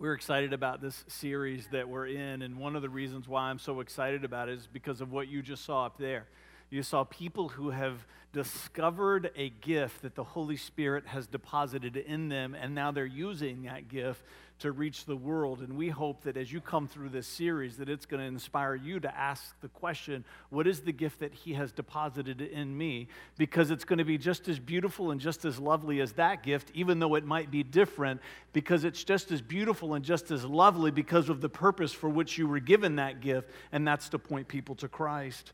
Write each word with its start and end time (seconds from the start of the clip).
We're 0.00 0.14
excited 0.14 0.54
about 0.54 0.80
this 0.80 1.04
series 1.08 1.66
that 1.72 1.86
we're 1.86 2.06
in, 2.06 2.40
and 2.40 2.56
one 2.56 2.74
of 2.74 2.80
the 2.80 2.88
reasons 2.88 3.28
why 3.28 3.50
I'm 3.50 3.58
so 3.58 3.80
excited 3.80 4.24
about 4.24 4.48
it 4.48 4.54
is 4.54 4.66
because 4.66 5.02
of 5.02 5.12
what 5.12 5.28
you 5.28 5.42
just 5.42 5.62
saw 5.62 5.84
up 5.84 5.98
there. 5.98 6.26
You 6.70 6.82
saw 6.82 7.04
people 7.04 7.50
who 7.50 7.68
have 7.68 8.06
discovered 8.32 9.30
a 9.36 9.50
gift 9.50 10.00
that 10.00 10.14
the 10.14 10.24
Holy 10.24 10.56
Spirit 10.56 11.08
has 11.08 11.26
deposited 11.26 11.98
in 11.98 12.30
them, 12.30 12.56
and 12.58 12.74
now 12.74 12.90
they're 12.90 13.04
using 13.04 13.64
that 13.64 13.88
gift 13.88 14.24
to 14.60 14.72
reach 14.72 15.04
the 15.04 15.16
world. 15.16 15.60
And 15.60 15.76
we 15.76 15.88
hope 15.88 16.22
that 16.22 16.36
as 16.36 16.52
you 16.52 16.60
come 16.60 16.86
through 16.86 17.10
this 17.10 17.26
series, 17.26 17.76
that 17.78 17.88
it's 17.88 18.06
going 18.06 18.20
to 18.20 18.26
inspire 18.26 18.74
you 18.74 19.00
to 19.00 19.16
ask 19.16 19.58
the 19.60 19.68
question, 19.68 20.24
what 20.50 20.66
is 20.66 20.80
the 20.80 20.92
gift 20.92 21.20
that 21.20 21.34
he 21.34 21.54
has 21.54 21.72
deposited 21.72 22.40
in 22.40 22.76
me? 22.76 23.08
Because 23.36 23.70
it's 23.70 23.84
going 23.84 23.98
to 23.98 24.04
be 24.04 24.18
just 24.18 24.48
as 24.48 24.58
beautiful 24.58 25.10
and 25.10 25.20
just 25.20 25.44
as 25.44 25.58
lovely 25.58 26.00
as 26.00 26.12
that 26.12 26.42
gift, 26.42 26.70
even 26.74 26.98
though 26.98 27.14
it 27.14 27.24
might 27.24 27.50
be 27.50 27.62
different, 27.62 28.20
because 28.52 28.84
it's 28.84 29.04
just 29.04 29.30
as 29.32 29.42
beautiful 29.42 29.94
and 29.94 30.04
just 30.04 30.30
as 30.30 30.44
lovely 30.44 30.90
because 30.90 31.28
of 31.28 31.40
the 31.40 31.48
purpose 31.48 31.92
for 31.92 32.08
which 32.08 32.38
you 32.38 32.46
were 32.46 32.60
given 32.60 32.96
that 32.96 33.20
gift, 33.20 33.50
and 33.72 33.86
that's 33.86 34.08
to 34.10 34.18
point 34.18 34.48
people 34.48 34.74
to 34.76 34.88
Christ. 34.88 35.52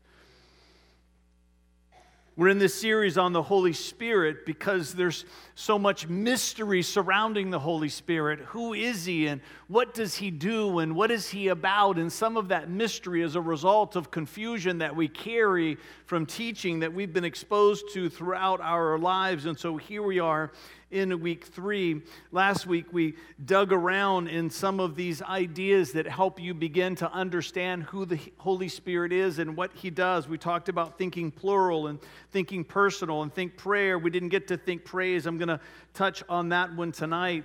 We're 2.37 2.49
in 2.49 2.59
this 2.59 2.75
series 2.75 3.17
on 3.17 3.33
the 3.33 3.41
Holy 3.41 3.73
Spirit 3.73 4.45
because 4.45 4.93
there's 4.93 5.25
so 5.55 5.79
much 5.79 6.07
mystery 6.07 6.83
surrounding 6.83 7.49
the 7.49 7.57
Holy 7.57 7.89
Spirit. 7.89 8.41
Who 8.49 8.75
is 8.75 9.05
He 9.05 9.25
and 9.25 9.41
what 9.67 9.95
does 9.95 10.13
He 10.13 10.29
do 10.29 10.77
and 10.77 10.95
what 10.95 11.09
is 11.09 11.27
He 11.27 11.47
about? 11.47 11.97
And 11.97 12.13
some 12.13 12.37
of 12.37 12.49
that 12.49 12.69
mystery 12.69 13.23
is 13.23 13.35
a 13.35 13.41
result 13.41 13.95
of 13.95 14.11
confusion 14.11 14.77
that 14.77 14.95
we 14.95 15.07
carry 15.07 15.79
from 16.05 16.27
teaching 16.27 16.81
that 16.81 16.93
we've 16.93 17.11
been 17.11 17.25
exposed 17.25 17.91
to 17.93 18.07
throughout 18.07 18.61
our 18.61 18.99
lives. 18.99 19.47
And 19.47 19.57
so 19.57 19.75
here 19.75 20.03
we 20.03 20.19
are 20.19 20.51
in 20.89 21.19
week 21.19 21.45
three. 21.45 22.01
Last 22.31 22.65
week, 22.65 22.93
we 22.93 23.15
dug 23.43 23.73
around 23.73 24.27
in 24.27 24.49
some 24.49 24.79
of 24.79 24.95
these 24.95 25.21
ideas 25.21 25.91
that 25.93 26.07
help 26.07 26.39
you 26.39 26.53
begin 26.53 26.95
to 26.95 27.11
understand 27.11 27.83
who 27.83 28.05
the 28.05 28.19
Holy 28.37 28.69
Spirit 28.69 29.11
is 29.11 29.39
and 29.39 29.57
what 29.57 29.71
He 29.73 29.89
does. 29.89 30.27
We 30.27 30.37
talked 30.37 30.69
about 30.69 30.97
thinking 30.97 31.31
plural 31.31 31.87
and 31.87 31.99
thinking 32.31 32.63
personal 32.63 33.23
and 33.23 33.33
think 33.33 33.57
prayer. 33.57 33.99
We 33.99 34.09
didn't 34.09 34.29
get 34.29 34.47
to 34.47 34.57
think 34.57 34.85
praise. 34.85 35.25
I'm 35.25 35.37
going 35.37 35.49
to 35.49 35.59
touch 35.93 36.23
on 36.29 36.49
that 36.49 36.73
one 36.73 36.91
tonight 36.91 37.43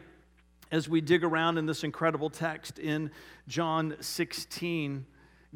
as 0.71 0.89
we 0.89 1.01
dig 1.01 1.23
around 1.25 1.59
in 1.59 1.67
this 1.67 1.85
incredible 1.85 2.31
text 2.31 2.79
in 2.79 3.11
John 3.49 3.97
16. 4.01 5.05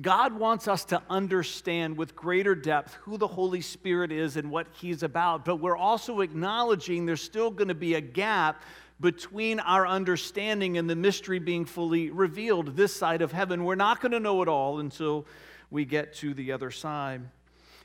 God 0.01 0.39
wants 0.39 0.69
us 0.69 0.85
to 0.87 1.03
understand 1.09 1.97
with 1.97 2.15
greater 2.15 2.55
depth 2.55 2.95
who 2.95 3.17
the 3.17 3.27
Holy 3.27 3.63
Spirit 3.63 4.13
is 4.13 4.37
and 4.37 4.51
what 4.51 4.67
He's 4.73 5.03
about, 5.03 5.45
but 5.47 5.57
we're 5.57 5.77
also 5.77 6.21
acknowledging 6.21 7.07
there's 7.07 7.23
still 7.23 7.51
going 7.51 7.69
to 7.69 7.75
be 7.75 7.95
a 7.95 8.01
gap 8.01 8.61
between 9.01 9.59
our 9.61 9.87
understanding 9.87 10.77
and 10.77 10.89
the 10.89 10.97
mystery 10.97 11.39
being 11.39 11.65
fully 11.65 12.11
revealed 12.11 12.77
this 12.77 12.95
side 12.95 13.23
of 13.23 13.33
heaven. 13.33 13.65
We're 13.65 13.75
not 13.75 14.01
going 14.03 14.13
to 14.13 14.21
know 14.21 14.43
it 14.43 14.49
all 14.49 14.81
until 14.81 15.27
we 15.71 15.87
get 15.87 16.15
to 16.17 16.35
the 16.35 16.53
other 16.53 16.71
side. 16.71 17.23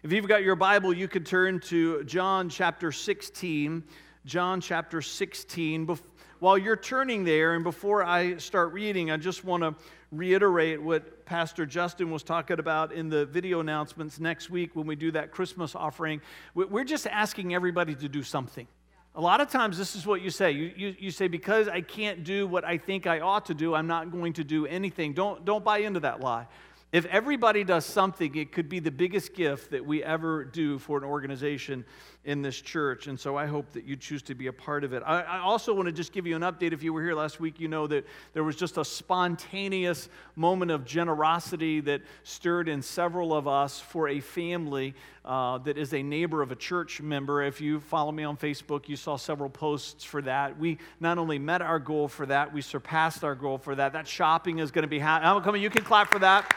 If 0.04 0.12
you've 0.12 0.28
got 0.28 0.44
your 0.44 0.56
Bible, 0.56 0.94
you 0.94 1.08
could 1.08 1.26
turn 1.26 1.59
to 1.62 2.04
John 2.04 2.50
chapter 2.50 2.92
16. 2.92 3.84
John 4.26 4.59
chapter 4.59 5.02
16. 5.02 5.98
While 6.39 6.58
you're 6.58 6.76
turning 6.76 7.23
there, 7.23 7.54
and 7.54 7.64
before 7.64 8.04
I 8.04 8.38
start 8.38 8.73
reading, 8.73 9.12
I 9.12 9.17
just 9.17 9.44
want 9.44 9.64
to 9.64 9.76
reiterate 10.12 10.81
what 10.81 11.26
Pastor 11.26 11.66
Justin 11.66 12.12
was 12.12 12.22
talking 12.22 12.59
about 12.59 12.92
in 12.92 13.09
the 13.09 13.26
video 13.26 13.62
announcements 13.62 14.20
next 14.20 14.50
week 14.50 14.76
when 14.76 14.86
we 14.86 14.95
do 14.95 15.12
that 15.12 15.31
Christmas 15.31 15.73
offering. 15.73 16.22
We're 16.54 16.84
just 16.84 17.08
asking 17.08 17.56
everybody 17.56 17.95
to 17.95 18.09
do 18.09 18.22
something. 18.22 18.67
A 19.16 19.22
lot 19.22 19.42
of 19.42 19.50
times, 19.50 19.78
this 19.78 19.95
is 19.95 20.06
what 20.06 20.22
you 20.22 20.30
say. 20.30 20.52
You, 20.52 20.72
you, 20.76 20.95
you, 21.00 21.12
say, 21.12 21.28
because 21.28 21.67
I 21.67 21.82
can't 21.82 22.23
do 22.23 22.48
what 22.48 22.64
I 22.64 22.78
think 22.78 23.08
I 23.08 23.20
ought 23.20 23.45
to 23.48 23.54
do, 23.54 23.73
I'm 23.73 23.88
not 23.88 24.12
going 24.12 24.34
to 24.34 24.44
do 24.44 24.66
anything. 24.66 25.14
Don't, 25.14 25.44
don't 25.44 25.66
buy 25.66 25.80
into 25.80 26.00
that 26.02 26.22
lie. 26.22 26.48
If 26.92 27.06
everybody 27.06 27.64
does 27.64 27.86
something, 27.86 28.36
it 28.36 28.52
could 28.52 28.67
be 28.67 28.80
the 28.80 28.92
biggest 28.92 29.33
gift 29.33 29.71
that 29.71 29.86
we 29.86 30.04
ever 30.04 30.44
do 30.44 30.77
for 30.77 30.98
an 30.98 31.05
organization 31.05 31.86
in 32.23 32.43
this 32.43 32.61
church. 32.61 33.08
And 33.08 33.20
so 33.20 33.36
I 33.36 33.48
hope 33.48 33.71
that 33.71 33.83
you 33.83 33.95
choose 33.95 34.21
to 34.23 34.36
be 34.36 34.48
a 34.48 34.54
part 34.54 34.83
of 34.83 34.93
it. 34.93 35.02
I, 35.05 35.21
I, 35.21 35.39
also 35.39 35.73
want 35.73 35.87
to 35.87 35.92
just 35.92 36.14
give 36.14 36.27
you 36.27 36.36
an 36.36 36.43
update. 36.43 36.71
If 36.71 36.83
you 36.83 36.93
were 36.93 37.02
here 37.02 37.15
last 37.15 37.39
week, 37.39 37.59
you 37.59 37.67
know 37.67 37.87
that 37.87 38.05
there 38.33 38.43
was 38.43 38.55
just 38.55 38.77
a 38.77 38.86
spontaneous 38.86 40.08
moment 40.36 40.70
of 40.70 40.86
generosity 40.86 41.80
that 41.82 42.02
stirred 42.23 42.70
in 42.70 42.83
several 42.83 43.33
of 43.33 43.48
us 43.48 43.80
for 43.80 44.08
a 44.08 44.20
family 44.20 44.93
uh, 45.26 45.58
that 45.59 45.80
is 45.80 45.95
a 45.95 46.04
neighbor 46.04 46.43
of 46.43 46.52
a 46.52 46.55
church 46.55 47.02
member. 47.02 47.42
If 47.42 47.59
you 47.59 47.80
follow 47.80 48.11
me 48.11 48.23
on 48.23 48.38
Facebook, 48.38 48.88
you 48.88 48.95
saw 48.95 49.15
several 49.15 49.49
posts 49.49 50.03
for 50.03 50.21
that. 50.21 50.59
We 50.59 50.77
not 50.99 51.17
only 51.17 51.39
met 51.39 51.64
our 51.64 51.80
goal 51.80 52.08
for 52.08 52.27
that, 52.27 52.53
we 52.53 52.61
surpassed 52.61 53.23
our 53.23 53.36
goal 53.36 53.58
for 53.58 53.73
that. 53.76 53.93
That 53.93 54.08
shopping 54.08 54.59
is 54.59 54.70
going 54.70 54.83
to 54.83 54.88
be 54.88 54.99
happening. 54.99 55.42
Come 55.43 55.55
on, 55.55 55.61
you 55.61 55.71
can 55.71 55.83
clap 55.83 56.11
for 56.11 56.20
that. 56.20 56.55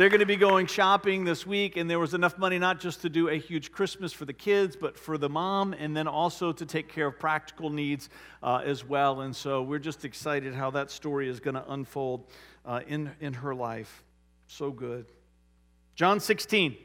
They're 0.00 0.08
going 0.08 0.20
to 0.20 0.24
be 0.24 0.36
going 0.36 0.66
shopping 0.66 1.24
this 1.24 1.46
week, 1.46 1.76
and 1.76 1.90
there 1.90 1.98
was 1.98 2.14
enough 2.14 2.38
money 2.38 2.58
not 2.58 2.80
just 2.80 3.02
to 3.02 3.10
do 3.10 3.28
a 3.28 3.34
huge 3.34 3.70
Christmas 3.70 4.14
for 4.14 4.24
the 4.24 4.32
kids, 4.32 4.74
but 4.74 4.98
for 4.98 5.18
the 5.18 5.28
mom, 5.28 5.74
and 5.74 5.94
then 5.94 6.08
also 6.08 6.52
to 6.52 6.64
take 6.64 6.88
care 6.88 7.08
of 7.08 7.18
practical 7.18 7.68
needs 7.68 8.08
uh, 8.42 8.62
as 8.64 8.82
well. 8.82 9.20
And 9.20 9.36
so 9.36 9.60
we're 9.60 9.78
just 9.78 10.06
excited 10.06 10.54
how 10.54 10.70
that 10.70 10.90
story 10.90 11.28
is 11.28 11.38
going 11.38 11.56
to 11.56 11.70
unfold 11.70 12.24
uh, 12.64 12.80
in, 12.86 13.10
in 13.20 13.34
her 13.34 13.54
life. 13.54 14.02
So 14.46 14.70
good. 14.70 15.04
John 15.96 16.18
16, 16.18 16.78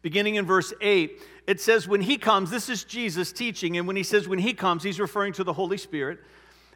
beginning 0.00 0.36
in 0.36 0.46
verse 0.46 0.72
8, 0.80 1.20
it 1.46 1.60
says, 1.60 1.86
When 1.86 2.00
he 2.00 2.16
comes, 2.16 2.50
this 2.50 2.70
is 2.70 2.84
Jesus 2.84 3.32
teaching, 3.32 3.76
and 3.76 3.86
when 3.86 3.96
he 3.96 4.02
says 4.02 4.26
when 4.26 4.38
he 4.38 4.54
comes, 4.54 4.82
he's 4.82 4.98
referring 4.98 5.34
to 5.34 5.44
the 5.44 5.52
Holy 5.52 5.76
Spirit. 5.76 6.20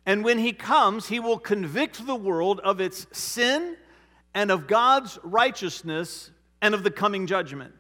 And 0.04 0.25
when 0.25 0.41
he 0.41 0.53
comes, 0.53 1.06
he 1.06 1.19
will 1.19 1.38
convict 1.38 2.06
the 2.06 2.16
world 2.16 2.60
of 2.60 2.82
its 2.82 3.06
sin 3.19 3.78
and 4.38 4.53
of 4.53 4.69
God's 4.69 5.19
righteousness 5.25 6.31
and 6.62 6.72
of 6.72 6.84
the 6.84 6.93
coming 6.93 7.26
judgment. 7.26 7.75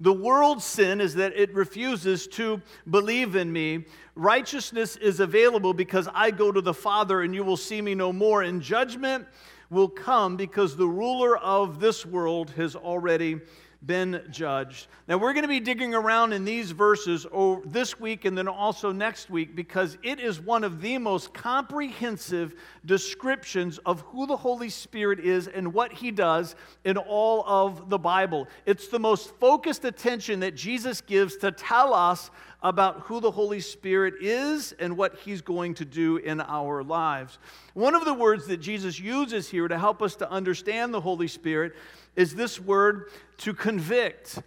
The 0.00 0.12
world's 0.12 0.66
sin 0.66 1.00
is 1.00 1.14
that 1.14 1.32
it 1.34 1.54
refuses 1.54 2.26
to 2.26 2.60
believe 2.90 3.36
in 3.36 3.50
me. 3.50 3.86
Righteousness 4.14 4.96
is 4.96 5.18
available 5.18 5.72
because 5.72 6.10
I 6.12 6.30
go 6.30 6.52
to 6.52 6.60
the 6.60 6.74
Father 6.74 7.22
and 7.22 7.34
you 7.34 7.42
will 7.42 7.56
see 7.56 7.80
me 7.80 7.94
no 7.94 8.12
more. 8.12 8.42
And 8.42 8.60
judgment 8.60 9.26
will 9.70 9.88
come 9.88 10.36
because 10.36 10.76
the 10.76 10.86
ruler 10.86 11.38
of 11.38 11.80
this 11.80 12.04
world 12.04 12.50
has 12.50 12.76
already 12.76 13.40
been 13.84 14.22
judged. 14.30 14.86
Now, 15.08 15.18
we're 15.18 15.32
going 15.32 15.42
to 15.42 15.48
be 15.48 15.60
digging 15.60 15.94
around 15.94 16.32
in 16.32 16.44
these 16.44 16.70
verses 16.70 17.26
this 17.64 17.98
week 17.98 18.24
and 18.24 18.38
then 18.38 18.46
also 18.46 18.92
next 18.92 19.28
week 19.28 19.56
because 19.56 19.98
it 20.02 20.20
is 20.20 20.40
one 20.40 20.62
of 20.62 20.80
the 20.80 20.98
most 20.98 21.34
comprehensive 21.34 22.54
descriptions 22.86 23.78
of 23.78 24.02
who 24.02 24.26
the 24.26 24.36
Holy 24.36 24.68
Spirit 24.68 25.20
is 25.20 25.48
and 25.48 25.74
what 25.74 25.92
he 25.92 26.10
does 26.10 26.54
in 26.84 26.96
all 26.96 27.44
of 27.46 27.90
the 27.90 27.98
Bible. 27.98 28.46
It's 28.66 28.88
the 28.88 29.00
most 29.00 29.34
focused 29.40 29.84
attention 29.84 30.40
that 30.40 30.54
Jesus 30.54 31.00
gives 31.00 31.36
to 31.38 31.50
tell 31.50 31.92
us 31.92 32.30
about 32.62 33.00
who 33.00 33.20
the 33.20 33.30
Holy 33.32 33.58
Spirit 33.58 34.14
is 34.20 34.72
and 34.78 34.96
what 34.96 35.16
he's 35.18 35.42
going 35.42 35.74
to 35.74 35.84
do 35.84 36.18
in 36.18 36.40
our 36.40 36.84
lives. 36.84 37.40
One 37.74 37.96
of 37.96 38.04
the 38.04 38.14
words 38.14 38.46
that 38.46 38.58
Jesus 38.58 39.00
uses 39.00 39.48
here 39.48 39.66
to 39.66 39.76
help 39.76 40.00
us 40.00 40.14
to 40.16 40.30
understand 40.30 40.94
the 40.94 41.00
Holy 41.00 41.26
Spirit 41.26 41.74
is 42.16 42.34
this 42.34 42.60
word 42.60 43.10
to 43.38 43.54
convict. 43.54 44.38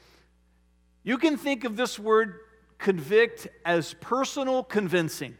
You 1.03 1.17
can 1.17 1.37
think 1.37 1.63
of 1.63 1.77
this 1.77 1.97
word 1.99 2.39
convict 2.77 3.47
as 3.65 3.93
personal 3.95 4.63
convincing. 4.63 5.37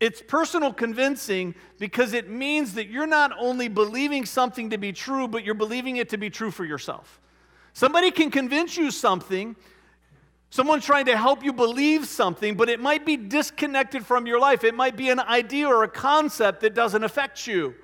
It's 0.00 0.20
personal 0.20 0.72
convincing 0.72 1.54
because 1.78 2.12
it 2.12 2.28
means 2.28 2.74
that 2.74 2.88
you're 2.88 3.06
not 3.06 3.32
only 3.38 3.68
believing 3.68 4.26
something 4.26 4.70
to 4.70 4.78
be 4.78 4.92
true, 4.92 5.28
but 5.28 5.44
you're 5.44 5.54
believing 5.54 5.96
it 5.96 6.08
to 6.10 6.18
be 6.18 6.30
true 6.30 6.50
for 6.50 6.64
yourself. 6.64 7.20
Somebody 7.72 8.10
can 8.10 8.30
convince 8.30 8.76
you 8.76 8.90
something, 8.90 9.56
someone's 10.50 10.84
trying 10.84 11.06
to 11.06 11.16
help 11.16 11.42
you 11.42 11.52
believe 11.52 12.06
something, 12.06 12.54
but 12.54 12.68
it 12.68 12.80
might 12.80 13.06
be 13.06 13.16
disconnected 13.16 14.04
from 14.04 14.26
your 14.26 14.38
life. 14.38 14.62
It 14.62 14.74
might 14.74 14.96
be 14.96 15.10
an 15.10 15.20
idea 15.20 15.68
or 15.68 15.84
a 15.84 15.88
concept 15.88 16.60
that 16.60 16.74
doesn't 16.74 17.02
affect 17.02 17.46
you. 17.46 17.74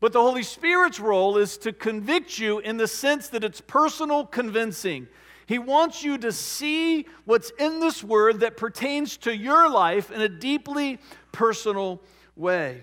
But 0.00 0.12
the 0.12 0.20
Holy 0.20 0.44
Spirit's 0.44 1.00
role 1.00 1.36
is 1.38 1.58
to 1.58 1.72
convict 1.72 2.38
you 2.38 2.60
in 2.60 2.76
the 2.76 2.86
sense 2.86 3.28
that 3.28 3.42
it's 3.42 3.60
personal 3.60 4.24
convincing. 4.24 5.08
He 5.46 5.58
wants 5.58 6.04
you 6.04 6.18
to 6.18 6.30
see 6.30 7.06
what's 7.24 7.50
in 7.58 7.80
this 7.80 8.04
word 8.04 8.40
that 8.40 8.56
pertains 8.56 9.16
to 9.18 9.36
your 9.36 9.68
life 9.68 10.10
in 10.10 10.20
a 10.20 10.28
deeply 10.28 10.98
personal 11.32 12.02
way. 12.36 12.82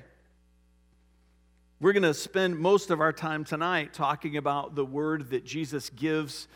We're 1.79 1.93
going 1.93 2.03
to 2.03 2.13
spend 2.13 2.57
most 2.57 2.89
of 2.89 2.99
our 2.99 3.13
time 3.13 3.43
tonight 3.43 3.93
talking 3.93 4.35
about 4.37 4.75
the 4.75 4.85
word 4.85 5.29
that 5.29 5.45
Jesus 5.45 5.89
gives 5.89 6.47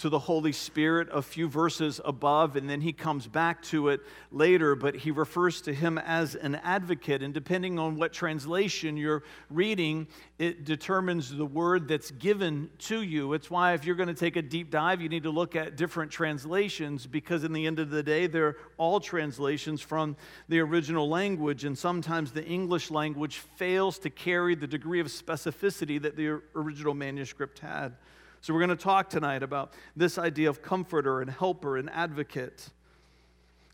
to 0.00 0.08
the 0.08 0.18
Holy 0.18 0.52
Spirit 0.52 1.08
a 1.12 1.20
few 1.20 1.46
verses 1.46 2.00
above, 2.06 2.56
and 2.56 2.68
then 2.68 2.80
he 2.80 2.92
comes 2.92 3.26
back 3.26 3.62
to 3.62 3.88
it 3.88 4.00
later, 4.32 4.74
but 4.74 4.94
he 4.94 5.10
refers 5.10 5.60
to 5.60 5.74
him 5.74 5.98
as 5.98 6.34
an 6.34 6.54
advocate. 6.56 7.22
And 7.22 7.34
depending 7.34 7.78
on 7.78 7.96
what 7.96 8.10
translation 8.10 8.96
you're 8.96 9.22
reading, 9.50 10.08
it 10.38 10.64
determines 10.64 11.36
the 11.36 11.44
word 11.44 11.86
that's 11.86 12.10
given 12.12 12.70
to 12.78 13.02
you. 13.02 13.34
It's 13.34 13.50
why, 13.50 13.74
if 13.74 13.84
you're 13.84 13.94
going 13.94 14.08
to 14.08 14.14
take 14.14 14.36
a 14.36 14.42
deep 14.42 14.70
dive, 14.70 15.02
you 15.02 15.10
need 15.10 15.24
to 15.24 15.30
look 15.30 15.54
at 15.54 15.76
different 15.76 16.10
translations 16.10 17.06
because, 17.06 17.44
in 17.44 17.52
the 17.52 17.66
end 17.66 17.78
of 17.78 17.90
the 17.90 18.02
day, 18.02 18.26
they're 18.26 18.56
all 18.78 19.00
translations 19.00 19.82
from 19.82 20.16
the 20.48 20.60
original 20.60 21.10
language, 21.10 21.64
and 21.66 21.76
sometimes 21.76 22.32
the 22.32 22.44
English 22.46 22.90
language 22.90 23.36
fails 23.56 23.98
to 23.98 24.08
carry 24.08 24.54
the 24.54 24.66
degree 24.66 25.00
of 25.00 25.08
specificity 25.08 26.00
that 26.00 26.16
the 26.16 26.40
original 26.54 26.94
manuscript 26.94 27.58
had. 27.58 27.96
So, 28.40 28.54
we're 28.54 28.60
going 28.60 28.76
to 28.76 28.82
talk 28.82 29.10
tonight 29.10 29.42
about 29.42 29.74
this 29.96 30.18
idea 30.18 30.48
of 30.48 30.62
comforter 30.62 31.20
and 31.20 31.30
helper 31.30 31.76
and 31.76 31.90
advocate. 31.90 32.70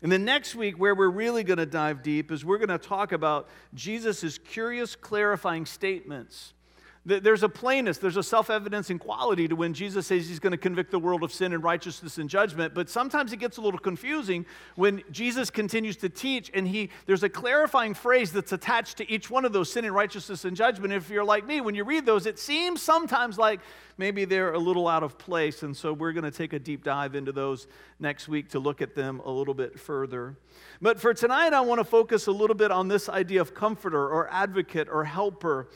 And 0.01 0.11
then 0.11 0.25
next 0.25 0.55
week, 0.55 0.77
where 0.77 0.93
we're 0.93 1.09
really 1.09 1.43
going 1.43 1.57
to 1.57 1.65
dive 1.65 2.03
deep, 2.03 2.31
is 2.31 2.45
we're 2.45 2.59
going 2.59 2.69
to 2.69 2.77
talk 2.77 3.11
about 3.11 3.47
Jesus' 3.73 4.37
curious, 4.37 4.95
clarifying 4.95 5.65
statements 5.65 6.53
there's 7.07 7.41
a 7.41 7.47
plainness, 7.49 7.99
there's 7.99 8.17
a 8.17 8.23
self 8.23 8.49
evidencing 8.49 8.99
quality 8.99 9.47
to 9.47 9.55
when 9.55 9.73
Jesus 9.73 10.07
says 10.07 10.27
he's 10.27 10.39
going 10.39 10.51
to 10.51 10.57
convict 10.57 10.91
the 10.91 10.99
world 10.99 11.23
of 11.23 11.31
sin 11.31 11.53
and 11.53 11.63
righteousness 11.63 12.17
and 12.17 12.29
judgment. 12.29 12.73
But 12.73 12.89
sometimes 12.89 13.31
it 13.31 13.37
gets 13.37 13.55
a 13.55 13.61
little 13.61 13.79
confusing 13.79 14.45
when 14.75 15.01
Jesus 15.09 15.49
continues 15.49 15.95
to 15.97 16.09
teach 16.09 16.51
and 16.53 16.67
he, 16.67 16.89
there's 17.05 17.23
a 17.23 17.29
clarifying 17.29 17.93
phrase 17.93 18.33
that's 18.33 18.51
attached 18.51 18.97
to 18.97 19.09
each 19.09 19.29
one 19.29 19.45
of 19.45 19.53
those 19.53 19.71
sin 19.71 19.85
and 19.85 19.95
righteousness 19.95 20.43
and 20.43 20.57
judgment. 20.57 20.93
If 20.93 21.09
you're 21.09 21.23
like 21.23 21.47
me, 21.47 21.61
when 21.61 21.75
you 21.75 21.85
read 21.85 22.05
those, 22.05 22.25
it 22.25 22.37
seems 22.39 22.81
sometimes 22.81 23.37
like 23.37 23.61
maybe 23.97 24.25
they're 24.25 24.53
a 24.53 24.59
little 24.59 24.87
out 24.87 25.03
of 25.03 25.17
place. 25.17 25.63
And 25.63 25.75
so 25.75 25.93
we're 25.93 26.11
going 26.11 26.25
to 26.25 26.31
take 26.31 26.51
a 26.51 26.59
deep 26.59 26.83
dive 26.83 27.15
into 27.15 27.31
those 27.31 27.67
next 27.99 28.27
week 28.27 28.49
to 28.49 28.59
look 28.59 28.81
at 28.81 28.95
them 28.95 29.21
a 29.25 29.31
little 29.31 29.53
bit 29.53 29.79
further. 29.79 30.35
But 30.81 30.99
for 30.99 31.13
tonight, 31.13 31.53
I 31.53 31.61
want 31.61 31.79
to 31.79 31.85
focus 31.85 32.27
a 32.27 32.31
little 32.31 32.55
bit 32.55 32.71
on 32.71 32.89
this 32.89 33.07
idea 33.07 33.39
of 33.39 33.53
comforter 33.53 34.09
or 34.09 34.29
advocate 34.29 34.89
or 34.91 35.05
helper. 35.05 35.69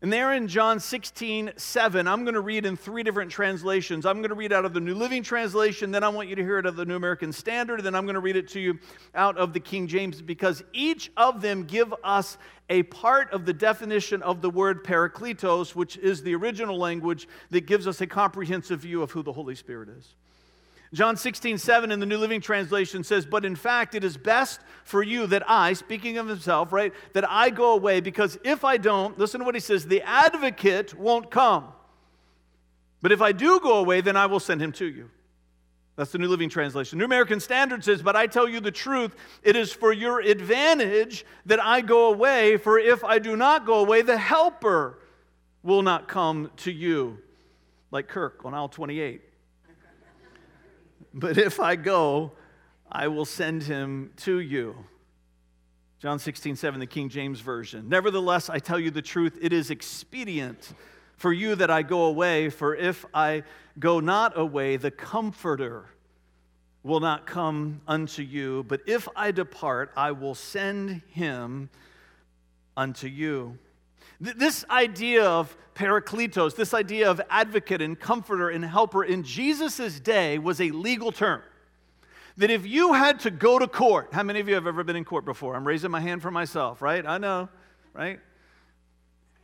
And 0.00 0.12
there 0.12 0.32
in 0.32 0.46
John 0.46 0.78
16, 0.78 1.54
7, 1.56 2.06
I'm 2.06 2.22
going 2.22 2.34
to 2.34 2.40
read 2.40 2.64
in 2.64 2.76
three 2.76 3.02
different 3.02 3.32
translations. 3.32 4.06
I'm 4.06 4.18
going 4.18 4.28
to 4.28 4.36
read 4.36 4.52
out 4.52 4.64
of 4.64 4.72
the 4.72 4.78
New 4.78 4.94
Living 4.94 5.24
Translation, 5.24 5.90
then 5.90 6.04
I 6.04 6.08
want 6.08 6.28
you 6.28 6.36
to 6.36 6.42
hear 6.42 6.58
it 6.58 6.66
out 6.66 6.70
of 6.70 6.76
the 6.76 6.84
New 6.84 6.94
American 6.94 7.32
Standard, 7.32 7.82
then 7.82 7.96
I'm 7.96 8.04
going 8.04 8.14
to 8.14 8.20
read 8.20 8.36
it 8.36 8.46
to 8.50 8.60
you 8.60 8.78
out 9.16 9.36
of 9.36 9.52
the 9.52 9.58
King 9.58 9.88
James 9.88 10.22
because 10.22 10.62
each 10.72 11.10
of 11.16 11.40
them 11.40 11.64
give 11.64 11.92
us 12.04 12.38
a 12.70 12.84
part 12.84 13.32
of 13.32 13.44
the 13.44 13.52
definition 13.52 14.22
of 14.22 14.40
the 14.40 14.50
word 14.50 14.84
parakletos, 14.84 15.74
which 15.74 15.96
is 15.96 16.22
the 16.22 16.34
original 16.36 16.78
language 16.78 17.26
that 17.50 17.66
gives 17.66 17.88
us 17.88 18.00
a 18.00 18.06
comprehensive 18.06 18.78
view 18.78 19.02
of 19.02 19.10
who 19.10 19.24
the 19.24 19.32
Holy 19.32 19.56
Spirit 19.56 19.88
is. 19.88 20.14
John 20.94 21.16
16, 21.16 21.58
7 21.58 21.92
in 21.92 22.00
the 22.00 22.06
New 22.06 22.16
Living 22.16 22.40
Translation 22.40 23.04
says, 23.04 23.26
But 23.26 23.44
in 23.44 23.56
fact, 23.56 23.94
it 23.94 24.04
is 24.04 24.16
best 24.16 24.60
for 24.84 25.02
you 25.02 25.26
that 25.26 25.48
I, 25.48 25.74
speaking 25.74 26.16
of 26.16 26.28
himself, 26.28 26.72
right, 26.72 26.94
that 27.12 27.28
I 27.28 27.50
go 27.50 27.74
away, 27.74 28.00
because 28.00 28.38
if 28.42 28.64
I 28.64 28.78
don't, 28.78 29.18
listen 29.18 29.40
to 29.40 29.44
what 29.44 29.54
he 29.54 29.60
says, 29.60 29.86
the 29.86 30.00
advocate 30.02 30.94
won't 30.94 31.30
come. 31.30 31.72
But 33.02 33.12
if 33.12 33.20
I 33.20 33.32
do 33.32 33.60
go 33.60 33.78
away, 33.78 34.00
then 34.00 34.16
I 34.16 34.26
will 34.26 34.40
send 34.40 34.62
him 34.62 34.72
to 34.72 34.86
you. 34.86 35.10
That's 35.96 36.12
the 36.12 36.18
New 36.18 36.28
Living 36.28 36.48
Translation. 36.48 36.98
New 36.98 37.04
American 37.04 37.40
Standard 37.40 37.84
says, 37.84 38.02
But 38.02 38.16
I 38.16 38.26
tell 38.26 38.48
you 38.48 38.60
the 38.60 38.70
truth, 38.70 39.14
it 39.42 39.56
is 39.56 39.72
for 39.72 39.92
your 39.92 40.20
advantage 40.20 41.26
that 41.44 41.60
I 41.60 41.80
go 41.80 42.12
away, 42.12 42.56
for 42.56 42.78
if 42.78 43.04
I 43.04 43.18
do 43.18 43.36
not 43.36 43.66
go 43.66 43.80
away, 43.80 44.02
the 44.02 44.16
helper 44.16 45.00
will 45.62 45.82
not 45.82 46.08
come 46.08 46.50
to 46.58 46.72
you. 46.72 47.18
Like 47.90 48.08
Kirk 48.08 48.44
on 48.44 48.54
aisle 48.54 48.68
28. 48.68 49.22
But 51.18 51.36
if 51.36 51.58
I 51.58 51.74
go, 51.74 52.32
I 52.90 53.08
will 53.08 53.24
send 53.24 53.64
him 53.64 54.12
to 54.18 54.38
you. 54.38 54.76
John 56.00 56.20
16, 56.20 56.54
7, 56.54 56.78
the 56.78 56.86
King 56.86 57.08
James 57.08 57.40
Version. 57.40 57.88
Nevertheless, 57.88 58.48
I 58.48 58.60
tell 58.60 58.78
you 58.78 58.92
the 58.92 59.02
truth, 59.02 59.36
it 59.42 59.52
is 59.52 59.70
expedient 59.70 60.72
for 61.16 61.32
you 61.32 61.56
that 61.56 61.70
I 61.70 61.82
go 61.82 62.04
away, 62.04 62.50
for 62.50 62.76
if 62.76 63.04
I 63.12 63.42
go 63.80 63.98
not 63.98 64.38
away, 64.38 64.76
the 64.76 64.92
Comforter 64.92 65.86
will 66.84 67.00
not 67.00 67.26
come 67.26 67.80
unto 67.88 68.22
you. 68.22 68.64
But 68.68 68.82
if 68.86 69.08
I 69.16 69.32
depart, 69.32 69.90
I 69.96 70.12
will 70.12 70.36
send 70.36 71.02
him 71.10 71.68
unto 72.76 73.08
you. 73.08 73.58
This 74.20 74.64
idea 74.68 75.24
of 75.24 75.56
parakletos, 75.74 76.56
this 76.56 76.74
idea 76.74 77.08
of 77.08 77.20
advocate 77.30 77.80
and 77.80 77.98
comforter 77.98 78.48
and 78.48 78.64
helper 78.64 79.04
in 79.04 79.22
Jesus' 79.22 80.00
day 80.00 80.38
was 80.38 80.60
a 80.60 80.70
legal 80.70 81.12
term. 81.12 81.42
That 82.36 82.50
if 82.50 82.66
you 82.66 82.94
had 82.94 83.20
to 83.20 83.30
go 83.30 83.58
to 83.58 83.68
court, 83.68 84.08
how 84.12 84.24
many 84.24 84.40
of 84.40 84.48
you 84.48 84.54
have 84.54 84.66
ever 84.66 84.82
been 84.82 84.96
in 84.96 85.04
court 85.04 85.24
before? 85.24 85.54
I'm 85.54 85.66
raising 85.66 85.90
my 85.90 86.00
hand 86.00 86.22
for 86.22 86.30
myself, 86.30 86.82
right? 86.82 87.04
I 87.06 87.18
know, 87.18 87.48
right? 87.94 88.18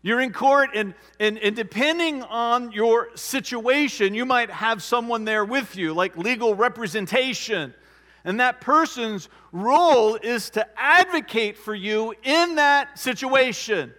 You're 0.03 0.21
in 0.21 0.33
court, 0.33 0.71
and, 0.75 0.95
and, 1.19 1.39
and 1.39 1.57
depending 1.57 2.23
on 2.25 2.73
your 2.73 3.09
situation, 3.17 4.13
you 4.13 4.27
might 4.27 4.51
have 4.51 4.83
someone 4.83 5.25
there 5.25 5.45
with 5.45 5.77
you, 5.77 5.95
like 5.95 6.17
legal 6.17 6.55
representation. 6.55 7.75
And 8.25 8.41
that 8.41 8.61
person's 8.61 9.29
role 9.51 10.17
is 10.17 10.51
to 10.51 10.67
advocate 10.77 11.57
for 11.57 11.75
you 11.75 12.15
in 12.23 12.57
that 12.57 12.99
situation. 12.99 13.95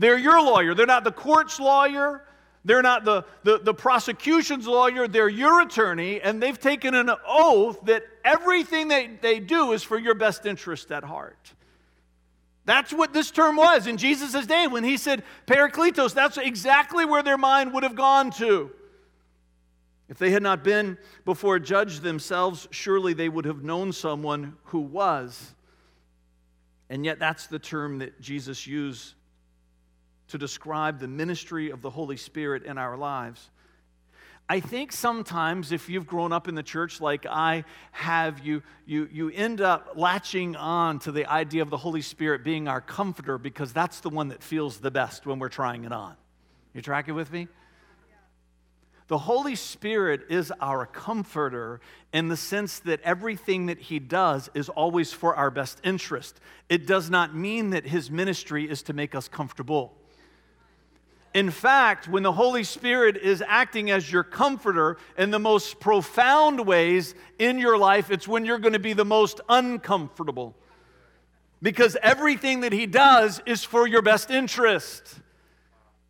They're 0.00 0.16
your 0.16 0.42
lawyer. 0.42 0.74
They're 0.74 0.86
not 0.86 1.04
the 1.04 1.12
court's 1.12 1.60
lawyer. 1.60 2.24
They're 2.64 2.80
not 2.80 3.04
the, 3.04 3.26
the, 3.42 3.58
the, 3.58 3.74
prosecution's 3.74 4.66
lawyer. 4.66 5.06
They're 5.06 5.28
your 5.28 5.60
attorney, 5.60 6.22
and 6.22 6.42
they've 6.42 6.58
taken 6.58 6.94
an 6.94 7.10
oath 7.28 7.84
that 7.84 8.04
everything 8.24 8.88
they, 8.88 9.10
they 9.20 9.40
do 9.40 9.72
is 9.72 9.82
for 9.82 9.98
your 9.98 10.14
best 10.14 10.46
interest 10.46 10.90
at 10.90 11.04
heart. 11.04 11.52
That's 12.64 12.94
what 12.94 13.12
this 13.12 13.30
term 13.30 13.56
was 13.56 13.86
in 13.86 13.98
Jesus' 13.98 14.46
day 14.46 14.66
when 14.66 14.84
he 14.84 14.96
said 14.96 15.22
Parakletos. 15.46 16.14
That's 16.14 16.38
exactly 16.38 17.04
where 17.04 17.22
their 17.22 17.38
mind 17.38 17.74
would 17.74 17.82
have 17.82 17.94
gone 17.94 18.30
to. 18.32 18.70
If 20.08 20.16
they 20.16 20.30
had 20.30 20.42
not 20.42 20.64
been 20.64 20.96
before 21.26 21.56
a 21.56 21.60
judge 21.60 22.00
themselves, 22.00 22.68
surely 22.70 23.12
they 23.12 23.28
would 23.28 23.44
have 23.44 23.62
known 23.62 23.92
someone 23.92 24.56
who 24.64 24.80
was. 24.80 25.54
And 26.88 27.04
yet, 27.04 27.18
that's 27.18 27.48
the 27.48 27.58
term 27.58 27.98
that 27.98 28.18
Jesus 28.22 28.66
used 28.66 29.14
to 30.30 30.38
describe 30.38 30.98
the 30.98 31.08
ministry 31.08 31.70
of 31.70 31.82
the 31.82 31.90
Holy 31.90 32.16
Spirit 32.16 32.64
in 32.64 32.78
our 32.78 32.96
lives. 32.96 33.50
I 34.48 34.58
think 34.58 34.90
sometimes 34.90 35.70
if 35.70 35.88
you've 35.88 36.08
grown 36.08 36.32
up 36.32 36.48
in 36.48 36.56
the 36.56 36.62
church 36.64 37.00
like 37.00 37.24
I 37.24 37.64
have, 37.92 38.44
you, 38.44 38.64
you, 38.84 39.08
you 39.12 39.30
end 39.30 39.60
up 39.60 39.92
latching 39.94 40.56
on 40.56 40.98
to 41.00 41.12
the 41.12 41.26
idea 41.26 41.62
of 41.62 41.70
the 41.70 41.76
Holy 41.76 42.02
Spirit 42.02 42.42
being 42.42 42.66
our 42.66 42.80
comforter 42.80 43.38
because 43.38 43.72
that's 43.72 44.00
the 44.00 44.08
one 44.08 44.26
that 44.28 44.42
feels 44.42 44.78
the 44.78 44.90
best 44.90 45.24
when 45.24 45.38
we're 45.38 45.50
trying 45.50 45.84
it 45.84 45.92
on. 45.92 46.16
You 46.74 46.82
tracking 46.82 47.14
with 47.14 47.32
me? 47.32 47.46
The 49.06 49.18
Holy 49.18 49.54
Spirit 49.54 50.22
is 50.30 50.52
our 50.60 50.86
comforter 50.86 51.80
in 52.12 52.26
the 52.26 52.36
sense 52.36 52.80
that 52.80 53.00
everything 53.02 53.66
that 53.66 53.78
He 53.78 54.00
does 54.00 54.50
is 54.54 54.68
always 54.68 55.12
for 55.12 55.34
our 55.34 55.50
best 55.52 55.80
interest. 55.84 56.40
It 56.68 56.88
does 56.88 57.08
not 57.08 57.36
mean 57.36 57.70
that 57.70 57.86
His 57.86 58.10
ministry 58.10 58.68
is 58.68 58.82
to 58.82 58.92
make 58.92 59.14
us 59.14 59.28
comfortable. 59.28 59.99
In 61.32 61.50
fact, 61.50 62.08
when 62.08 62.24
the 62.24 62.32
Holy 62.32 62.64
Spirit 62.64 63.16
is 63.16 63.42
acting 63.46 63.90
as 63.90 64.10
your 64.10 64.24
comforter 64.24 64.96
in 65.16 65.30
the 65.30 65.38
most 65.38 65.78
profound 65.78 66.66
ways 66.66 67.14
in 67.38 67.58
your 67.58 67.78
life, 67.78 68.10
it's 68.10 68.26
when 68.26 68.44
you're 68.44 68.58
going 68.58 68.72
to 68.72 68.80
be 68.80 68.94
the 68.94 69.04
most 69.04 69.40
uncomfortable. 69.48 70.56
Because 71.62 71.96
everything 72.02 72.60
that 72.60 72.72
He 72.72 72.86
does 72.86 73.40
is 73.46 73.62
for 73.62 73.86
your 73.86 74.02
best 74.02 74.30
interest. 74.30 75.20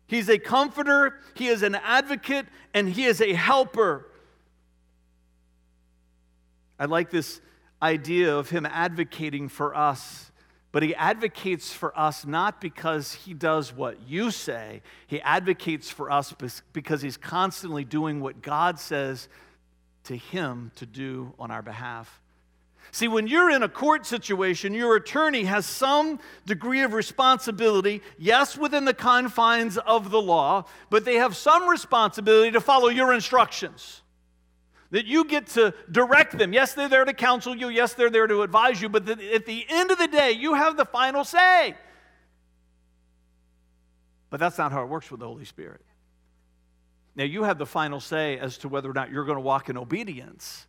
He's 0.07 0.27
a 0.27 0.39
comforter, 0.39 1.19
He 1.35 1.47
is 1.47 1.61
an 1.61 1.75
advocate, 1.75 2.47
and 2.73 2.89
He 2.89 3.05
is 3.05 3.21
a 3.21 3.33
helper. 3.33 4.07
I 6.79 6.85
like 6.85 7.11
this 7.11 7.41
idea 7.79 8.35
of 8.35 8.49
Him 8.49 8.65
advocating 8.65 9.49
for 9.49 9.75
us 9.75 10.30
but 10.71 10.83
he 10.83 10.95
advocates 10.95 11.73
for 11.73 11.97
us 11.99 12.25
not 12.25 12.61
because 12.61 13.13
he 13.13 13.33
does 13.33 13.73
what 13.73 13.97
you 14.07 14.31
say, 14.31 14.81
he 15.07 15.21
advocates 15.21 15.89
for 15.89 16.09
us 16.09 16.33
because 16.73 17.01
he's 17.01 17.17
constantly 17.17 17.83
doing 17.83 18.21
what 18.21 18.41
God 18.41 18.79
says 18.79 19.27
to 20.05 20.15
him 20.15 20.71
to 20.75 20.85
do 20.85 21.33
on 21.37 21.51
our 21.51 21.61
behalf. 21.61 22.21
See, 22.93 23.07
when 23.07 23.27
you're 23.27 23.51
in 23.51 23.63
a 23.63 23.69
court 23.69 24.05
situation, 24.05 24.73
your 24.73 24.95
attorney 24.95 25.43
has 25.43 25.65
some 25.65 26.19
degree 26.45 26.81
of 26.81 26.93
responsibility, 26.93 28.01
yes, 28.17 28.57
within 28.57 28.83
the 28.83 28.93
confines 28.93 29.77
of 29.77 30.11
the 30.11 30.21
law, 30.21 30.65
but 30.89 31.05
they 31.05 31.15
have 31.15 31.37
some 31.37 31.69
responsibility 31.69 32.51
to 32.51 32.59
follow 32.59 32.89
your 32.89 33.13
instructions 33.13 34.01
that 34.91 35.05
you 35.05 35.25
get 35.25 35.47
to 35.47 35.73
direct 35.89 36.37
them. 36.37 36.53
Yes, 36.53 36.73
they're 36.73 36.89
there 36.89 37.05
to 37.05 37.13
counsel 37.13 37.55
you. 37.55 37.69
Yes, 37.69 37.93
they're 37.93 38.09
there 38.09 38.27
to 38.27 38.43
advise 38.43 38.81
you. 38.81 38.89
But 38.89 39.09
at 39.09 39.45
the 39.45 39.65
end 39.69 39.89
of 39.89 39.97
the 39.97 40.07
day, 40.07 40.31
you 40.31 40.53
have 40.53 40.77
the 40.77 40.85
final 40.85 41.23
say. 41.23 41.75
But 44.29 44.39
that's 44.39 44.57
not 44.57 44.71
how 44.71 44.83
it 44.83 44.87
works 44.87 45.09
with 45.09 45.19
the 45.19 45.27
Holy 45.27 45.45
Spirit. 45.45 45.81
Now, 47.15 47.25
you 47.25 47.43
have 47.43 47.57
the 47.57 47.65
final 47.65 47.99
say 47.99 48.37
as 48.37 48.57
to 48.59 48.69
whether 48.69 48.89
or 48.89 48.93
not 48.93 49.11
you're 49.11 49.25
going 49.25 49.37
to 49.37 49.41
walk 49.41 49.69
in 49.69 49.77
obedience, 49.77 50.65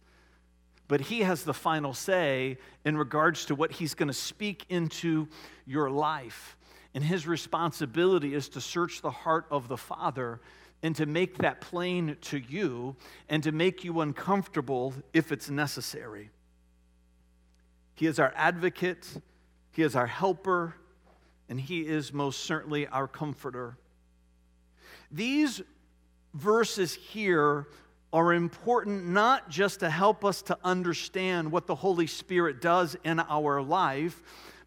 but 0.88 1.00
He 1.00 1.20
has 1.20 1.44
the 1.44 1.54
final 1.54 1.94
say 1.94 2.58
in 2.84 2.96
regards 2.96 3.46
to 3.46 3.54
what 3.54 3.70
He's 3.70 3.94
going 3.94 4.08
to 4.08 4.14
speak 4.14 4.66
into 4.68 5.28
your 5.66 5.90
life. 5.90 6.56
And 6.94 7.04
His 7.04 7.26
responsibility 7.26 8.34
is 8.34 8.48
to 8.50 8.60
search 8.60 9.02
the 9.02 9.10
heart 9.10 9.46
of 9.50 9.68
the 9.68 9.76
Father 9.76 10.40
and 10.82 10.96
to 10.96 11.06
make 11.06 11.38
that 11.38 11.60
plain 11.60 12.16
to 12.22 12.38
you 12.38 12.96
and 13.28 13.42
to 13.42 13.52
make 13.52 13.84
you 13.84 14.00
uncomfortable 14.00 14.94
if 15.12 15.30
it's 15.30 15.48
necessary. 15.48 16.30
He 17.94 18.06
is 18.06 18.18
our 18.18 18.32
advocate, 18.36 19.06
He 19.70 19.82
is 19.82 19.94
our 19.94 20.06
helper, 20.06 20.74
and 21.48 21.60
He 21.60 21.86
is 21.86 22.12
most 22.12 22.40
certainly 22.40 22.86
our 22.88 23.06
comforter. 23.06 23.76
These 25.10 25.62
verses 26.34 26.94
here 26.94 27.68
are 28.12 28.32
important 28.32 29.06
not 29.06 29.48
just 29.48 29.80
to 29.80 29.90
help 29.90 30.24
us 30.24 30.42
to 30.42 30.58
understand 30.64 31.50
what 31.50 31.66
the 31.66 31.74
Holy 31.74 32.06
Spirit 32.06 32.60
does 32.60 32.96
in 33.04 33.20
our 33.20 33.62
life, 33.62 34.22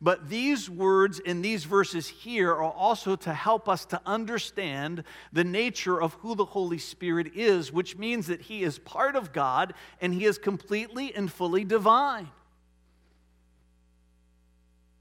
but 0.05 0.29
these 0.29 0.69
words 0.69 1.17
in 1.17 1.41
these 1.41 1.63
verses 1.63 2.07
here 2.07 2.51
are 2.51 2.71
also 2.71 3.15
to 3.15 3.33
help 3.33 3.67
us 3.67 3.85
to 3.85 3.99
understand 4.05 5.03
the 5.33 5.43
nature 5.43 5.99
of 5.99 6.13
who 6.21 6.35
the 6.35 6.45
Holy 6.45 6.77
Spirit 6.77 7.31
is, 7.33 7.73
which 7.73 7.97
means 7.97 8.27
that 8.27 8.41
He 8.41 8.61
is 8.61 8.77
part 8.77 9.15
of 9.15 9.33
God 9.33 9.73
and 9.99 10.13
He 10.13 10.25
is 10.25 10.37
completely 10.37 11.11
and 11.15 11.31
fully 11.31 11.63
divine. 11.63 12.29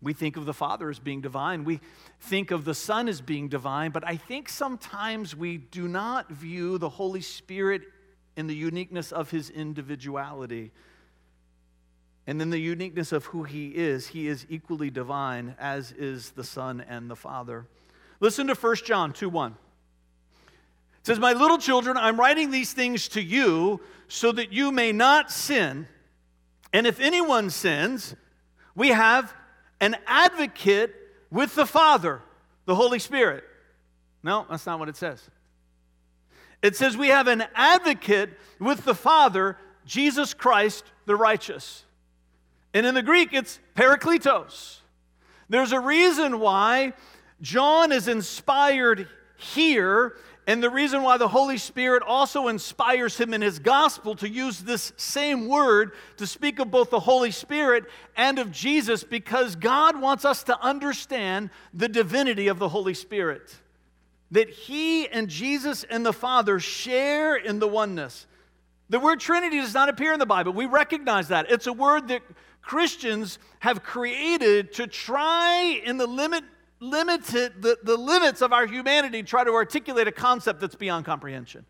We 0.00 0.14
think 0.14 0.38
of 0.38 0.46
the 0.46 0.54
Father 0.54 0.88
as 0.88 0.98
being 0.98 1.20
divine. 1.20 1.64
We 1.64 1.80
think 2.20 2.50
of 2.50 2.64
the 2.64 2.74
Son 2.74 3.06
as 3.06 3.20
being 3.20 3.50
divine, 3.50 3.90
but 3.90 4.06
I 4.06 4.16
think 4.16 4.48
sometimes 4.48 5.36
we 5.36 5.58
do 5.58 5.86
not 5.86 6.30
view 6.30 6.78
the 6.78 6.88
Holy 6.88 7.20
Spirit 7.20 7.82
in 8.38 8.46
the 8.46 8.56
uniqueness 8.56 9.12
of 9.12 9.30
his 9.30 9.50
individuality. 9.50 10.72
And 12.26 12.40
then 12.40 12.50
the 12.50 12.58
uniqueness 12.58 13.12
of 13.12 13.26
who 13.26 13.42
he 13.42 13.68
is, 13.68 14.08
he 14.08 14.28
is 14.28 14.46
equally 14.48 14.90
divine, 14.90 15.54
as 15.58 15.92
is 15.92 16.30
the 16.30 16.44
Son 16.44 16.80
and 16.88 17.10
the 17.10 17.16
Father. 17.16 17.66
Listen 18.20 18.46
to 18.46 18.54
1 18.54 18.76
John 18.86 19.12
2 19.12 19.28
1. 19.28 19.52
It 19.52 21.06
says, 21.06 21.18
My 21.18 21.34
little 21.34 21.58
children, 21.58 21.98
I'm 21.98 22.18
writing 22.18 22.50
these 22.50 22.72
things 22.72 23.08
to 23.08 23.22
you 23.22 23.80
so 24.08 24.32
that 24.32 24.52
you 24.52 24.72
may 24.72 24.92
not 24.92 25.30
sin. 25.30 25.86
And 26.72 26.86
if 26.86 26.98
anyone 26.98 27.50
sins, 27.50 28.16
we 28.74 28.88
have 28.88 29.32
an 29.80 29.96
advocate 30.06 30.94
with 31.30 31.54
the 31.54 31.66
Father, 31.66 32.22
the 32.64 32.74
Holy 32.74 32.98
Spirit. 32.98 33.44
No, 34.22 34.46
that's 34.48 34.64
not 34.64 34.78
what 34.78 34.88
it 34.88 34.96
says. 34.96 35.28
It 36.62 36.74
says 36.74 36.96
we 36.96 37.08
have 37.08 37.28
an 37.28 37.44
advocate 37.54 38.30
with 38.58 38.84
the 38.84 38.94
Father, 38.94 39.58
Jesus 39.84 40.32
Christ 40.32 40.84
the 41.04 41.14
righteous. 41.14 41.84
And 42.74 42.84
in 42.84 42.94
the 42.94 43.02
Greek, 43.02 43.32
it's 43.32 43.60
parakletos. 43.74 44.80
There's 45.48 45.72
a 45.72 45.80
reason 45.80 46.40
why 46.40 46.92
John 47.40 47.92
is 47.92 48.08
inspired 48.08 49.08
here 49.36 50.16
and 50.46 50.62
the 50.62 50.70
reason 50.70 51.02
why 51.02 51.16
the 51.16 51.28
Holy 51.28 51.56
Spirit 51.56 52.02
also 52.02 52.48
inspires 52.48 53.16
him 53.16 53.32
in 53.32 53.40
his 53.40 53.58
gospel 53.58 54.14
to 54.16 54.28
use 54.28 54.60
this 54.60 54.92
same 54.96 55.48
word 55.48 55.92
to 56.18 56.26
speak 56.26 56.58
of 56.58 56.70
both 56.70 56.90
the 56.90 57.00
Holy 57.00 57.30
Spirit 57.30 57.84
and 58.16 58.38
of 58.38 58.52
Jesus, 58.52 59.04
because 59.04 59.56
God 59.56 59.98
wants 59.98 60.26
us 60.26 60.42
to 60.44 60.60
understand 60.60 61.48
the 61.72 61.88
divinity 61.88 62.48
of 62.48 62.58
the 62.58 62.68
Holy 62.68 62.92
Spirit. 62.92 63.56
That 64.32 64.50
he 64.50 65.08
and 65.08 65.28
Jesus 65.28 65.84
and 65.84 66.04
the 66.04 66.12
Father 66.12 66.60
share 66.60 67.36
in 67.36 67.58
the 67.58 67.68
oneness. 67.68 68.26
The 68.90 69.00
word 69.00 69.20
Trinity 69.20 69.60
does 69.60 69.72
not 69.72 69.88
appear 69.88 70.12
in 70.12 70.18
the 70.18 70.26
Bible. 70.26 70.52
We 70.52 70.66
recognize 70.66 71.28
that. 71.28 71.50
It's 71.50 71.66
a 71.66 71.72
word 71.72 72.08
that 72.08 72.20
Christians 72.64 73.38
have 73.60 73.82
created 73.82 74.72
to 74.74 74.86
try, 74.86 75.80
in 75.84 75.98
the 75.98 76.06
limit 76.06 76.44
limited, 76.80 77.62
the, 77.62 77.78
the 77.82 77.96
limits 77.96 78.42
of 78.42 78.52
our 78.52 78.66
humanity 78.66 79.22
try 79.22 79.44
to 79.44 79.52
articulate 79.52 80.06
a 80.06 80.12
concept 80.12 80.60
that's 80.60 80.74
beyond 80.74 81.04
comprehension. 81.04 81.64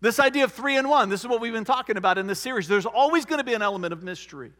This 0.00 0.18
idea 0.18 0.44
of 0.44 0.52
three 0.52 0.76
in 0.76 0.88
one, 0.88 1.08
this 1.08 1.20
is 1.20 1.28
what 1.28 1.40
we've 1.40 1.52
been 1.52 1.64
talking 1.64 1.96
about 1.96 2.18
in 2.18 2.26
this 2.26 2.40
series. 2.40 2.66
There's 2.66 2.86
always 2.86 3.24
going 3.26 3.38
to 3.38 3.44
be 3.44 3.54
an 3.54 3.62
element 3.62 3.92
of 3.92 4.02
mystery. 4.02 4.52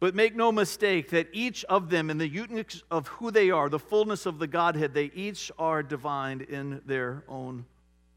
But 0.00 0.14
make 0.14 0.34
no 0.34 0.52
mistake 0.52 1.10
that 1.10 1.28
each 1.32 1.64
of 1.64 1.88
them, 1.88 2.10
in 2.10 2.18
the 2.18 2.28
uniqueness 2.28 2.82
of 2.90 3.08
who 3.08 3.30
they 3.30 3.50
are, 3.50 3.68
the 3.68 3.78
fullness 3.78 4.26
of 4.26 4.38
the 4.38 4.46
Godhead, 4.46 4.92
they 4.92 5.10
each 5.14 5.50
are 5.58 5.82
divine 5.82 6.42
in 6.42 6.82
their 6.84 7.24
own 7.28 7.64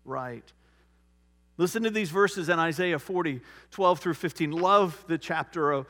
right. 0.03 0.51
Listen 1.57 1.83
to 1.83 1.89
these 1.89 2.11
verses 2.11 2.49
in 2.49 2.59
Isaiah 2.59 2.99
40, 2.99 3.41
12 3.71 3.99
through 3.99 4.13
15. 4.13 4.51
Love 4.51 5.03
the 5.07 5.17
chapter 5.17 5.71
of 5.71 5.87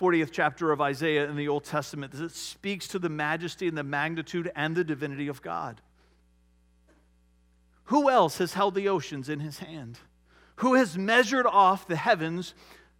40th 0.00 0.30
chapter 0.32 0.72
of 0.72 0.80
Isaiah 0.80 1.28
in 1.28 1.36
the 1.36 1.48
Old 1.48 1.64
Testament. 1.64 2.14
It 2.14 2.30
speaks 2.30 2.88
to 2.88 2.98
the 2.98 3.08
majesty 3.08 3.68
and 3.68 3.76
the 3.76 3.82
magnitude 3.82 4.50
and 4.56 4.74
the 4.74 4.84
divinity 4.84 5.28
of 5.28 5.42
God. 5.42 5.80
Who 7.84 8.08
else 8.08 8.38
has 8.38 8.54
held 8.54 8.76
the 8.76 8.88
oceans 8.88 9.28
in 9.28 9.40
his 9.40 9.58
hand? 9.58 9.98
Who 10.56 10.74
has 10.74 10.96
measured 10.96 11.46
off 11.46 11.88
the 11.88 11.96
heavens 11.96 12.54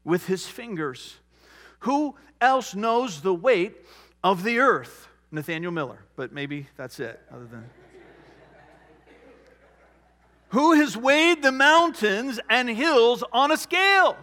with 0.05 0.27
his 0.27 0.47
fingers? 0.47 1.17
Who 1.81 2.17
else 2.41 2.75
knows 2.75 3.21
the 3.21 3.35
weight 3.35 3.77
of 4.25 4.43
the 4.43 4.59
earth? 4.59 5.09
Nathaniel 5.31 5.71
Miller, 5.71 6.01
but 6.17 6.33
maybe 6.33 6.67
that's 6.77 6.99
it, 6.99 7.21
other 7.33 7.47
than. 7.47 7.65
Who 10.51 10.73
has 10.73 10.97
weighed 10.97 11.43
the 11.43 11.53
mountains 11.53 12.41
and 12.49 12.69
hills 12.69 13.23
on 13.33 13.53
a 13.53 13.57
scale? 13.57 14.17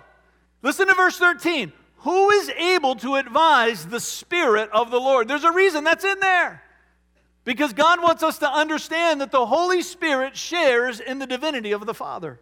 Listen 0.61 0.87
to 0.87 0.93
verse 0.93 1.17
13. 1.17 1.71
Who 1.99 2.29
is 2.31 2.49
able 2.49 2.95
to 2.97 3.15
advise 3.15 3.85
the 3.85 3.99
Spirit 3.99 4.69
of 4.71 4.91
the 4.91 4.99
Lord? 4.99 5.27
There's 5.27 5.43
a 5.43 5.51
reason 5.51 5.83
that's 5.83 6.03
in 6.03 6.19
there. 6.19 6.61
Because 7.45 7.71
God 7.71 8.01
wants 8.01 8.23
us 8.23 8.39
to 8.39 8.51
understand 8.51 9.21
that 9.21 9.31
the 9.31 9.45
Holy 9.45 9.81
Spirit 9.81 10.35
shares 10.35 10.99
in 10.99 11.19
the 11.19 11.27
divinity 11.27 11.71
of 11.71 11.85
the 11.85 11.93
Father. 11.93 12.39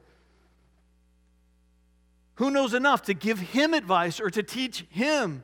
Who 2.36 2.50
knows 2.50 2.74
enough 2.74 3.04
to 3.04 3.14
give 3.14 3.40
him 3.40 3.76
advice 3.76 4.20
or 4.20 4.32
to 4.32 4.42
teach 4.42 4.84
him? 4.90 5.44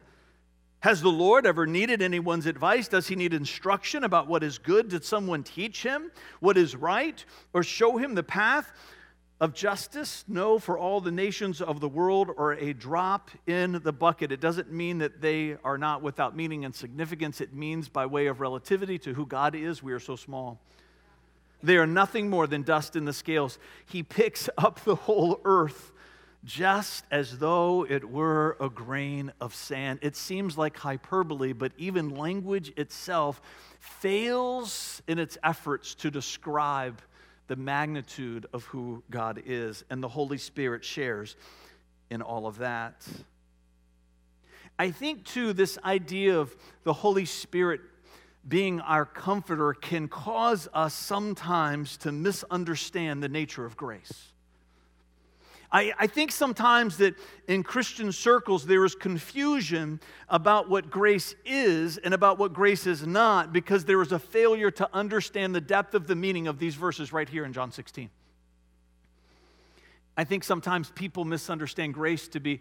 Has 0.81 1.01
the 1.01 1.09
Lord 1.09 1.45
ever 1.45 1.67
needed 1.67 2.01
anyone's 2.01 2.47
advice? 2.47 2.87
Does 2.87 3.07
he 3.07 3.15
need 3.15 3.33
instruction 3.33 4.03
about 4.03 4.27
what 4.27 4.43
is 4.43 4.57
good? 4.57 4.89
Did 4.89 5.05
someone 5.05 5.43
teach 5.43 5.83
him 5.83 6.11
what 6.39 6.57
is 6.57 6.75
right 6.75 7.23
or 7.53 7.63
show 7.63 7.97
him 7.97 8.15
the 8.15 8.23
path? 8.23 8.71
of 9.41 9.55
justice? 9.55 10.23
No, 10.27 10.59
for 10.59 10.77
all 10.77 11.01
the 11.01 11.11
nations 11.11 11.61
of 11.61 11.79
the 11.79 11.89
world 11.89 12.29
are 12.37 12.53
a 12.53 12.73
drop 12.73 13.31
in 13.47 13.81
the 13.83 13.91
bucket. 13.91 14.31
It 14.31 14.39
doesn't 14.39 14.71
mean 14.71 14.99
that 14.99 15.19
they 15.19 15.57
are 15.63 15.79
not 15.79 16.03
without 16.03 16.35
meaning 16.35 16.63
and 16.63 16.73
significance. 16.73 17.41
It 17.41 17.51
means, 17.51 17.89
by 17.89 18.05
way 18.05 18.27
of 18.27 18.39
relativity 18.39 18.99
to 18.99 19.15
who 19.15 19.25
God 19.25 19.55
is, 19.55 19.81
we 19.81 19.93
are 19.93 19.99
so 19.99 20.15
small. 20.15 20.61
They 21.63 21.77
are 21.77 21.87
nothing 21.87 22.29
more 22.29 22.45
than 22.45 22.61
dust 22.61 22.95
in 22.95 23.05
the 23.05 23.13
scales. 23.13 23.57
He 23.87 24.03
picks 24.03 24.47
up 24.59 24.83
the 24.83 24.95
whole 24.95 25.41
earth 25.43 25.90
just 26.43 27.05
as 27.11 27.37
though 27.37 27.85
it 27.87 28.09
were 28.09 28.57
a 28.59 28.69
grain 28.69 29.31
of 29.39 29.53
sand. 29.53 29.99
It 30.01 30.15
seems 30.15 30.57
like 30.57 30.77
hyperbole, 30.77 31.53
but 31.53 31.71
even 31.77 32.15
language 32.15 32.73
itself 32.77 33.41
fails 33.79 35.01
in 35.07 35.19
its 35.19 35.37
efforts 35.43 35.93
to 35.95 36.09
describe 36.09 37.01
the 37.47 37.55
magnitude 37.55 38.47
of 38.53 38.63
who 38.65 39.03
God 39.09 39.43
is, 39.45 39.83
and 39.89 40.01
the 40.01 40.07
Holy 40.07 40.37
Spirit 40.37 40.83
shares 40.85 41.35
in 42.09 42.21
all 42.21 42.47
of 42.47 42.59
that. 42.59 43.05
I 44.79 44.91
think, 44.91 45.25
too, 45.25 45.53
this 45.53 45.77
idea 45.83 46.39
of 46.39 46.55
the 46.83 46.93
Holy 46.93 47.25
Spirit 47.25 47.81
being 48.47 48.81
our 48.81 49.05
comforter 49.05 49.73
can 49.73 50.07
cause 50.07 50.67
us 50.73 50.93
sometimes 50.93 51.97
to 51.97 52.11
misunderstand 52.11 53.21
the 53.21 53.29
nature 53.29 53.65
of 53.65 53.77
grace. 53.77 54.31
I, 55.71 55.93
I 55.97 56.07
think 56.07 56.31
sometimes 56.33 56.97
that 56.97 57.15
in 57.47 57.63
Christian 57.63 58.11
circles 58.11 58.65
there 58.65 58.83
is 58.83 58.93
confusion 58.93 60.01
about 60.27 60.69
what 60.69 60.89
grace 60.89 61.33
is 61.45 61.97
and 61.97 62.13
about 62.13 62.37
what 62.37 62.53
grace 62.53 62.85
is 62.85 63.07
not 63.07 63.53
because 63.53 63.85
there 63.85 64.01
is 64.01 64.11
a 64.11 64.19
failure 64.19 64.69
to 64.71 64.89
understand 64.93 65.55
the 65.55 65.61
depth 65.61 65.93
of 65.93 66.07
the 66.07 66.15
meaning 66.15 66.47
of 66.47 66.59
these 66.59 66.75
verses 66.75 67.13
right 67.13 67.29
here 67.29 67.45
in 67.45 67.53
John 67.53 67.71
16. 67.71 68.09
I 70.17 70.25
think 70.25 70.43
sometimes 70.43 70.91
people 70.91 71.23
misunderstand 71.23 71.93
grace 71.93 72.27
to 72.29 72.41
be 72.41 72.59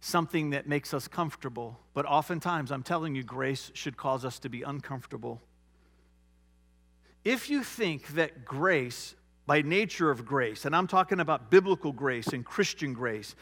something 0.00 0.50
that 0.50 0.68
makes 0.68 0.94
us 0.94 1.08
comfortable, 1.08 1.78
but 1.94 2.06
oftentimes, 2.06 2.72
I'm 2.72 2.82
telling 2.82 3.14
you, 3.14 3.22
grace 3.22 3.70
should 3.74 3.96
cause 3.96 4.24
us 4.24 4.38
to 4.40 4.48
be 4.48 4.62
uncomfortable. 4.62 5.40
If 7.24 7.50
you 7.50 7.62
think 7.62 8.08
that 8.14 8.44
grace 8.44 9.14
by 9.52 9.60
nature 9.60 10.10
of 10.10 10.24
grace, 10.24 10.64
and 10.64 10.74
I'm 10.74 10.86
talking 10.86 11.20
about 11.20 11.50
biblical 11.50 11.92
grace 11.92 12.28
and 12.28 12.42
Christian 12.42 12.94
grace, 12.94 13.34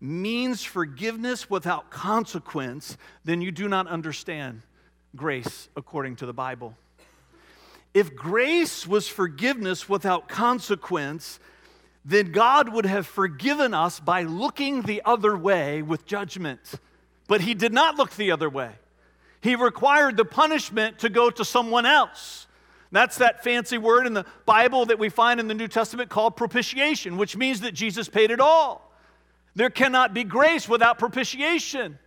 means 0.00 0.64
forgiveness 0.64 1.50
without 1.50 1.90
consequence, 1.90 2.96
then 3.26 3.42
you 3.42 3.52
do 3.52 3.68
not 3.68 3.86
understand 3.86 4.62
grace 5.14 5.68
according 5.76 6.16
to 6.16 6.24
the 6.24 6.32
Bible. 6.32 6.74
If 7.92 8.16
grace 8.16 8.86
was 8.86 9.08
forgiveness 9.08 9.90
without 9.90 10.26
consequence, 10.26 11.38
then 12.02 12.32
God 12.32 12.72
would 12.72 12.86
have 12.86 13.06
forgiven 13.06 13.74
us 13.74 14.00
by 14.00 14.22
looking 14.22 14.80
the 14.80 15.02
other 15.04 15.36
way 15.36 15.82
with 15.82 16.06
judgment. 16.06 16.60
But 17.26 17.42
He 17.42 17.52
did 17.52 17.74
not 17.74 17.96
look 17.96 18.12
the 18.12 18.32
other 18.32 18.48
way. 18.48 18.70
He 19.42 19.54
required 19.54 20.16
the 20.16 20.24
punishment 20.24 21.00
to 21.00 21.10
go 21.10 21.28
to 21.28 21.44
someone 21.44 21.84
else. 21.84 22.46
That's 22.90 23.18
that 23.18 23.44
fancy 23.44 23.76
word 23.76 24.06
in 24.06 24.14
the 24.14 24.24
Bible 24.46 24.86
that 24.86 24.98
we 24.98 25.08
find 25.08 25.40
in 25.40 25.48
the 25.48 25.54
New 25.54 25.68
Testament 25.68 26.08
called 26.08 26.36
propitiation, 26.36 27.16
which 27.16 27.36
means 27.36 27.60
that 27.60 27.74
Jesus 27.74 28.08
paid 28.08 28.30
it 28.30 28.40
all. 28.40 28.92
There 29.54 29.70
cannot 29.70 30.14
be 30.14 30.24
grace 30.24 30.68
without 30.68 30.98
propitiation. 30.98 31.98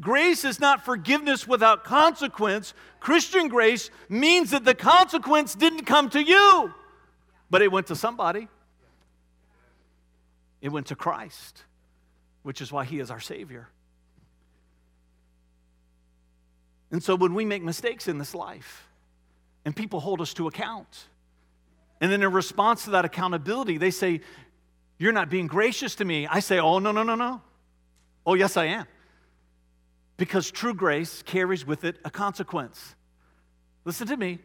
Grace 0.00 0.44
is 0.44 0.58
not 0.60 0.84
forgiveness 0.84 1.46
without 1.46 1.84
consequence. 1.84 2.72
Christian 3.00 3.48
grace 3.48 3.90
means 4.08 4.50
that 4.52 4.64
the 4.64 4.74
consequence 4.74 5.54
didn't 5.54 5.84
come 5.84 6.08
to 6.10 6.22
you, 6.22 6.72
but 7.50 7.60
it 7.60 7.70
went 7.70 7.88
to 7.88 7.96
somebody. 7.96 8.48
It 10.62 10.70
went 10.70 10.86
to 10.86 10.96
Christ, 10.96 11.64
which 12.42 12.62
is 12.62 12.72
why 12.72 12.84
he 12.84 12.98
is 12.98 13.10
our 13.10 13.20
Savior. 13.20 13.68
And 16.90 17.02
so 17.02 17.14
when 17.14 17.34
we 17.34 17.44
make 17.44 17.62
mistakes 17.62 18.08
in 18.08 18.18
this 18.18 18.34
life 18.34 18.89
and 19.64 19.74
people 19.74 20.00
hold 20.00 20.20
us 20.20 20.34
to 20.34 20.46
account, 20.46 21.08
and 22.00 22.10
then 22.10 22.22
in 22.22 22.32
response 22.32 22.84
to 22.84 22.90
that 22.90 23.04
accountability, 23.04 23.76
they 23.78 23.90
say, 23.90 24.22
You're 24.98 25.12
not 25.12 25.28
being 25.28 25.46
gracious 25.46 25.94
to 25.96 26.04
me. 26.04 26.26
I 26.26 26.40
say, 26.40 26.58
Oh, 26.58 26.78
no, 26.78 26.92
no, 26.92 27.02
no, 27.02 27.14
no. 27.14 27.42
Oh, 28.26 28.34
yes, 28.34 28.56
I 28.56 28.66
am. 28.66 28.86
Because 30.16 30.50
true 30.50 30.74
grace 30.74 31.22
carries 31.22 31.66
with 31.66 31.84
it 31.84 31.96
a 32.04 32.10
consequence. 32.10 32.94
Listen 33.84 34.06
to 34.06 34.16
me. 34.16 34.38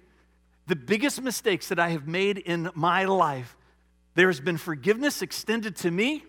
The 0.68 0.76
biggest 0.76 1.22
mistakes 1.22 1.70
that 1.70 1.80
I 1.80 1.90
have 1.90 2.08
made 2.08 2.38
in 2.38 2.72
my 2.74 3.06
life, 3.06 3.56
there 4.16 4.28
has 4.28 4.40
been 4.40 4.58
forgiveness 4.58 5.22
extended 5.22 5.76
to 5.78 5.92
me, 5.92 6.24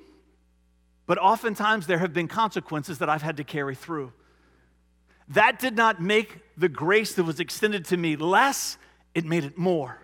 but 1.07 1.19
oftentimes 1.19 1.87
there 1.87 1.99
have 1.99 2.12
been 2.12 2.28
consequences 2.28 2.99
that 2.99 3.09
I've 3.09 3.23
had 3.23 3.38
to 3.38 3.45
carry 3.45 3.75
through. 3.75 4.12
That 5.28 5.59
did 5.59 5.76
not 5.76 6.00
make 6.00 6.40
the 6.56 6.68
grace 6.68 7.14
that 7.14 7.25
was 7.25 7.40
extended 7.40 7.85
to 7.87 7.97
me 7.97 8.16
less, 8.16 8.78
it 9.14 9.25
made 9.25 9.45
it 9.45 9.59
more. 9.59 9.99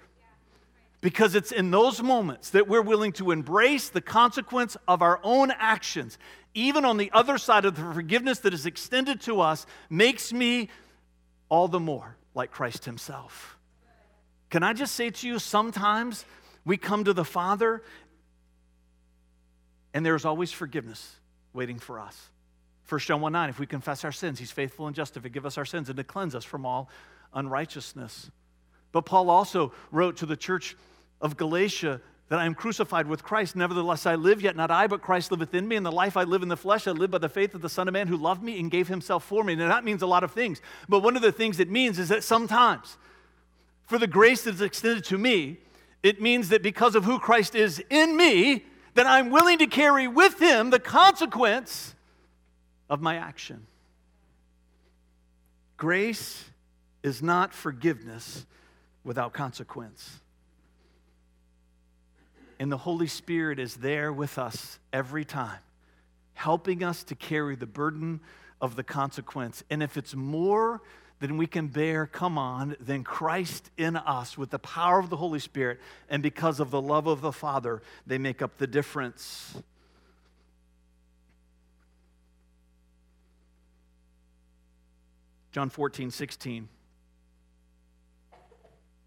Because 1.00 1.35
it's 1.35 1.52
in 1.52 1.71
those 1.71 2.02
moments 2.02 2.50
that 2.50 2.69
we're 2.69 2.83
willing 2.83 3.12
to 3.12 3.31
embrace 3.31 3.88
the 3.88 4.00
consequence 4.00 4.76
of 4.87 5.02
our 5.02 5.21
own 5.23 5.50
actions, 5.50 6.19
even 6.55 6.85
on 6.85 6.97
the 6.97 7.11
other 7.12 7.38
side 7.38 7.64
of 7.64 7.75
the 7.75 7.83
forgiveness 7.93 8.38
that 8.41 8.55
is 8.55 8.67
extended 8.67 9.21
to 9.23 9.41
us, 9.41 9.67
makes 9.91 10.33
me 10.33 10.69
all 11.49 11.69
the 11.69 11.81
more 11.81 12.17
like 12.35 12.50
Christ 12.50 12.85
Himself. 12.85 13.59
Can 14.50 14.62
I 14.62 14.73
just 14.73 14.95
say 14.95 15.11
to 15.11 15.26
you, 15.26 15.38
sometimes 15.38 16.25
we 16.64 16.76
come 16.76 17.05
to 17.05 17.12
the 17.12 17.25
Father 17.25 17.83
and 19.95 20.05
there's 20.07 20.25
always 20.25 20.52
forgiveness 20.52 21.17
waiting 21.52 21.79
for 21.79 22.00
us. 22.00 22.31
1 22.89 23.01
John 23.01 23.21
1 23.21 23.33
9, 23.33 23.51
if 23.51 23.59
we 23.59 23.67
confess 23.67 24.05
our 24.05 24.12
sins, 24.12 24.39
he's 24.39 24.51
faithful 24.51 24.87
and 24.87 24.95
just 24.95 25.15
to 25.15 25.21
forgive 25.21 25.47
us 25.47 25.57
our 25.57 25.65
sins 25.65 25.89
and 25.89 25.97
to 25.97 26.05
cleanse 26.05 26.35
us 26.35 26.45
from 26.45 26.67
all 26.67 26.91
unrighteousness. 27.35 28.31
But 28.93 29.03
Paul 29.03 29.31
also 29.31 29.73
wrote 29.91 30.19
to 30.19 30.27
the 30.27 30.37
church 30.37 30.77
of 31.21 31.37
Galatia 31.37 32.01
that 32.29 32.39
I 32.39 32.47
am 32.47 32.55
crucified 32.55 33.07
with 33.07 33.23
Christ. 33.23 33.57
Nevertheless, 33.57 34.07
I 34.07 34.15
live, 34.15 34.41
yet 34.41 34.57
not 34.57 34.71
I, 34.71 34.87
but 34.87 35.03
Christ 35.03 35.31
liveth 35.31 35.55
in 35.55 35.69
me. 35.69 35.77
And 35.77 35.85
the 35.85 35.93
life 35.93 36.17
I 36.17 36.25
live 36.25 36.43
in 36.43 36.49
the 36.49 36.57
flesh, 36.57 36.87
I 36.87 36.93
live 36.93 37.11
by 37.11 37.19
the 37.19 37.29
faith 37.29 37.55
of 37.55 37.61
the 37.61 37.69
Son 37.69 37.89
of 37.89 37.93
Man 37.93 38.09
who 38.09 38.17
loved 38.17 38.43
me 38.43 38.59
and 38.59 38.71
gave 38.71 38.89
himself 38.89 39.25
for 39.25 39.45
me. 39.45 39.53
And 39.53 39.62
that 39.62 39.85
means 39.85 40.03
a 40.03 40.07
lot 40.07 40.25
of 40.25 40.33
things. 40.33 40.61
But 40.89 41.01
one 41.01 41.15
of 41.15 41.23
the 41.23 41.33
things 41.33 41.61
it 41.61 41.71
means 41.71 41.99
is 41.99 42.09
that 42.09 42.25
sometimes, 42.25 42.97
for 43.87 43.99
the 43.99 44.07
grace 44.07 44.45
that 44.45 44.55
is 44.55 44.62
extended 44.62 45.05
to 45.05 45.19
me, 45.19 45.59
it 46.03 46.21
means 46.21 46.49
that 46.49 46.62
because 46.62 46.95
of 46.95 47.05
who 47.05 47.19
Christ 47.19 47.55
is 47.55 47.83
in 47.91 48.17
me, 48.17 48.65
that 48.95 49.07
I'm 49.07 49.31
willing 49.31 49.59
to 49.59 49.67
carry 49.67 50.09
with 50.09 50.41
him 50.41 50.71
the 50.71 50.81
consequence 50.81 51.95
of 52.92 53.00
my 53.00 53.16
action. 53.16 53.66
Grace 55.78 56.44
is 57.02 57.22
not 57.22 57.54
forgiveness 57.54 58.44
without 59.02 59.32
consequence. 59.32 60.20
And 62.58 62.70
the 62.70 62.76
Holy 62.76 63.06
Spirit 63.06 63.58
is 63.58 63.76
there 63.76 64.12
with 64.12 64.38
us 64.38 64.78
every 64.92 65.25
time, 65.25 65.61
helping 66.34 66.84
us 66.84 67.02
to 67.04 67.14
carry 67.14 67.56
the 67.56 67.66
burden 67.66 68.20
of 68.61 68.76
the 68.76 68.84
consequence. 68.84 69.64
And 69.70 69.82
if 69.82 69.96
it's 69.96 70.14
more 70.14 70.82
than 71.18 71.38
we 71.38 71.46
can 71.46 71.68
bear, 71.68 72.06
come 72.06 72.37
on, 72.37 72.76
then 72.78 73.04
Christ 73.04 73.70
in 73.78 73.96
us 73.96 74.37
with 74.37 74.50
the 74.50 74.59
power 74.59 74.98
of 74.98 75.09
the 75.09 75.16
Holy 75.16 75.40
Spirit 75.40 75.81
and 76.11 76.22
because 76.22 76.61
of 76.61 76.70
the 76.70 76.83
love 76.83 77.07
of 77.07 77.22
the 77.22 77.33
Father, 77.33 77.81
they 78.07 78.18
make 78.18 78.42
up 78.42 78.59
the 78.59 78.66
difference. 78.66 79.57
John 85.53 85.69
14, 85.69 86.11
16. 86.11 86.69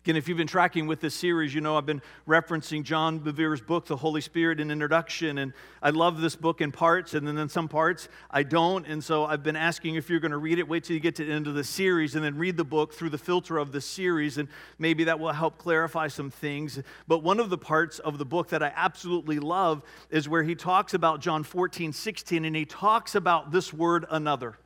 Again, 0.03 0.15
if 0.15 0.27
you've 0.27 0.37
been 0.37 0.45
tracking 0.45 0.85
with 0.85 1.01
this 1.01 1.15
series, 1.15 1.55
you 1.55 1.61
know 1.61 1.75
I've 1.75 1.87
been 1.87 2.03
referencing 2.27 2.83
John 2.83 3.17
Bevere's 3.17 3.61
book, 3.61 3.87
The 3.87 3.95
Holy 3.95 4.21
Spirit, 4.21 4.59
an 4.59 4.69
introduction. 4.69 5.39
And 5.39 5.53
I 5.81 5.89
love 5.89 6.21
this 6.21 6.35
book 6.35 6.61
in 6.61 6.71
parts, 6.71 7.15
and 7.15 7.27
then 7.27 7.39
in 7.39 7.49
some 7.49 7.67
parts 7.67 8.07
I 8.29 8.43
don't. 8.43 8.85
And 8.85 9.03
so 9.03 9.25
I've 9.25 9.41
been 9.41 9.55
asking 9.55 9.95
if 9.95 10.07
you're 10.07 10.19
going 10.19 10.33
to 10.33 10.37
read 10.37 10.59
it, 10.59 10.67
wait 10.67 10.83
till 10.83 10.93
you 10.93 10.99
get 10.99 11.15
to 11.15 11.25
the 11.25 11.33
end 11.33 11.47
of 11.47 11.55
the 11.55 11.63
series, 11.63 12.13
and 12.13 12.23
then 12.23 12.37
read 12.37 12.57
the 12.57 12.63
book 12.63 12.93
through 12.93 13.09
the 13.09 13.17
filter 13.17 13.57
of 13.57 13.71
the 13.71 13.81
series. 13.81 14.37
And 14.37 14.47
maybe 14.77 15.05
that 15.05 15.19
will 15.19 15.33
help 15.33 15.57
clarify 15.57 16.09
some 16.09 16.29
things. 16.29 16.79
But 17.07 17.23
one 17.23 17.39
of 17.39 17.49
the 17.49 17.57
parts 17.57 17.97
of 17.97 18.19
the 18.19 18.25
book 18.25 18.49
that 18.49 18.61
I 18.61 18.71
absolutely 18.75 19.39
love 19.39 19.81
is 20.11 20.29
where 20.29 20.43
he 20.43 20.53
talks 20.53 20.93
about 20.93 21.19
John 21.19 21.41
14, 21.41 21.91
16, 21.91 22.45
and 22.45 22.55
he 22.55 22.65
talks 22.65 23.15
about 23.15 23.51
this 23.51 23.73
word, 23.73 24.05
another. 24.11 24.59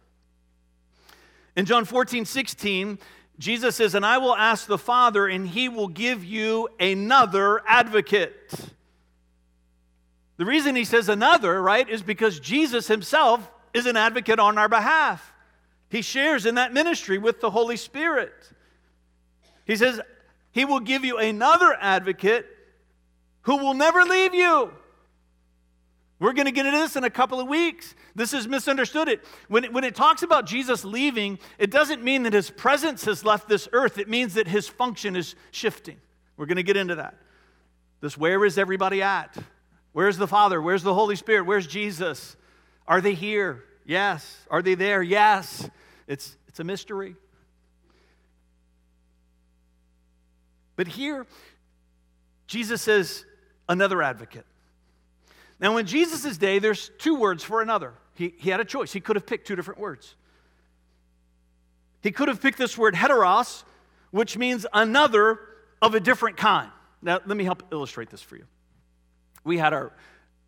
In 1.59 1.65
John 1.65 1.83
14, 1.83 2.23
16, 2.23 2.99
Jesus 3.37 3.75
says, 3.75 3.93
And 3.93 4.05
I 4.05 4.17
will 4.17 4.33
ask 4.33 4.65
the 4.65 4.77
Father, 4.77 5.27
and 5.27 5.45
he 5.45 5.67
will 5.67 5.89
give 5.89 6.23
you 6.23 6.69
another 6.79 7.61
advocate. 7.67 8.53
The 10.37 10.45
reason 10.45 10.77
he 10.77 10.85
says 10.85 11.09
another, 11.09 11.61
right, 11.61 11.89
is 11.89 12.01
because 12.01 12.39
Jesus 12.39 12.87
himself 12.87 13.51
is 13.73 13.87
an 13.87 13.97
advocate 13.97 14.39
on 14.39 14.57
our 14.57 14.69
behalf. 14.69 15.33
He 15.89 16.01
shares 16.01 16.45
in 16.45 16.55
that 16.55 16.71
ministry 16.71 17.17
with 17.17 17.41
the 17.41 17.49
Holy 17.49 17.75
Spirit. 17.75 18.31
He 19.65 19.75
says, 19.75 19.99
He 20.53 20.63
will 20.63 20.79
give 20.79 21.03
you 21.03 21.17
another 21.17 21.75
advocate 21.81 22.45
who 23.41 23.57
will 23.57 23.73
never 23.73 24.03
leave 24.03 24.33
you. 24.33 24.71
We're 26.19 26.33
going 26.33 26.45
to 26.45 26.51
get 26.51 26.65
into 26.65 26.77
this 26.77 26.97
in 26.97 27.05
a 27.05 27.09
couple 27.09 27.39
of 27.39 27.47
weeks. 27.47 27.95
This 28.13 28.33
is 28.33 28.47
misunderstood. 28.47 29.07
It 29.07 29.23
when, 29.47 29.63
it 29.63 29.73
when 29.73 29.85
it 29.85 29.95
talks 29.95 30.21
about 30.21 30.45
Jesus 30.45 30.83
leaving, 30.83 31.39
it 31.57 31.71
doesn't 31.71 32.03
mean 32.03 32.23
that 32.23 32.33
his 32.33 32.49
presence 32.49 33.05
has 33.05 33.23
left 33.23 33.47
this 33.47 33.69
earth. 33.71 33.97
It 33.97 34.09
means 34.09 34.33
that 34.33 34.47
his 34.47 34.67
function 34.67 35.15
is 35.15 35.35
shifting. 35.51 35.97
We're 36.35 36.45
going 36.45 36.57
to 36.57 36.63
get 36.63 36.75
into 36.75 36.95
that. 36.95 37.15
This 38.01 38.17
where 38.17 38.43
is 38.43 38.57
everybody 38.57 39.01
at? 39.01 39.35
Where's 39.93 40.17
the 40.17 40.27
Father? 40.27 40.61
Where's 40.61 40.83
the 40.83 40.93
Holy 40.93 41.15
Spirit? 41.15 41.45
Where's 41.45 41.67
Jesus? 41.67 42.35
Are 42.87 42.99
they 42.99 43.13
here? 43.13 43.63
Yes. 43.85 44.45
Are 44.51 44.61
they 44.61 44.75
there? 44.75 45.01
Yes. 45.01 45.69
It's 46.05 46.35
it's 46.49 46.59
a 46.59 46.63
mystery. 46.63 47.15
But 50.75 50.87
here, 50.87 51.25
Jesus 52.47 52.81
says, 52.81 53.25
another 53.67 54.01
advocate. 54.01 54.45
Now, 55.59 55.77
in 55.77 55.85
Jesus' 55.85 56.37
day, 56.37 56.59
there's 56.59 56.89
two 56.97 57.15
words 57.15 57.43
for 57.43 57.61
another. 57.61 57.93
He, 58.13 58.33
he 58.37 58.49
had 58.49 58.59
a 58.59 58.65
choice. 58.65 58.93
He 58.93 59.01
could 59.01 59.15
have 59.15 59.25
picked 59.25 59.47
two 59.47 59.55
different 59.55 59.79
words. 59.79 60.15
He 62.01 62.11
could 62.11 62.29
have 62.29 62.41
picked 62.41 62.57
this 62.57 62.77
word 62.77 62.95
heteros, 62.95 63.63
which 64.11 64.37
means 64.37 64.65
another 64.73 65.39
of 65.81 65.95
a 65.95 65.99
different 65.99 66.37
kind. 66.37 66.71
Now, 67.01 67.19
let 67.25 67.37
me 67.37 67.43
help 67.43 67.63
illustrate 67.71 68.09
this 68.09 68.21
for 68.21 68.35
you. 68.37 68.45
We 69.43 69.57
had 69.57 69.73
our 69.73 69.91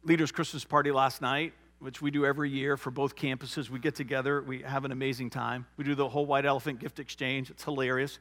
leaders' 0.04 0.32
Christmas 0.32 0.64
party 0.64 0.92
last 0.92 1.22
night, 1.22 1.54
which 1.80 2.02
we 2.02 2.12
do 2.12 2.26
every 2.26 2.50
year 2.50 2.78
for 2.78 2.92
both 2.92 3.16
campuses. 3.16 3.70
We 3.70 3.80
get 3.80 3.96
together, 3.96 4.42
we 4.42 4.62
have 4.62 4.86
an 4.86 4.92
amazing 4.92 5.30
time. 5.30 5.66
We 5.78 5.84
do 5.84 5.96
the 5.96 6.08
whole 6.08 6.26
white 6.26 6.46
elephant 6.46 6.80
gift 6.80 7.00
exchange, 7.00 7.50
it's 7.50 7.64
hilarious. 7.64 8.20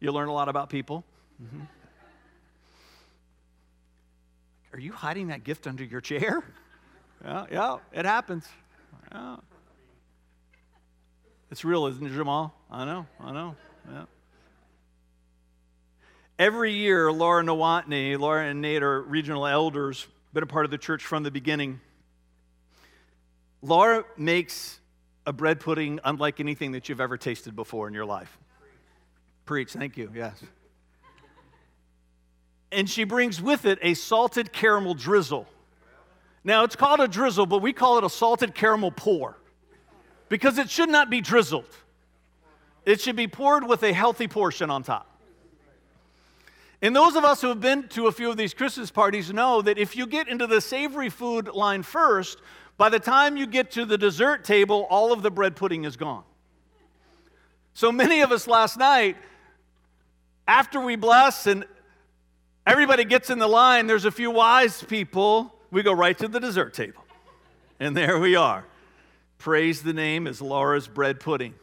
You 0.00 0.12
learn 0.12 0.28
a 0.28 0.32
lot 0.32 0.48
about 0.48 0.68
people. 0.68 1.04
Mm-hmm. 1.42 1.62
Are 4.76 4.80
you 4.80 4.92
hiding 4.92 5.28
that 5.28 5.42
gift 5.42 5.66
under 5.66 5.82
your 5.82 6.00
chair? 6.00 6.44
Yeah, 7.24 7.46
yeah, 7.50 7.76
it 7.94 8.04
happens. 8.04 8.46
Yeah. 9.10 9.36
It's 11.50 11.64
real, 11.64 11.86
isn't 11.86 12.06
it, 12.06 12.12
Jamal? 12.12 12.54
I 12.70 12.84
know, 12.84 13.06
I 13.18 13.32
know. 13.32 13.56
Yeah. 13.90 14.04
Every 16.38 16.74
year, 16.74 17.10
Laura 17.10 17.42
Nowotny, 17.42 18.18
Laura 18.18 18.44
and 18.44 18.60
Nate 18.60 18.82
are 18.82 19.00
regional 19.00 19.46
elders, 19.46 20.06
been 20.34 20.42
a 20.42 20.46
part 20.46 20.66
of 20.66 20.70
the 20.70 20.76
church 20.76 21.02
from 21.02 21.22
the 21.22 21.30
beginning. 21.30 21.80
Laura 23.62 24.04
makes 24.18 24.78
a 25.24 25.32
bread 25.32 25.58
pudding 25.58 26.00
unlike 26.04 26.38
anything 26.38 26.72
that 26.72 26.90
you've 26.90 27.00
ever 27.00 27.16
tasted 27.16 27.56
before 27.56 27.88
in 27.88 27.94
your 27.94 28.04
life. 28.04 28.36
Preach, 29.46 29.72
thank 29.72 29.96
you, 29.96 30.12
yes 30.14 30.44
and 32.72 32.88
she 32.88 33.04
brings 33.04 33.40
with 33.40 33.64
it 33.64 33.78
a 33.82 33.94
salted 33.94 34.52
caramel 34.52 34.94
drizzle. 34.94 35.46
Now, 36.44 36.64
it's 36.64 36.76
called 36.76 37.00
a 37.00 37.08
drizzle, 37.08 37.46
but 37.46 37.60
we 37.60 37.72
call 37.72 37.98
it 37.98 38.04
a 38.04 38.10
salted 38.10 38.54
caramel 38.54 38.92
pour 38.92 39.36
because 40.28 40.58
it 40.58 40.70
should 40.70 40.88
not 40.88 41.10
be 41.10 41.20
drizzled. 41.20 41.68
It 42.84 43.00
should 43.00 43.16
be 43.16 43.26
poured 43.26 43.66
with 43.66 43.82
a 43.82 43.92
healthy 43.92 44.28
portion 44.28 44.70
on 44.70 44.82
top. 44.82 45.10
And 46.82 46.94
those 46.94 47.16
of 47.16 47.24
us 47.24 47.40
who 47.40 47.48
have 47.48 47.60
been 47.60 47.88
to 47.88 48.06
a 48.06 48.12
few 48.12 48.30
of 48.30 48.36
these 48.36 48.54
Christmas 48.54 48.90
parties 48.90 49.32
know 49.32 49.62
that 49.62 49.78
if 49.78 49.96
you 49.96 50.06
get 50.06 50.28
into 50.28 50.46
the 50.46 50.60
savory 50.60 51.08
food 51.08 51.48
line 51.48 51.82
first, 51.82 52.38
by 52.76 52.90
the 52.90 53.00
time 53.00 53.36
you 53.36 53.46
get 53.46 53.70
to 53.72 53.84
the 53.84 53.96
dessert 53.96 54.44
table, 54.44 54.86
all 54.90 55.12
of 55.12 55.22
the 55.22 55.30
bread 55.30 55.56
pudding 55.56 55.84
is 55.84 55.96
gone. 55.96 56.22
So 57.74 57.90
many 57.90 58.20
of 58.20 58.30
us 58.30 58.46
last 58.46 58.78
night, 58.78 59.16
after 60.46 60.78
we 60.78 60.96
bless 60.96 61.46
and 61.46 61.64
everybody 62.66 63.04
gets 63.04 63.30
in 63.30 63.38
the 63.38 63.46
line, 63.46 63.86
there's 63.86 64.04
a 64.04 64.10
few 64.10 64.30
wise 64.30 64.82
people, 64.82 65.54
we 65.70 65.82
go 65.82 65.92
right 65.92 66.16
to 66.18 66.28
the 66.28 66.40
dessert 66.40 66.74
table. 66.74 67.04
And 67.78 67.96
there 67.96 68.18
we 68.18 68.36
are. 68.36 68.64
Praise 69.38 69.82
the 69.82 69.92
name 69.92 70.26
is 70.26 70.40
Laura's 70.40 70.88
bread 70.88 71.20
pudding. 71.20 71.54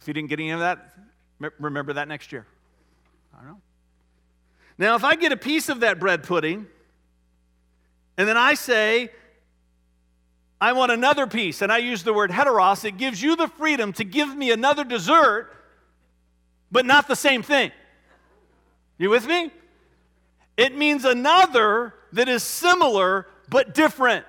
If 0.00 0.08
you 0.08 0.14
didn't 0.14 0.28
get 0.28 0.40
any 0.40 0.50
of 0.50 0.60
that, 0.60 0.94
remember 1.58 1.94
that 1.94 2.08
next 2.08 2.32
year. 2.32 2.46
I 3.32 3.38
don't 3.38 3.46
know. 3.46 3.60
Now, 4.76 4.96
if 4.96 5.04
I 5.04 5.14
get 5.14 5.32
a 5.32 5.36
piece 5.36 5.68
of 5.68 5.80
that 5.80 6.00
bread 6.00 6.24
pudding, 6.24 6.66
and 8.18 8.28
then 8.28 8.36
I 8.36 8.54
say, 8.54 9.10
I 10.60 10.72
want 10.72 10.92
another 10.92 11.26
piece, 11.26 11.62
and 11.62 11.72
I 11.72 11.78
use 11.78 12.02
the 12.02 12.12
word 12.12 12.30
heteros, 12.30 12.84
it 12.84 12.96
gives 12.96 13.22
you 13.22 13.36
the 13.36 13.48
freedom 13.48 13.92
to 13.94 14.04
give 14.04 14.34
me 14.36 14.50
another 14.50 14.84
dessert, 14.84 15.50
but 16.70 16.84
not 16.84 17.06
the 17.06 17.16
same 17.16 17.42
thing. 17.42 17.70
You 18.98 19.10
with 19.10 19.26
me? 19.26 19.50
It 20.56 20.76
means 20.76 21.04
another 21.04 21.94
that 22.12 22.28
is 22.28 22.42
similar 22.42 23.26
but 23.48 23.74
different. 23.74 24.24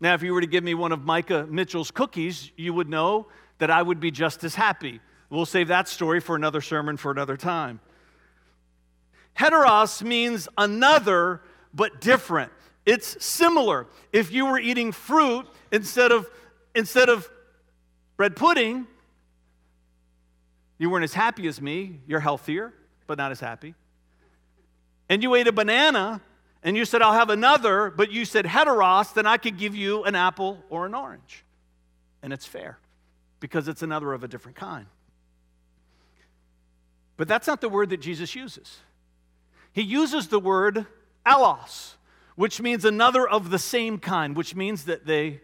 Now, 0.00 0.14
if 0.14 0.22
you 0.22 0.34
were 0.34 0.40
to 0.40 0.46
give 0.46 0.62
me 0.62 0.74
one 0.74 0.92
of 0.92 1.04
Micah 1.04 1.46
Mitchell's 1.48 1.90
cookies, 1.90 2.50
you 2.56 2.72
would 2.72 2.88
know 2.88 3.26
that 3.58 3.70
I 3.70 3.82
would 3.82 3.98
be 3.98 4.10
just 4.10 4.44
as 4.44 4.54
happy. 4.54 5.00
We'll 5.30 5.46
save 5.46 5.68
that 5.68 5.88
story 5.88 6.20
for 6.20 6.36
another 6.36 6.60
sermon 6.60 6.96
for 6.96 7.10
another 7.10 7.36
time. 7.36 7.80
Heteros 9.36 10.02
means 10.02 10.48
another 10.56 11.42
but 11.74 12.00
different. 12.00 12.52
It's 12.84 13.24
similar. 13.24 13.86
If 14.12 14.32
you 14.32 14.46
were 14.46 14.58
eating 14.58 14.92
fruit 14.92 15.46
instead 15.72 16.12
of 16.12 16.30
instead 16.74 17.08
of 17.08 17.28
bread 18.16 18.36
pudding, 18.36 18.86
you 20.78 20.90
weren't 20.90 21.04
as 21.04 21.14
happy 21.14 21.46
as 21.46 21.60
me. 21.60 22.00
You're 22.06 22.20
healthier, 22.20 22.72
but 23.06 23.18
not 23.18 23.30
as 23.30 23.40
happy. 23.40 23.74
And 25.08 25.22
you 25.22 25.34
ate 25.34 25.46
a 25.46 25.52
banana 25.52 26.20
and 26.62 26.76
you 26.76 26.84
said, 26.84 27.00
I'll 27.00 27.12
have 27.12 27.30
another, 27.30 27.90
but 27.90 28.10
you 28.10 28.24
said 28.24 28.44
heteros, 28.44 29.14
then 29.14 29.26
I 29.26 29.36
could 29.36 29.56
give 29.56 29.74
you 29.74 30.04
an 30.04 30.14
apple 30.14 30.62
or 30.68 30.86
an 30.86 30.94
orange. 30.94 31.44
And 32.22 32.32
it's 32.32 32.46
fair 32.46 32.78
because 33.40 33.68
it's 33.68 33.82
another 33.82 34.12
of 34.12 34.24
a 34.24 34.28
different 34.28 34.56
kind. 34.56 34.86
But 37.16 37.28
that's 37.28 37.46
not 37.46 37.60
the 37.60 37.68
word 37.68 37.90
that 37.90 38.00
Jesus 38.00 38.34
uses. 38.34 38.78
He 39.72 39.82
uses 39.82 40.28
the 40.28 40.40
word 40.40 40.86
allos, 41.24 41.94
which 42.34 42.60
means 42.60 42.84
another 42.84 43.26
of 43.26 43.50
the 43.50 43.58
same 43.58 43.98
kind, 43.98 44.36
which 44.36 44.54
means 44.54 44.84
that 44.84 45.06
they 45.06 45.40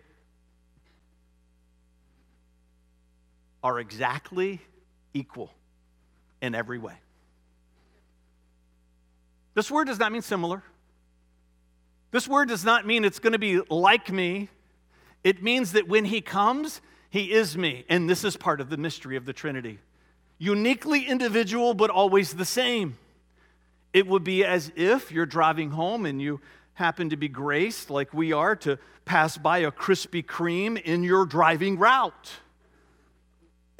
are 3.62 3.78
exactly 3.78 4.60
equal 5.14 5.52
in 6.40 6.54
every 6.54 6.78
way. 6.78 6.94
This 9.54 9.70
word 9.70 9.86
does 9.86 9.98
not 9.98 10.12
mean 10.12 10.22
similar. 10.22 10.62
This 12.10 12.28
word 12.28 12.48
does 12.48 12.64
not 12.64 12.86
mean 12.86 13.04
it's 13.04 13.18
going 13.18 13.32
to 13.32 13.38
be 13.38 13.60
like 13.68 14.10
me. 14.10 14.48
It 15.24 15.42
means 15.42 15.72
that 15.72 15.88
when 15.88 16.04
he 16.04 16.20
comes, 16.20 16.80
he 17.10 17.32
is 17.32 17.56
me. 17.56 17.84
And 17.88 18.08
this 18.08 18.24
is 18.24 18.36
part 18.36 18.60
of 18.60 18.70
the 18.70 18.76
mystery 18.76 19.16
of 19.16 19.24
the 19.24 19.32
Trinity. 19.32 19.78
Uniquely 20.38 21.06
individual, 21.06 21.74
but 21.74 21.90
always 21.90 22.34
the 22.34 22.44
same. 22.44 22.98
It 23.92 24.06
would 24.06 24.24
be 24.24 24.44
as 24.44 24.72
if 24.74 25.12
you're 25.12 25.26
driving 25.26 25.70
home 25.70 26.06
and 26.06 26.20
you 26.20 26.40
happen 26.74 27.10
to 27.10 27.16
be 27.16 27.28
graced, 27.28 27.90
like 27.90 28.12
we 28.14 28.32
are, 28.32 28.56
to 28.56 28.78
pass 29.04 29.36
by 29.36 29.58
a 29.58 29.70
Krispy 29.70 30.24
Kreme 30.24 30.80
in 30.80 31.04
your 31.04 31.26
driving 31.26 31.78
route. 31.78 32.30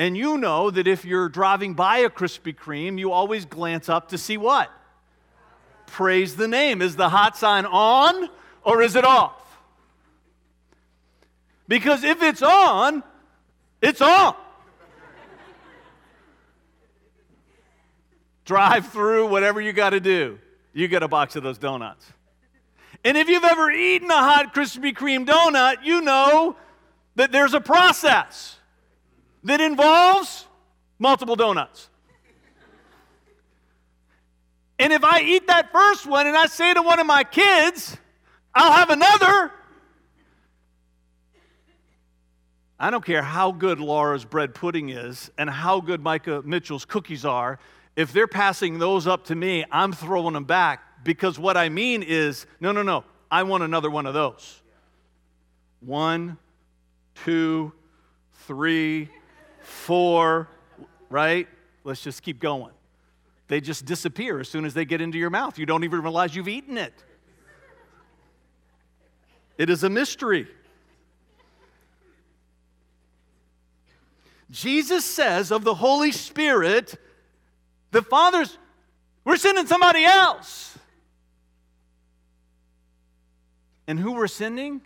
And 0.03 0.17
you 0.17 0.37
know 0.37 0.69
that 0.69 0.89
if 0.89 1.05
you're 1.05 1.29
driving 1.29 1.75
by 1.75 1.99
a 1.99 2.11
Krispy 2.11 2.53
Kreme, 2.53 2.99
you 2.99 3.13
always 3.13 3.45
glance 3.45 3.89
up 3.89 4.09
to 4.09 4.19
see 4.19 4.37
what? 4.37 4.69
Praise 5.87 6.35
the 6.35 6.49
name. 6.49 6.83
Is 6.83 6.97
the 6.97 7.09
hot 7.09 7.37
sign 7.37 7.67
on 7.67 8.29
or 8.65 8.83
is 8.83 8.97
it 8.97 9.05
off? 9.05 9.41
Because 11.69 12.03
if 12.03 12.21
it's 12.21 12.43
on, 12.43 13.05
it's 13.81 14.01
on. 14.01 14.35
Drive 18.45 18.89
through, 18.89 19.29
whatever 19.29 19.61
you 19.61 19.73
got 19.73 19.91
to 19.91 20.01
do. 20.01 20.41
You 20.73 20.89
get 20.89 21.05
a 21.05 21.09
box 21.09 21.37
of 21.37 21.45
those 21.45 21.59
donuts. 21.59 22.05
And 23.05 23.17
if 23.17 23.29
you've 23.29 23.45
ever 23.45 23.71
eaten 23.71 24.11
a 24.11 24.15
hot 24.15 24.53
Krispy 24.53 24.93
Kreme 24.93 25.25
donut, 25.25 25.85
you 25.85 26.01
know 26.01 26.57
that 27.15 27.31
there's 27.31 27.55
a 27.55 27.61
process 27.61 28.59
that 29.45 29.61
involves 29.61 30.47
multiple 30.99 31.37
donuts. 31.37 31.89
And 34.79 34.93
if 34.93 35.05
I 35.05 35.21
eat 35.21 35.47
that 35.47 35.71
first 35.71 36.07
one 36.07 36.27
and 36.27 36.37
I 36.37 36.47
say 36.47 36.75
to 36.75 36.83
one 36.83 36.99
of 36.99 37.07
my 37.07 37.25
kids, 37.25 37.97
I'll 38.55 38.73
have 38.73 38.91
another, 38.91 39.53
I 42.81 42.91
don't 42.91 43.05
care 43.05 43.23
how 43.23 43.53
good 43.53 43.79
Laura's 43.79 44.25
bread 44.25 44.55
pudding 44.55 44.89
is 44.89 45.31
and 45.39 45.49
how 45.49 45.81
good 45.81 46.01
Micah 46.01 46.43
Mitchell's 46.45 46.85
cookies 46.85 47.25
are. 47.25 47.61
If 47.95 48.13
they're 48.13 48.27
passing 48.27 48.79
those 48.79 49.07
up 49.07 49.27
to 49.27 49.37
me, 49.37 49.65
I'm 49.71 49.93
throwing 49.93 50.35
them 50.35 50.45
back 50.45 51.05
because 51.05 51.39
what 51.39 51.57
I 51.57 51.69
mean 51.69 52.03
is 52.03 52.47
no, 52.61 52.73
no, 52.73 52.83
no, 52.83 53.05
I 53.31 53.45
want 53.45 53.63
another 53.63 53.91
one 53.91 54.07
of 54.07 54.15
those. 54.15 54.63
One, 55.81 56.39
two, 57.25 57.73
three, 58.47 59.11
four, 59.63 60.49
right? 61.09 61.49
Let's 61.85 62.03
just 62.03 62.23
keep 62.23 62.41
going. 62.41 62.73
They 63.49 63.61
just 63.61 63.85
disappear 63.85 64.41
as 64.41 64.49
soon 64.49 64.65
as 64.65 64.75
they 64.75 64.85
get 64.85 65.01
into 65.01 65.19
your 65.19 65.31
mouth. 65.31 65.59
You 65.59 65.67
don't 65.67 65.85
even 65.85 66.01
realize 66.03 66.35
you've 66.35 66.49
eaten 66.49 66.79
it. 66.79 66.95
It 69.59 69.69
is 69.69 69.85
a 69.85 69.91
mystery. 69.91 70.49
Jesus 74.51 75.05
says 75.05 75.51
of 75.51 75.65
the 75.65 75.75
Holy 75.75 76.13
Spirit, 76.13 76.95
the 77.91 78.03
Father's, 78.03 78.57
we're 79.25 79.37
sending 79.37 79.67
somebody 79.67 80.05
else. 80.05 80.77
And 83.87 83.99
who 83.99 84.13
we're 84.13 84.29
sending 84.29 84.83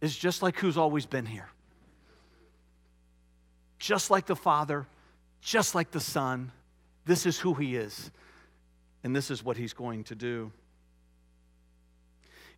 is 0.00 0.16
just 0.16 0.42
like 0.42 0.56
who's 0.56 0.76
always 0.76 1.06
been 1.06 1.26
here. 1.26 1.48
Just 3.78 4.10
like 4.10 4.26
the 4.26 4.36
Father, 4.36 4.86
just 5.40 5.74
like 5.74 5.90
the 5.90 6.00
Son. 6.00 6.52
This 7.04 7.26
is 7.26 7.38
who 7.38 7.54
He 7.54 7.76
is, 7.76 8.10
and 9.04 9.14
this 9.14 9.30
is 9.30 9.44
what 9.44 9.56
He's 9.56 9.72
going 9.72 10.04
to 10.04 10.14
do. 10.14 10.52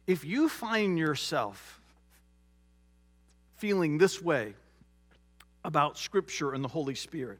If 0.06 0.24
you 0.24 0.48
find 0.48 0.98
yourself 0.98 1.80
feeling 3.56 3.98
this 3.98 4.20
way, 4.20 4.54
about 5.64 5.98
Scripture 5.98 6.52
and 6.52 6.64
the 6.64 6.68
Holy 6.68 6.94
Spirit, 6.94 7.38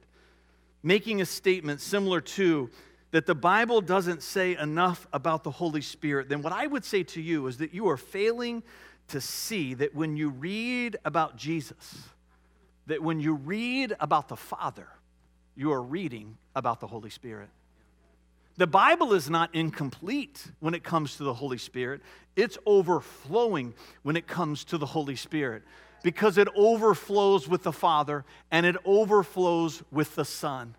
making 0.83 1.21
a 1.21 1.27
statement 1.27 1.81
similar 1.81 2.21
to 2.21 2.71
that 3.13 3.27
the 3.27 3.35
Bible 3.35 3.81
doesn't 3.81 4.23
say 4.23 4.57
enough 4.57 5.07
about 5.13 5.43
the 5.43 5.51
Holy 5.51 5.81
Spirit, 5.81 6.29
then 6.29 6.43
what 6.43 6.53
I 6.53 6.67
would 6.67 6.85
say 6.85 7.03
to 7.05 7.21
you 7.21 7.47
is 7.47 7.59
that 7.59 7.75
you 7.75 7.89
are 7.89 7.97
failing 7.97 8.63
to 9.09 9.21
see 9.21 9.75
that 9.75 9.95
when 9.95 10.17
you 10.17 10.29
read 10.31 10.97
about 11.05 11.37
Jesus, 11.37 11.99
that 12.91 13.01
when 13.01 13.21
you 13.21 13.35
read 13.35 13.95
about 14.01 14.27
the 14.27 14.37
Father, 14.37 14.89
you 15.55 15.71
are 15.71 15.81
reading 15.81 16.37
about 16.57 16.81
the 16.81 16.89
Holy 16.89 17.09
Spirit. 17.09 17.49
The 18.57 18.67
Bible 18.67 19.15
is 19.15 19.31
not 19.31 19.55
incomplete 19.55 20.45
when 20.59 20.75
it 20.75 20.83
comes 20.83 21.17
to 21.17 21.23
the 21.23 21.33
Holy 21.33 21.57
Spirit. 21.57 22.01
It's 22.35 22.59
overflowing 22.67 23.75
when 24.03 24.17
it 24.17 24.27
comes 24.27 24.65
to 24.65 24.77
the 24.77 24.87
Holy 24.87 25.15
Spirit 25.15 25.63
because 26.03 26.37
it 26.37 26.49
overflows 26.57 27.47
with 27.47 27.63
the 27.63 27.73
Father 27.73 28.25
and 28.51 28.67
it 28.67 28.75
overflows 28.85 29.85
with 29.93 30.17
the 30.17 30.25
Son. 30.25 30.75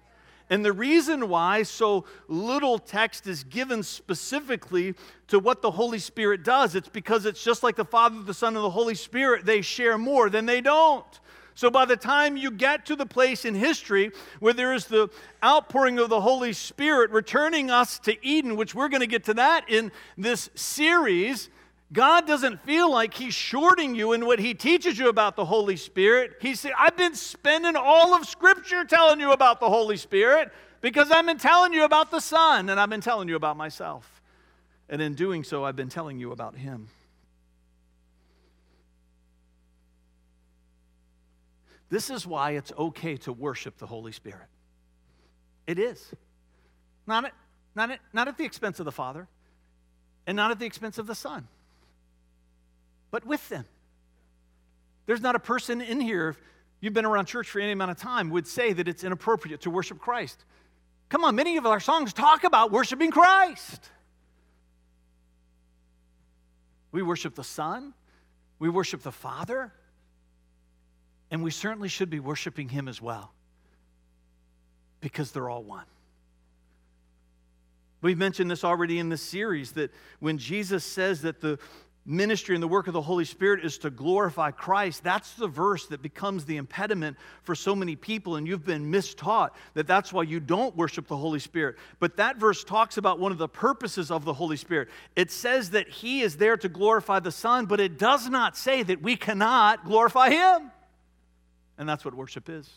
And 0.49 0.65
the 0.65 0.73
reason 0.73 1.29
why 1.29 1.63
so 1.63 2.03
little 2.27 2.77
text 2.77 3.25
is 3.25 3.45
given 3.45 3.83
specifically 3.83 4.95
to 5.27 5.39
what 5.39 5.61
the 5.61 5.71
Holy 5.71 5.99
Spirit 5.99 6.43
does, 6.43 6.75
it's 6.75 6.89
because 6.89 7.25
it's 7.25 7.41
just 7.41 7.63
like 7.63 7.77
the 7.77 7.85
Father, 7.85 8.21
the 8.21 8.33
Son, 8.33 8.57
and 8.57 8.65
the 8.65 8.69
Holy 8.69 8.95
Spirit, 8.95 9.45
they 9.45 9.61
share 9.61 9.97
more 9.97 10.29
than 10.29 10.45
they 10.45 10.59
don't. 10.59 11.21
So 11.55 11.69
by 11.69 11.85
the 11.85 11.97
time 11.97 12.37
you 12.37 12.51
get 12.51 12.85
to 12.87 12.95
the 12.95 13.05
place 13.05 13.45
in 13.45 13.55
history 13.55 14.11
where 14.39 14.53
there 14.53 14.73
is 14.73 14.85
the 14.85 15.09
outpouring 15.43 15.99
of 15.99 16.09
the 16.09 16.21
Holy 16.21 16.53
Spirit 16.53 17.11
returning 17.11 17.69
us 17.69 17.99
to 17.99 18.25
Eden, 18.25 18.55
which 18.55 18.73
we're 18.73 18.89
going 18.89 19.01
to 19.01 19.07
get 19.07 19.25
to 19.25 19.33
that 19.35 19.69
in 19.69 19.91
this 20.17 20.49
series, 20.55 21.49
God 21.93 22.25
doesn't 22.25 22.61
feel 22.61 22.89
like 22.89 23.13
He's 23.13 23.33
shorting 23.33 23.95
you 23.95 24.13
in 24.13 24.25
what 24.25 24.39
He 24.39 24.53
teaches 24.53 24.97
you 24.97 25.09
about 25.09 25.35
the 25.35 25.45
Holy 25.45 25.75
Spirit. 25.75 26.37
He 26.39 26.55
said, 26.55 26.71
I've 26.77 26.95
been 26.95 27.15
spending 27.15 27.75
all 27.75 28.15
of 28.15 28.27
Scripture 28.27 28.85
telling 28.85 29.19
you 29.19 29.31
about 29.31 29.59
the 29.59 29.69
Holy 29.69 29.97
Spirit 29.97 30.51
because 30.79 31.11
I've 31.11 31.25
been 31.25 31.37
telling 31.37 31.73
you 31.73 31.83
about 31.83 32.09
the 32.09 32.21
Son 32.21 32.69
and 32.69 32.79
I've 32.79 32.89
been 32.89 33.01
telling 33.01 33.27
you 33.27 33.35
about 33.35 33.57
myself. 33.57 34.21
And 34.89 35.01
in 35.01 35.15
doing 35.15 35.43
so, 35.43 35.65
I've 35.65 35.75
been 35.75 35.89
telling 35.89 36.19
you 36.19 36.31
about 36.31 36.55
Him. 36.55 36.87
This 41.91 42.09
is 42.09 42.25
why 42.25 42.51
it's 42.51 42.71
okay 42.75 43.17
to 43.17 43.31
worship 43.31 43.77
the 43.77 43.85
Holy 43.85 44.11
Spirit. 44.11 44.47
It 45.67 45.77
is. 45.77 46.03
Not 47.05 47.25
at, 47.25 47.33
not, 47.75 47.91
at, 47.91 47.99
not 48.11 48.27
at 48.27 48.39
the 48.39 48.45
expense 48.45 48.79
of 48.79 48.85
the 48.85 48.91
Father 48.91 49.27
and 50.25 50.35
not 50.35 50.49
at 50.49 50.57
the 50.57 50.65
expense 50.65 50.97
of 50.97 51.05
the 51.05 51.13
Son 51.13 51.47
but 53.11 53.25
with 53.25 53.47
them. 53.49 53.65
There's 55.05 55.21
not 55.21 55.35
a 55.35 55.39
person 55.39 55.81
in 55.81 55.99
here, 55.99 56.29
if 56.29 56.37
you've 56.79 56.93
been 56.93 57.05
around 57.05 57.25
church 57.25 57.49
for 57.49 57.59
any 57.59 57.73
amount 57.73 57.91
of 57.91 57.97
time, 57.97 58.29
would 58.29 58.47
say 58.47 58.73
that 58.73 58.87
it's 58.87 59.03
inappropriate 59.03 59.61
to 59.61 59.69
worship 59.69 59.99
Christ. 59.99 60.43
Come 61.09 61.25
on, 61.25 61.35
many 61.35 61.57
of 61.57 61.65
our 61.65 61.81
songs 61.81 62.13
talk 62.13 62.45
about 62.45 62.71
worshiping 62.71 63.11
Christ. 63.11 63.89
We 66.93 67.01
worship 67.01 67.35
the 67.35 67.43
Son, 67.43 67.93
we 68.59 68.69
worship 68.69 69.01
the 69.01 69.11
Father, 69.11 69.73
and 71.31 71.41
we 71.41 71.49
certainly 71.49 71.87
should 71.87 72.09
be 72.09 72.19
worshiping 72.19 72.69
Him 72.69 72.87
as 72.87 73.01
well 73.01 73.33
because 74.99 75.31
they're 75.31 75.49
all 75.49 75.63
one. 75.63 75.85
We've 78.01 78.17
mentioned 78.17 78.51
this 78.51 78.63
already 78.63 78.99
in 78.99 79.09
this 79.09 79.21
series 79.21 79.71
that 79.73 79.91
when 80.19 80.37
Jesus 80.37 80.83
says 80.83 81.21
that 81.21 81.39
the 81.39 81.57
ministry 82.03 82.55
and 82.55 82.63
the 82.63 82.67
work 82.67 82.87
of 82.87 82.93
the 82.93 83.01
Holy 83.01 83.25
Spirit 83.25 83.63
is 83.63 83.77
to 83.77 83.91
glorify 83.91 84.49
Christ, 84.49 85.03
that's 85.03 85.33
the 85.35 85.47
verse 85.47 85.85
that 85.87 86.01
becomes 86.01 86.45
the 86.45 86.57
impediment 86.57 87.15
for 87.43 87.53
so 87.53 87.75
many 87.75 87.95
people. 87.95 88.37
And 88.37 88.47
you've 88.47 88.65
been 88.65 88.91
mistaught 88.91 89.51
that 89.75 89.85
that's 89.85 90.11
why 90.11 90.23
you 90.23 90.39
don't 90.39 90.75
worship 90.75 91.07
the 91.07 91.15
Holy 91.15 91.39
Spirit. 91.39 91.77
But 91.99 92.17
that 92.17 92.37
verse 92.37 92.63
talks 92.63 92.97
about 92.97 93.19
one 93.19 93.31
of 93.31 93.37
the 93.37 93.47
purposes 93.47 94.09
of 94.09 94.25
the 94.25 94.33
Holy 94.33 94.57
Spirit. 94.57 94.89
It 95.15 95.29
says 95.29 95.69
that 95.71 95.87
He 95.87 96.21
is 96.21 96.37
there 96.37 96.57
to 96.57 96.69
glorify 96.69 97.19
the 97.19 97.31
Son, 97.31 97.67
but 97.67 97.79
it 97.79 97.99
does 97.99 98.27
not 98.29 98.57
say 98.57 98.81
that 98.81 99.03
we 99.03 99.15
cannot 99.15 99.85
glorify 99.85 100.31
Him. 100.31 100.71
And 101.81 101.89
that's 101.89 102.05
what 102.05 102.13
worship 102.13 102.47
is. 102.47 102.69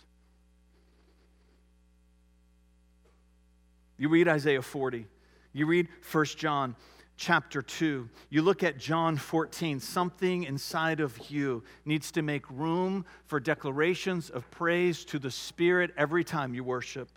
You 3.99 4.09
read 4.09 4.29
Isaiah 4.29 4.62
40, 4.62 5.05
you 5.53 5.67
read 5.67 5.88
1 6.11 6.25
John 6.25 6.75
chapter 7.19 7.61
2. 7.61 8.09
You 8.31 8.40
look 8.40 8.62
at 8.62 8.79
John 8.79 9.19
14, 9.19 9.79
something 9.79 10.45
inside 10.45 11.01
of 11.01 11.19
you 11.31 11.62
needs 11.85 12.11
to 12.12 12.23
make 12.23 12.49
room 12.49 13.05
for 13.27 13.38
declarations 13.38 14.31
of 14.31 14.51
praise 14.51 15.05
to 15.05 15.19
the 15.19 15.31
Spirit 15.31 15.90
every 15.99 16.25
time 16.25 16.55
you 16.55 16.64
worship. 16.64 17.11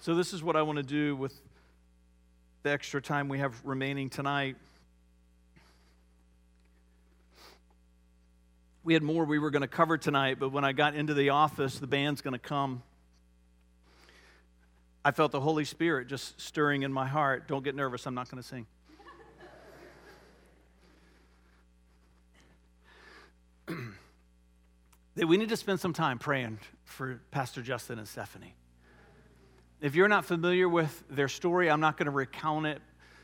So, 0.00 0.16
this 0.16 0.32
is 0.32 0.42
what 0.42 0.56
I 0.56 0.62
want 0.62 0.78
to 0.78 0.82
do 0.82 1.14
with 1.14 1.40
the 2.64 2.70
extra 2.70 3.00
time 3.00 3.28
we 3.28 3.38
have 3.38 3.54
remaining 3.64 4.10
tonight. 4.10 4.56
We 8.86 8.94
had 8.94 9.02
more 9.02 9.24
we 9.24 9.40
were 9.40 9.50
going 9.50 9.62
to 9.62 9.66
cover 9.68 9.98
tonight, 9.98 10.38
but 10.38 10.50
when 10.50 10.64
I 10.64 10.70
got 10.70 10.94
into 10.94 11.12
the 11.12 11.30
office, 11.30 11.80
the 11.80 11.88
band's 11.88 12.20
going 12.22 12.34
to 12.34 12.38
come. 12.38 12.84
I 15.04 15.10
felt 15.10 15.32
the 15.32 15.40
Holy 15.40 15.64
Spirit 15.64 16.06
just 16.06 16.40
stirring 16.40 16.84
in 16.84 16.92
my 16.92 17.08
heart. 17.08 17.48
Don't 17.48 17.64
get 17.64 17.74
nervous, 17.74 18.06
I'm 18.06 18.14
not 18.14 18.30
going 18.30 18.40
to 18.40 18.48
sing. 18.48 18.64
that 25.16 25.26
we 25.26 25.36
need 25.36 25.48
to 25.48 25.56
spend 25.56 25.80
some 25.80 25.92
time 25.92 26.20
praying 26.20 26.60
for 26.84 27.20
Pastor 27.32 27.62
Justin 27.62 27.98
and 27.98 28.06
Stephanie. 28.06 28.54
If 29.80 29.96
you're 29.96 30.06
not 30.06 30.24
familiar 30.24 30.68
with 30.68 31.02
their 31.10 31.26
story, 31.26 31.68
I'm 31.68 31.80
not 31.80 31.96
going 31.96 32.06
to 32.06 32.12
recount 32.12 32.66
it. 32.66 32.80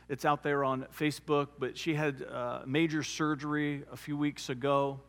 It's 0.09 0.25
out 0.25 0.43
there 0.43 0.65
on 0.65 0.87
Facebook, 0.99 1.47
but 1.57 1.77
she 1.77 1.93
had 1.93 2.21
uh, 2.21 2.63
major 2.65 3.01
surgery 3.01 3.83
a 3.89 3.95
few 3.95 4.17
weeks 4.17 4.49
ago, 4.49 4.99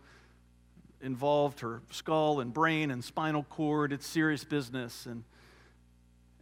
involved 1.04 1.60
her 1.60 1.82
skull 1.90 2.40
and 2.40 2.52
brain 2.52 2.90
and 2.90 3.04
spinal 3.04 3.44
cord. 3.44 3.92
It's 3.92 4.06
serious 4.06 4.44
business. 4.44 5.06
And 5.06 5.24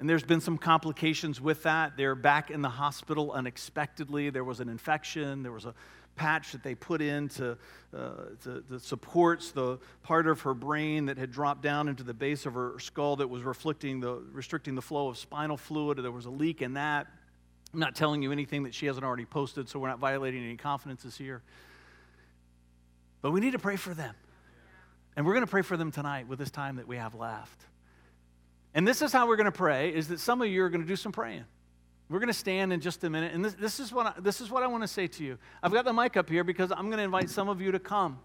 and 0.02 0.10
there's 0.10 0.24
been 0.24 0.40
some 0.40 0.58
complications 0.58 1.40
with 1.40 1.62
that. 1.62 1.96
They're 1.96 2.16
back 2.16 2.50
in 2.50 2.60
the 2.60 2.68
hospital 2.68 3.30
unexpectedly. 3.30 4.30
There 4.30 4.42
was 4.42 4.58
an 4.58 4.68
infection, 4.68 5.44
there 5.44 5.52
was 5.52 5.64
a 5.64 5.74
patch 6.16 6.50
that 6.50 6.64
they 6.64 6.74
put 6.74 7.00
in 7.00 7.28
to, 7.28 7.56
uh, 7.96 8.10
to, 8.42 8.64
that 8.68 8.82
supports 8.82 9.52
the 9.52 9.78
part 10.02 10.26
of 10.26 10.40
her 10.40 10.54
brain 10.54 11.06
that 11.06 11.18
had 11.18 11.30
dropped 11.30 11.62
down 11.62 11.86
into 11.86 12.02
the 12.02 12.12
base 12.12 12.46
of 12.46 12.54
her 12.54 12.74
skull 12.80 13.14
that 13.14 13.30
was 13.30 13.44
restricting 13.44 14.00
the, 14.00 14.14
restricting 14.32 14.74
the 14.74 14.82
flow 14.82 15.06
of 15.08 15.16
spinal 15.16 15.56
fluid. 15.56 15.98
There 15.98 16.10
was 16.10 16.26
a 16.26 16.30
leak 16.30 16.62
in 16.62 16.74
that. 16.74 17.06
I'm 17.72 17.78
not 17.78 17.94
telling 17.94 18.22
you 18.22 18.32
anything 18.32 18.64
that 18.64 18.74
she 18.74 18.86
hasn't 18.86 19.06
already 19.06 19.24
posted, 19.24 19.68
so 19.68 19.78
we're 19.78 19.88
not 19.88 20.00
violating 20.00 20.42
any 20.42 20.56
confidences 20.56 21.16
here. 21.16 21.42
But 23.22 23.30
we 23.30 23.40
need 23.40 23.52
to 23.52 23.60
pray 23.60 23.76
for 23.76 23.94
them. 23.94 24.16
And 25.16 25.26
we're 25.26 25.34
going 25.34 25.44
to 25.44 25.50
pray 25.50 25.62
for 25.62 25.76
them 25.76 25.90
tonight 25.90 26.28
with 26.28 26.38
this 26.38 26.50
time 26.50 26.76
that 26.76 26.88
we 26.88 26.96
have 26.96 27.14
left. 27.14 27.66
And 28.74 28.88
this 28.88 29.02
is 29.02 29.12
how 29.12 29.28
we're 29.28 29.36
going 29.36 29.44
to 29.44 29.52
pray, 29.52 29.90
is 29.90 30.08
that 30.08 30.20
some 30.20 30.40
of 30.40 30.48
you 30.48 30.62
are 30.64 30.70
going 30.70 30.80
to 30.80 30.86
do 30.86 30.96
some 30.96 31.12
praying. 31.12 31.44
We're 32.08 32.18
going 32.18 32.28
to 32.28 32.34
stand 32.34 32.72
in 32.72 32.80
just 32.80 33.04
a 33.04 33.10
minute. 33.10 33.34
And 33.34 33.44
this, 33.44 33.54
this, 33.54 33.80
is, 33.80 33.92
what 33.92 34.06
I, 34.06 34.20
this 34.20 34.40
is 34.40 34.50
what 34.50 34.62
I 34.62 34.66
want 34.66 34.82
to 34.82 34.88
say 34.88 35.06
to 35.06 35.24
you. 35.24 35.38
I've 35.62 35.72
got 35.72 35.84
the 35.84 35.92
mic 35.92 36.16
up 36.16 36.28
here 36.28 36.44
because 36.44 36.70
I'm 36.70 36.86
going 36.86 36.98
to 36.98 37.04
invite 37.04 37.30
some 37.30 37.48
of 37.48 37.60
you 37.60 37.72
to 37.72 37.78
come. 37.78 38.18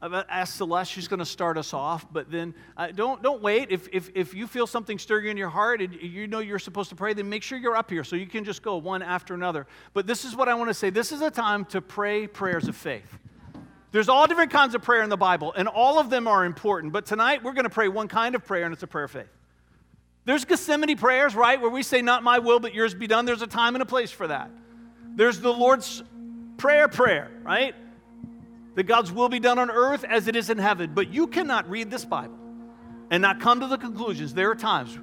I've 0.00 0.14
asked 0.28 0.56
Celeste, 0.56 0.90
she's 0.90 1.08
going 1.08 1.18
to 1.18 1.26
start 1.26 1.56
us 1.56 1.72
off, 1.72 2.06
but 2.12 2.30
then 2.30 2.54
uh, 2.76 2.88
don't, 2.88 3.22
don't 3.22 3.42
wait. 3.42 3.70
If, 3.70 3.88
if, 3.92 4.10
if 4.14 4.34
you 4.34 4.46
feel 4.46 4.66
something 4.66 4.98
stirring 4.98 5.26
in 5.26 5.36
your 5.36 5.50
heart 5.50 5.80
and 5.80 5.94
you 5.94 6.26
know 6.26 6.40
you're 6.40 6.58
supposed 6.58 6.90
to 6.90 6.96
pray, 6.96 7.14
then 7.14 7.28
make 7.28 7.42
sure 7.42 7.58
you're 7.58 7.76
up 7.76 7.90
here 7.90 8.04
so 8.04 8.16
you 8.16 8.26
can 8.26 8.44
just 8.44 8.62
go 8.62 8.76
one 8.76 9.02
after 9.02 9.34
another. 9.34 9.66
But 9.92 10.06
this 10.06 10.24
is 10.24 10.34
what 10.34 10.48
I 10.48 10.54
want 10.54 10.70
to 10.70 10.74
say 10.74 10.90
this 10.90 11.12
is 11.12 11.20
a 11.20 11.30
time 11.30 11.64
to 11.66 11.80
pray 11.80 12.26
prayers 12.26 12.68
of 12.68 12.76
faith. 12.76 13.18
There's 13.90 14.08
all 14.08 14.26
different 14.26 14.50
kinds 14.50 14.74
of 14.74 14.82
prayer 14.82 15.02
in 15.02 15.08
the 15.08 15.16
Bible, 15.16 15.52
and 15.56 15.66
all 15.66 15.98
of 15.98 16.10
them 16.10 16.28
are 16.28 16.44
important. 16.44 16.92
But 16.92 17.06
tonight, 17.06 17.42
we're 17.42 17.54
going 17.54 17.64
to 17.64 17.70
pray 17.70 17.88
one 17.88 18.08
kind 18.08 18.34
of 18.34 18.44
prayer, 18.44 18.64
and 18.64 18.72
it's 18.72 18.82
a 18.82 18.86
prayer 18.86 19.04
of 19.04 19.10
faith. 19.10 19.28
There's 20.24 20.44
Gethsemane 20.44 20.96
prayers, 20.96 21.34
right, 21.34 21.60
where 21.60 21.70
we 21.70 21.82
say, 21.82 22.02
Not 22.02 22.22
my 22.22 22.38
will, 22.38 22.60
but 22.60 22.74
yours 22.74 22.94
be 22.94 23.06
done. 23.06 23.24
There's 23.24 23.42
a 23.42 23.46
time 23.46 23.74
and 23.74 23.82
a 23.82 23.86
place 23.86 24.10
for 24.10 24.26
that. 24.26 24.50
There's 25.14 25.40
the 25.40 25.52
Lord's 25.52 26.02
Prayer 26.58 26.88
prayer, 26.88 27.30
right? 27.44 27.74
That 28.74 28.82
God's 28.82 29.12
will 29.12 29.28
be 29.28 29.38
done 29.38 29.60
on 29.60 29.70
earth 29.70 30.04
as 30.04 30.26
it 30.26 30.34
is 30.34 30.50
in 30.50 30.58
heaven. 30.58 30.90
But 30.92 31.08
you 31.08 31.28
cannot 31.28 31.70
read 31.70 31.88
this 31.88 32.04
Bible 32.04 32.36
and 33.10 33.22
not 33.22 33.40
come 33.40 33.60
to 33.60 33.68
the 33.68 33.78
conclusions. 33.78 34.34
There 34.34 34.50
are 34.50 34.56
times 34.56 34.98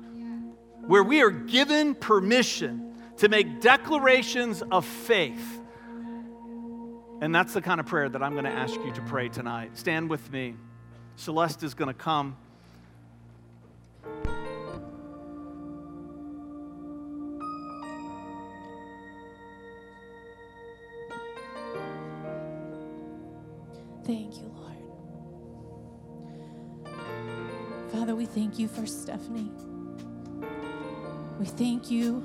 where 0.86 1.02
we 1.02 1.21
are 1.21 1.32
given 1.32 1.95
permission 1.95 2.93
to 3.17 3.30
make 3.30 3.62
declarations 3.62 4.62
of 4.69 4.86
faith. 4.86 5.62
And 7.21 7.34
that's 7.34 7.54
the 7.54 7.62
kind 7.62 7.80
of 7.80 7.86
prayer 7.86 8.10
that 8.10 8.21
I'm 8.21 8.34
going 8.34 8.45
to 8.45 8.51
ask 8.51 8.75
you 8.75 8.91
to 8.91 9.01
pray 9.01 9.30
tonight. 9.30 9.78
Stand 9.78 10.10
with 10.10 10.32
me. 10.32 10.56
Celeste 11.15 11.63
is 11.63 11.73
going 11.73 11.88
to 11.88 11.93
come. 11.93 12.36
Thank 24.06 24.36
you, 24.38 24.54
Lord. 24.54 24.78
Father, 27.91 28.15
we 28.15 28.28
thank 28.28 28.60
you 28.60 28.67
for 28.67 28.86
Stephanie. 28.86 29.49
We 31.39 31.45
thank 31.45 31.89
you 31.89 32.23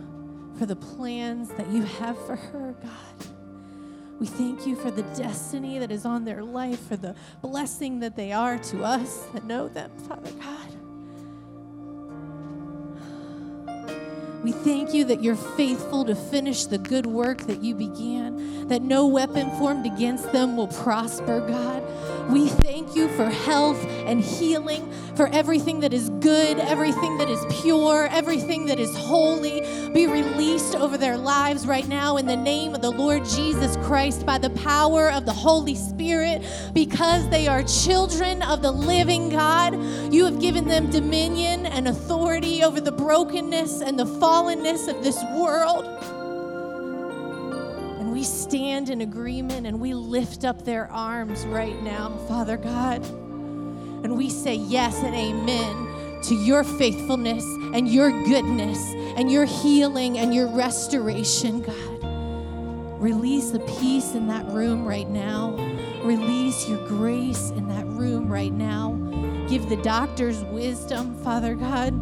for 0.59 0.67
the 0.67 0.77
plans 0.77 1.49
that 1.51 1.71
you 1.71 1.83
have 1.85 2.19
for 2.27 2.37
her, 2.37 2.75
God. 2.83 3.30
We 4.21 4.27
thank 4.27 4.67
you 4.67 4.77
for 4.77 4.91
the 4.91 5.03
destiny 5.17 5.79
that 5.79 5.91
is 5.91 6.05
on 6.05 6.27
their 6.27 6.45
life, 6.45 6.79
for 6.89 6.97
the 6.97 7.15
blessing 7.41 8.01
that 8.01 8.17
they 8.17 8.33
are 8.33 8.59
to 8.59 8.85
us 8.85 9.25
that 9.33 9.45
know 9.45 9.67
them, 9.67 9.91
Father 10.07 10.31
God. 10.33 10.77
We 14.45 14.53
thank 14.53 14.95
you 14.95 15.05
that 15.05 15.23
you're 15.23 15.37
faithful 15.37 16.05
to 16.05 16.15
finish 16.15 16.65
the 16.67 16.79
good 16.79 17.07
work 17.07 17.43
that 17.43 17.63
you 17.63 17.75
began, 17.75 18.69
that 18.69 18.83
no 18.83 19.07
weapon 19.07 19.51
formed 19.59 19.87
against 19.87 20.33
them 20.33 20.57
will 20.57 20.69
prosper, 20.69 21.41
God. 21.41 21.83
We 22.31 22.49
thank 22.49 22.97
you 22.97 23.09
for 23.09 23.29
health 23.29 23.83
and 23.87 24.21
healing, 24.21 24.91
for 25.15 25.29
everything 25.29 25.81
that 25.81 25.93
is 25.93 26.09
good, 26.21 26.59
everything 26.59 27.19
that 27.19 27.29
is 27.29 27.45
pure, 27.63 28.07
everything 28.11 28.67
that 28.67 28.79
is 28.79 28.95
holy 28.97 29.60
be 29.93 30.07
released 30.07 30.77
over 30.77 30.97
their 30.97 31.17
lives 31.17 31.67
right 31.67 31.87
now 31.89 32.17
in 32.17 32.27
the 32.27 32.37
name 32.37 32.75
of 32.75 32.81
the 32.81 32.91
Lord 32.91 33.25
Jesus 33.25 33.77
Christ 33.79 34.25
by 34.25 34.39
the 34.39 34.51
power 34.51 35.11
of 35.11 35.27
the 35.27 35.33
Holy 35.33 35.75
Spirit 35.75 36.43
because 36.73 37.29
they 37.29 37.49
are 37.49 37.65
children 37.65 38.43
of 38.43 38.63
the 38.63 38.71
living 38.71 39.31
God. 39.31 39.75
You 40.13 40.25
have 40.27 40.41
given 40.41 40.69
them 40.69 40.91
dominion 40.91 41.67
and 41.67 41.89
authority 41.89 42.63
over 42.63 42.81
the 42.81 42.93
brokenness 42.93 43.81
and 43.81 43.99
the 43.99 44.05
fallenness 44.05 44.89
of 44.89 45.03
this 45.03 45.21
world. 45.35 45.85
And 47.99 48.13
we 48.13 48.23
stand 48.23 48.91
in 48.91 49.01
agreement 49.01 49.67
and 49.67 49.81
we 49.81 49.95
lift 49.95 50.45
up 50.45 50.65
their 50.65 50.91
arms 50.93 51.45
right 51.47 51.81
now, 51.83 52.17
Father 52.29 52.57
God. 52.57 53.05
And 53.05 54.17
we 54.17 54.31
say 54.31 54.55
yes 54.55 55.03
and 55.03 55.15
amen 55.15 55.90
to 56.23 56.35
your 56.35 56.65
faithfulness 56.65 57.45
and 57.75 57.89
your 57.89 58.11
goodness 58.25 58.79
and 59.17 59.31
your 59.31 59.45
healing 59.45 60.19
and 60.19 60.35
your 60.35 60.49
restoration, 60.49 61.63
God. 61.63 62.01
Release 63.01 63.51
the 63.51 63.61
peace 63.61 64.15
in 64.15 64.29
that 64.29 64.45
room 64.47 64.85
right 64.85 65.09
now. 65.09 65.57
Release 66.03 66.69
your 66.69 66.87
grace 66.87 67.51
in 67.51 67.69
that 67.69 67.87
room 67.87 68.29
right 68.29 68.53
now. 68.53 68.93
Give 69.49 69.69
the 69.69 69.77
doctors 69.77 70.45
wisdom, 70.45 71.17
Father 71.25 71.55
God. 71.55 71.93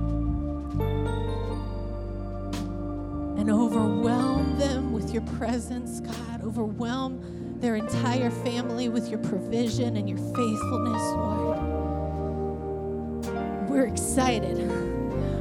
And 3.38 3.50
overwhelm 3.50 4.59
them 4.59 4.92
with 4.92 5.12
your 5.12 5.22
presence, 5.38 6.00
God. 6.00 6.44
Overwhelm 6.44 7.59
their 7.61 7.76
entire 7.76 8.31
family 8.31 8.88
with 8.88 9.09
your 9.09 9.20
provision 9.20 9.96
and 9.96 10.09
your 10.09 10.18
faithfulness, 10.18 11.02
Lord. 11.12 11.58
Excited. 13.88 14.59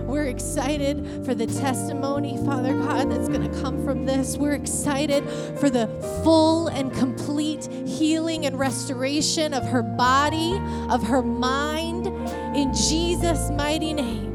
We're 0.07 0.27
excited 0.27 1.25
for 1.25 1.35
the 1.35 1.45
testimony, 1.45 2.37
Father 2.45 2.73
God, 2.73 3.11
that's 3.11 3.27
going 3.27 3.43
to 3.51 3.61
come 3.61 3.83
from 3.83 4.05
this. 4.05 4.37
We're 4.37 4.53
excited 4.53 5.23
for 5.59 5.69
the 5.69 5.87
full 6.23 6.69
and 6.69 6.93
complete 6.93 7.65
healing 7.85 8.45
and 8.45 8.57
restoration 8.57 9.53
of 9.53 9.65
her 9.65 9.83
body, 9.83 10.61
of 10.89 11.03
her 11.03 11.21
mind, 11.21 12.07
in 12.55 12.73
Jesus' 12.73 13.51
mighty 13.51 13.91
name. 13.93 14.26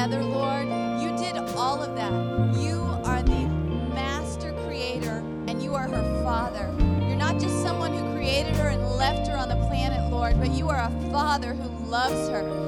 Together, 0.00 0.24
Lord. 0.24 0.66
You 1.02 1.14
did 1.18 1.36
all 1.56 1.82
of 1.82 1.94
that. 1.94 2.10
You 2.58 2.80
are 3.04 3.22
the 3.22 3.46
master 3.92 4.54
creator 4.64 5.22
and 5.46 5.62
you 5.62 5.74
are 5.74 5.88
her 5.88 6.22
father. 6.22 6.74
You're 7.06 7.18
not 7.18 7.38
just 7.38 7.62
someone 7.62 7.92
who 7.92 8.14
created 8.14 8.56
her 8.56 8.68
and 8.68 8.82
left 8.92 9.28
her 9.28 9.36
on 9.36 9.50
the 9.50 9.56
planet, 9.68 10.10
Lord, 10.10 10.40
but 10.40 10.52
you 10.52 10.70
are 10.70 10.78
a 10.78 11.10
father 11.10 11.52
who 11.52 11.68
loves 11.84 12.30
her. 12.30 12.59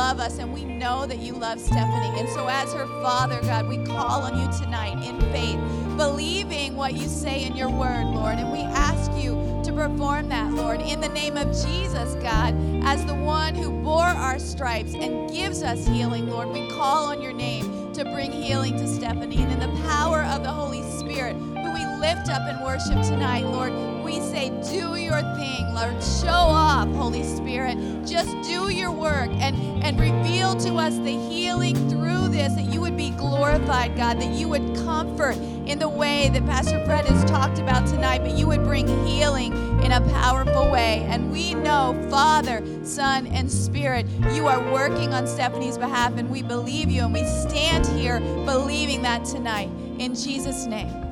Love 0.00 0.18
us, 0.18 0.38
and 0.38 0.50
we 0.50 0.64
know 0.64 1.04
that 1.04 1.18
you 1.18 1.34
love 1.34 1.60
Stephanie. 1.60 2.18
And 2.18 2.26
so, 2.30 2.48
as 2.48 2.72
her 2.72 2.86
Father, 3.02 3.38
God, 3.42 3.68
we 3.68 3.76
call 3.84 4.22
on 4.22 4.38
you 4.38 4.50
tonight 4.58 4.96
in 5.06 5.20
faith, 5.30 5.58
believing 5.98 6.74
what 6.74 6.94
you 6.94 7.06
say 7.06 7.44
in 7.44 7.54
your 7.54 7.68
word, 7.68 8.06
Lord. 8.06 8.38
And 8.38 8.50
we 8.50 8.60
ask 8.60 9.12
you 9.12 9.34
to 9.62 9.72
perform 9.74 10.30
that, 10.30 10.52
Lord, 10.52 10.80
in 10.80 11.02
the 11.02 11.10
name 11.10 11.36
of 11.36 11.48
Jesus, 11.48 12.14
God, 12.22 12.54
as 12.82 13.04
the 13.04 13.14
one 13.14 13.54
who 13.54 13.70
bore 13.82 14.06
our 14.06 14.38
stripes 14.38 14.94
and 14.94 15.30
gives 15.30 15.62
us 15.62 15.86
healing, 15.86 16.30
Lord. 16.30 16.48
We 16.48 16.70
call 16.70 17.04
on 17.08 17.20
your 17.20 17.34
name 17.34 17.92
to 17.92 18.02
bring 18.04 18.32
healing 18.32 18.78
to 18.78 18.86
Stephanie. 18.88 19.42
And 19.42 19.52
in 19.52 19.60
the 19.60 19.82
power 19.82 20.22
of 20.22 20.42
the 20.42 20.50
Holy 20.50 20.82
Spirit, 20.98 21.34
who 21.34 21.74
we 21.74 21.84
lift 22.00 22.30
up 22.30 22.40
and 22.48 22.64
worship 22.64 23.02
tonight, 23.02 23.44
Lord, 23.44 23.74
we 24.02 24.20
say, 24.20 24.50
do 24.70 24.96
your 24.96 25.20
thing, 25.36 25.74
Lord. 25.74 26.02
Show 26.02 26.28
up, 26.28 26.88
Holy 26.90 27.22
Spirit. 27.22 27.76
Just 28.06 28.30
do 28.42 28.70
your 28.70 28.90
work 28.90 29.30
and, 29.34 29.56
and 29.84 29.98
reveal 29.98 30.54
to 30.60 30.76
us 30.76 30.96
the 30.96 31.12
healing 31.28 31.74
through 31.88 32.28
this, 32.28 32.54
that 32.54 32.72
you 32.72 32.80
would 32.80 32.96
be 32.96 33.10
glorified, 33.10 33.96
God, 33.96 34.20
that 34.20 34.34
you 34.34 34.48
would 34.48 34.76
comfort 34.76 35.36
in 35.66 35.78
the 35.78 35.88
way 35.88 36.28
that 36.30 36.44
Pastor 36.46 36.84
Fred 36.84 37.04
has 37.06 37.30
talked 37.30 37.58
about 37.58 37.86
tonight, 37.86 38.20
but 38.20 38.32
you 38.32 38.46
would 38.46 38.64
bring 38.64 38.86
healing 39.06 39.52
in 39.82 39.92
a 39.92 40.00
powerful 40.12 40.70
way. 40.70 41.04
And 41.08 41.30
we 41.30 41.54
know, 41.54 41.94
Father, 42.10 42.62
Son, 42.84 43.26
and 43.28 43.50
Spirit, 43.50 44.06
you 44.32 44.48
are 44.48 44.72
working 44.72 45.14
on 45.14 45.26
Stephanie's 45.26 45.78
behalf, 45.78 46.16
and 46.16 46.28
we 46.28 46.42
believe 46.42 46.90
you, 46.90 47.04
and 47.04 47.12
we 47.12 47.24
stand 47.24 47.86
here 47.98 48.20
believing 48.44 49.02
that 49.02 49.24
tonight. 49.24 49.68
In 49.98 50.14
Jesus' 50.14 50.66
name. 50.66 51.09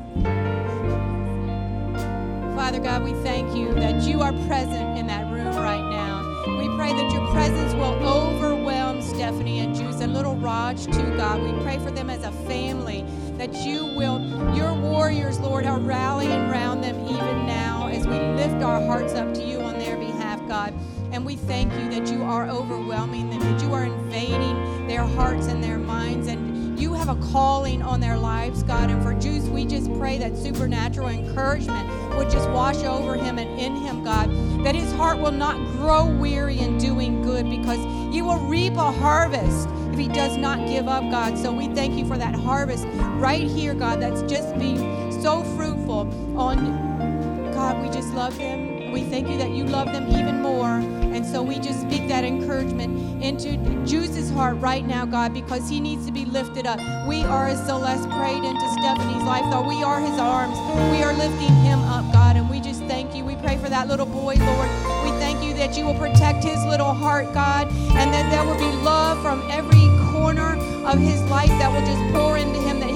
Father 2.68 2.81
God, 2.81 3.02
we 3.02 3.14
thank 3.22 3.57
you 3.57 3.72
that 3.76 4.02
you 4.02 4.20
are 4.20 4.35
present 4.46 4.98
in 4.98 5.07
that 5.07 5.24
room 5.33 5.57
right 5.57 5.88
now. 5.88 6.20
We 6.59 6.68
pray 6.76 6.92
that 6.92 7.11
your 7.11 7.26
presence 7.28 7.72
will 7.72 7.94
overwhelm 8.07 9.00
Stephanie 9.00 9.61
and 9.61 9.74
Juice 9.74 10.02
and 10.02 10.12
little 10.12 10.37
Raj 10.37 10.85
too, 10.85 11.16
God. 11.16 11.40
We 11.40 11.50
pray 11.62 11.78
for 11.78 11.90
them 11.90 12.11
as 12.11 12.24
a 12.24 12.31
family, 12.46 13.07
that 13.38 13.54
you 13.54 13.87
will, 13.96 14.20
your 14.54 14.74
warriors, 14.74 15.38
Lord, 15.38 15.64
are 15.64 15.78
rallying 15.78 16.50
around 16.50 16.83
them 16.83 17.00
even 17.07 17.46
now 17.46 17.88
as 17.90 18.07
we 18.07 18.12
lift 18.12 18.62
our 18.62 18.85
hearts 18.85 19.14
up 19.14 19.33
to 19.33 19.42
you 19.42 19.61
on 19.61 19.78
their 19.78 19.96
behalf, 19.96 20.46
God. 20.46 20.74
And 21.11 21.24
we 21.24 21.37
thank 21.37 21.72
you 21.72 21.88
that 21.98 22.12
you 22.12 22.22
are 22.22 22.50
overwhelming 22.50 23.31
them, 23.31 23.40
that 23.40 23.62
you 23.62 23.72
are 23.72 23.85
invading 23.85 24.87
their 24.87 25.04
hearts 25.04 25.46
and 25.46 25.64
their 25.64 25.78
minds, 25.78 26.26
and 26.26 26.78
you 26.78 26.92
have 26.92 27.09
a 27.09 27.16
calling 27.33 27.81
on 27.81 27.98
their 27.98 28.18
lives, 28.18 28.62
God. 28.62 28.90
And 28.90 29.02
for 29.02 29.14
Juice, 29.14 29.44
we 29.44 29.64
just 29.64 29.90
pray 29.94 30.18
that 30.18 30.37
supernatural 30.37 31.09
encouragement 31.09 31.88
would 32.16 32.30
just 32.30 32.48
wash 32.50 32.82
over 32.84 33.14
him 33.14 33.38
and 33.38 33.58
in 33.58 33.76
him, 33.76 34.02
God. 34.02 34.30
That 34.64 34.74
his 34.74 34.92
heart 34.92 35.18
will 35.18 35.32
not 35.32 35.56
grow 35.72 36.06
weary 36.06 36.58
in 36.58 36.78
doing 36.78 37.22
good 37.22 37.48
because 37.48 37.78
he 38.12 38.22
will 38.22 38.38
reap 38.46 38.74
a 38.74 38.92
harvest 38.92 39.68
if 39.92 39.98
he 39.98 40.08
does 40.08 40.36
not 40.36 40.66
give 40.68 40.88
up, 40.88 41.02
God. 41.10 41.38
So 41.38 41.52
we 41.52 41.68
thank 41.68 41.98
you 41.98 42.06
for 42.06 42.18
that 42.18 42.34
harvest 42.34 42.86
right 43.18 43.42
here, 43.42 43.74
God, 43.74 44.00
that's 44.00 44.22
just 44.22 44.58
being 44.58 44.78
so 45.22 45.42
fruitful 45.56 46.08
on 46.38 47.52
God. 47.52 47.82
We 47.82 47.88
just 47.90 48.12
love 48.14 48.36
him. 48.36 48.92
We 48.92 49.02
thank 49.04 49.28
you 49.28 49.36
that 49.38 49.50
you 49.50 49.64
love 49.64 49.86
them 49.92 50.08
even 50.08 50.40
more. 50.40 50.97
And 51.18 51.26
so 51.26 51.42
we 51.42 51.59
just 51.59 51.81
speak 51.81 52.07
that 52.07 52.22
encouragement 52.22 53.24
into 53.24 53.57
Juice's 53.85 54.31
heart 54.31 54.57
right 54.59 54.87
now, 54.87 55.04
God, 55.04 55.35
because 55.35 55.68
he 55.68 55.81
needs 55.81 56.07
to 56.07 56.12
be 56.12 56.24
lifted 56.24 56.64
up. 56.64 56.78
We 57.09 57.24
are, 57.24 57.48
as 57.48 57.59
Celeste 57.66 58.09
prayed 58.11 58.44
into 58.44 58.70
Stephanie's 58.78 59.24
life, 59.24 59.42
though, 59.50 59.66
we 59.66 59.83
are 59.83 59.98
his 59.98 60.16
arms. 60.16 60.57
We 60.92 61.02
are 61.02 61.12
lifting 61.12 61.52
him 61.66 61.81
up, 61.81 62.12
God, 62.12 62.37
and 62.37 62.48
we 62.48 62.61
just 62.61 62.85
thank 62.85 63.16
you. 63.16 63.24
We 63.24 63.35
pray 63.35 63.57
for 63.57 63.68
that 63.68 63.88
little 63.88 64.07
boy, 64.07 64.37
Lord. 64.37 64.70
We 65.02 65.11
thank 65.18 65.42
you 65.42 65.54
that 65.54 65.76
you 65.76 65.87
will 65.87 65.98
protect 65.98 66.44
his 66.44 66.64
little 66.66 66.94
heart, 66.94 67.35
God, 67.35 67.66
and 67.66 68.14
that 68.14 68.31
there 68.31 68.44
will 68.44 68.54
be 68.54 68.70
love 68.85 69.20
from 69.20 69.42
every 69.50 69.90
corner 70.12 70.54
of 70.87 71.00
his 71.00 71.20
life 71.24 71.50
that 71.59 71.66
will 71.66 71.85
just 71.85 72.14
pour 72.14 72.38
into 72.38 72.61
him, 72.61 72.78
that 72.78 72.88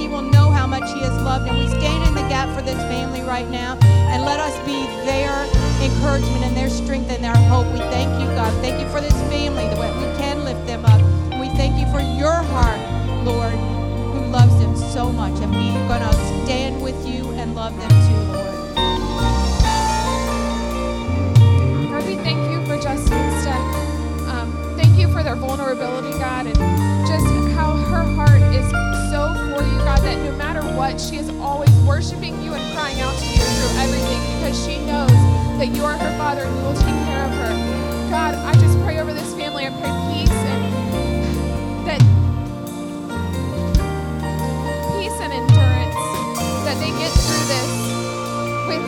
much 0.83 0.95
he 0.95 1.01
is 1.01 1.14
loved. 1.23 1.49
And 1.49 1.59
we 1.59 1.68
stand 1.68 2.09
in 2.09 2.14
the 2.14 2.29
gap 2.29 2.49
for 2.57 2.62
this 2.62 2.79
family 2.90 3.23
right 3.23 3.49
now, 3.49 3.79
and 3.83 4.25
let 4.25 4.40
us 4.40 4.59
be 4.66 4.87
their 5.07 5.33
encouragement 5.81 6.45
and 6.45 6.57
their 6.57 6.71
strength 6.71 7.11
and 7.11 7.23
their 7.23 7.37
hope. 7.49 7.66
We 7.73 7.79
thank 7.79 8.11
you, 8.21 8.27
God. 8.35 8.53
Thank 8.62 8.81
you 8.81 8.88
for 8.88 9.01
this 9.01 9.14
family, 9.31 9.64
that 9.64 9.79
we 9.79 10.18
can 10.18 10.45
lift 10.45 10.66
them 10.66 10.85
up. 10.85 11.01
We 11.38 11.49
thank 11.57 11.79
you 11.79 11.87
for 11.92 12.01
your 12.01 12.35
heart, 12.35 12.81
Lord, 13.25 13.55
who 14.12 14.27
loves 14.31 14.59
them 14.59 14.77
so 14.77 15.12
much. 15.12 15.38
And 15.40 15.53
we're 15.53 15.88
going 15.88 16.03
to 16.03 16.12
stand 16.45 16.83
with 16.83 16.99
you 17.07 17.31
and 17.33 17.55
love 17.55 17.77
them 17.79 17.90
too, 17.90 18.21
Lord. 18.33 18.75
God, 21.90 22.07
we 22.07 22.16
thank 22.16 22.51
you 22.51 22.64
for 22.66 22.77
Justin 22.83 23.14
and 23.14 23.42
Steph. 23.42 24.29
Um, 24.29 24.77
thank 24.77 24.99
you 24.99 25.11
for 25.12 25.23
their 25.23 25.37
vulnerability, 25.37 26.18
God, 26.18 26.47
and 26.47 26.62
what, 30.83 31.01
she 31.01 31.14
is 31.14 31.29
always 31.38 31.71
worshiping 31.87 32.35
you 32.42 32.55
and 32.55 32.75
crying 32.75 33.01
out 33.01 33.14
to 33.14 33.25
you 33.25 33.38
through 33.38 33.79
everything 33.79 34.18
because 34.35 34.59
she 34.66 34.79
knows 34.79 35.14
that 35.62 35.68
you 35.71 35.85
are 35.85 35.97
her 35.97 36.18
father 36.18 36.42
and 36.42 36.57
you 36.57 36.62
will 36.64 36.75
take 36.75 36.99
care 37.07 37.23
of 37.23 37.31
her. 37.31 38.11
God, 38.11 38.35
I 38.35 38.53
just 38.55 38.77
pray 38.81 38.99
over 38.99 39.14
this 39.14 39.33
family. 39.37 39.64
I 39.64 39.71
pray 39.79 39.95
peace 40.11 40.38
and 40.51 40.62
that 41.87 42.02
peace 44.98 45.19
and 45.23 45.31
endurance 45.31 45.94
that 46.67 46.75
they 46.83 46.90
get 46.98 47.15
through 47.15 47.46
this 47.46 47.71
with 48.67 48.83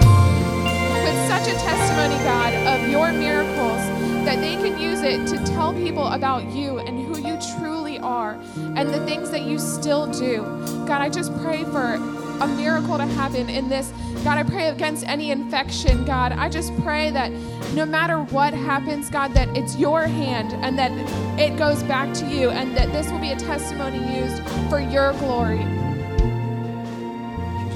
with 1.06 1.18
such 1.30 1.46
a 1.46 1.54
testimony, 1.62 2.18
God, 2.26 2.52
of 2.74 2.90
your 2.90 3.12
miracles 3.12 3.78
that 4.26 4.40
they 4.40 4.56
can 4.56 4.80
use 4.80 5.02
it 5.02 5.28
to 5.28 5.36
tell 5.52 5.72
people 5.72 6.08
about 6.08 6.50
you 6.50 6.78
and 6.78 6.98
who 7.06 7.16
you 7.24 7.38
truly 7.56 8.00
are 8.00 8.32
and 8.74 8.88
the 8.88 9.06
things 9.06 9.30
that 9.30 9.42
you 9.42 9.60
still 9.60 10.08
do. 10.10 10.42
God, 10.86 11.00
I 11.00 11.08
just 11.08 11.34
pray 11.42 11.64
for 11.64 11.94
a 12.40 12.46
miracle 12.48 12.98
to 12.98 13.06
happen 13.06 13.48
in 13.48 13.68
this 13.68 13.92
God, 14.24 14.38
I 14.38 14.42
pray 14.42 14.68
against 14.68 15.06
any 15.06 15.30
infection, 15.30 16.06
God. 16.06 16.32
I 16.32 16.48
just 16.48 16.74
pray 16.80 17.10
that 17.10 17.30
no 17.74 17.84
matter 17.84 18.20
what 18.20 18.54
happens, 18.54 19.10
God, 19.10 19.34
that 19.34 19.54
it's 19.54 19.76
your 19.76 20.06
hand 20.06 20.54
and 20.64 20.78
that 20.78 20.92
it 21.38 21.58
goes 21.58 21.82
back 21.82 22.14
to 22.14 22.26
you 22.26 22.48
and 22.48 22.74
that 22.74 22.90
this 22.90 23.10
will 23.10 23.18
be 23.18 23.32
a 23.32 23.36
testimony 23.36 23.98
used 24.18 24.42
for 24.70 24.80
your 24.80 25.12
glory. 25.14 25.58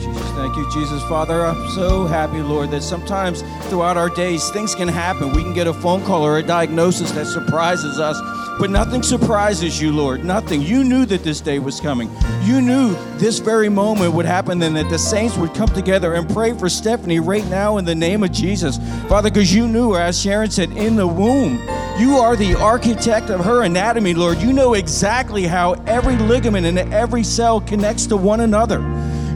Jesus, 0.01 0.31
thank 0.37 0.57
you, 0.57 0.71
Jesus. 0.73 1.03
Father, 1.03 1.45
I'm 1.45 1.69
so 1.73 2.07
happy, 2.07 2.41
Lord, 2.41 2.71
that 2.71 2.83
sometimes 2.83 3.43
throughout 3.69 3.99
our 3.99 4.09
days 4.09 4.49
things 4.49 4.75
can 4.75 4.89
happen. 4.89 5.35
We 5.35 5.43
can 5.43 5.53
get 5.53 5.67
a 5.67 5.75
phone 5.75 6.03
call 6.03 6.25
or 6.25 6.39
a 6.39 6.43
diagnosis 6.43 7.11
that 7.11 7.27
surprises 7.27 8.01
us, 8.01 8.17
but 8.59 8.71
nothing 8.71 9.03
surprises 9.03 9.81
you, 9.81 9.93
Lord. 9.93 10.25
Nothing. 10.25 10.63
You 10.63 10.83
knew 10.83 11.07
that 11.07 11.23
this 11.23 11.41
day 11.41 11.59
was 11.59 11.81
coming. 11.81 12.11
You 12.43 12.61
knew 12.61 12.95
this 13.19 13.39
very 13.39 13.69
moment 13.69 14.15
would 14.15 14.27
happen 14.27 14.61
and 14.63 14.77
that 14.77 14.91
the 14.91 14.99
saints 14.99 15.37
would 15.37 15.55
come 15.55 15.69
together 15.69 16.15
and 16.15 16.29
pray 16.29 16.53
for 16.53 16.69
Stephanie 16.69 17.21
right 17.21 17.47
now 17.47 17.79
in 17.79 17.85
the 17.85 17.95
name 17.95 18.25
of 18.25 18.33
Jesus. 18.33 18.79
Father, 19.09 19.31
because 19.31 19.55
you 19.55 19.69
knew, 19.69 19.95
as 19.95 20.21
Sharon 20.21 20.51
said, 20.51 20.73
in 20.73 20.97
the 20.97 21.07
womb. 21.07 21.59
You 21.99 22.19
are 22.19 22.37
the 22.37 22.55
architect 22.55 23.29
of 23.29 23.45
her 23.45 23.65
anatomy, 23.65 24.15
Lord. 24.15 24.39
You 24.39 24.53
know 24.53 24.75
exactly 24.75 25.45
how 25.45 25.73
every 25.87 26.17
ligament 26.17 26.65
and 26.65 26.79
every 26.95 27.25
cell 27.25 27.61
connects 27.61 28.07
to 28.07 28.17
one 28.17 28.41
another. 28.41 28.79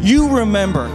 You 0.00 0.28
remember, 0.28 0.86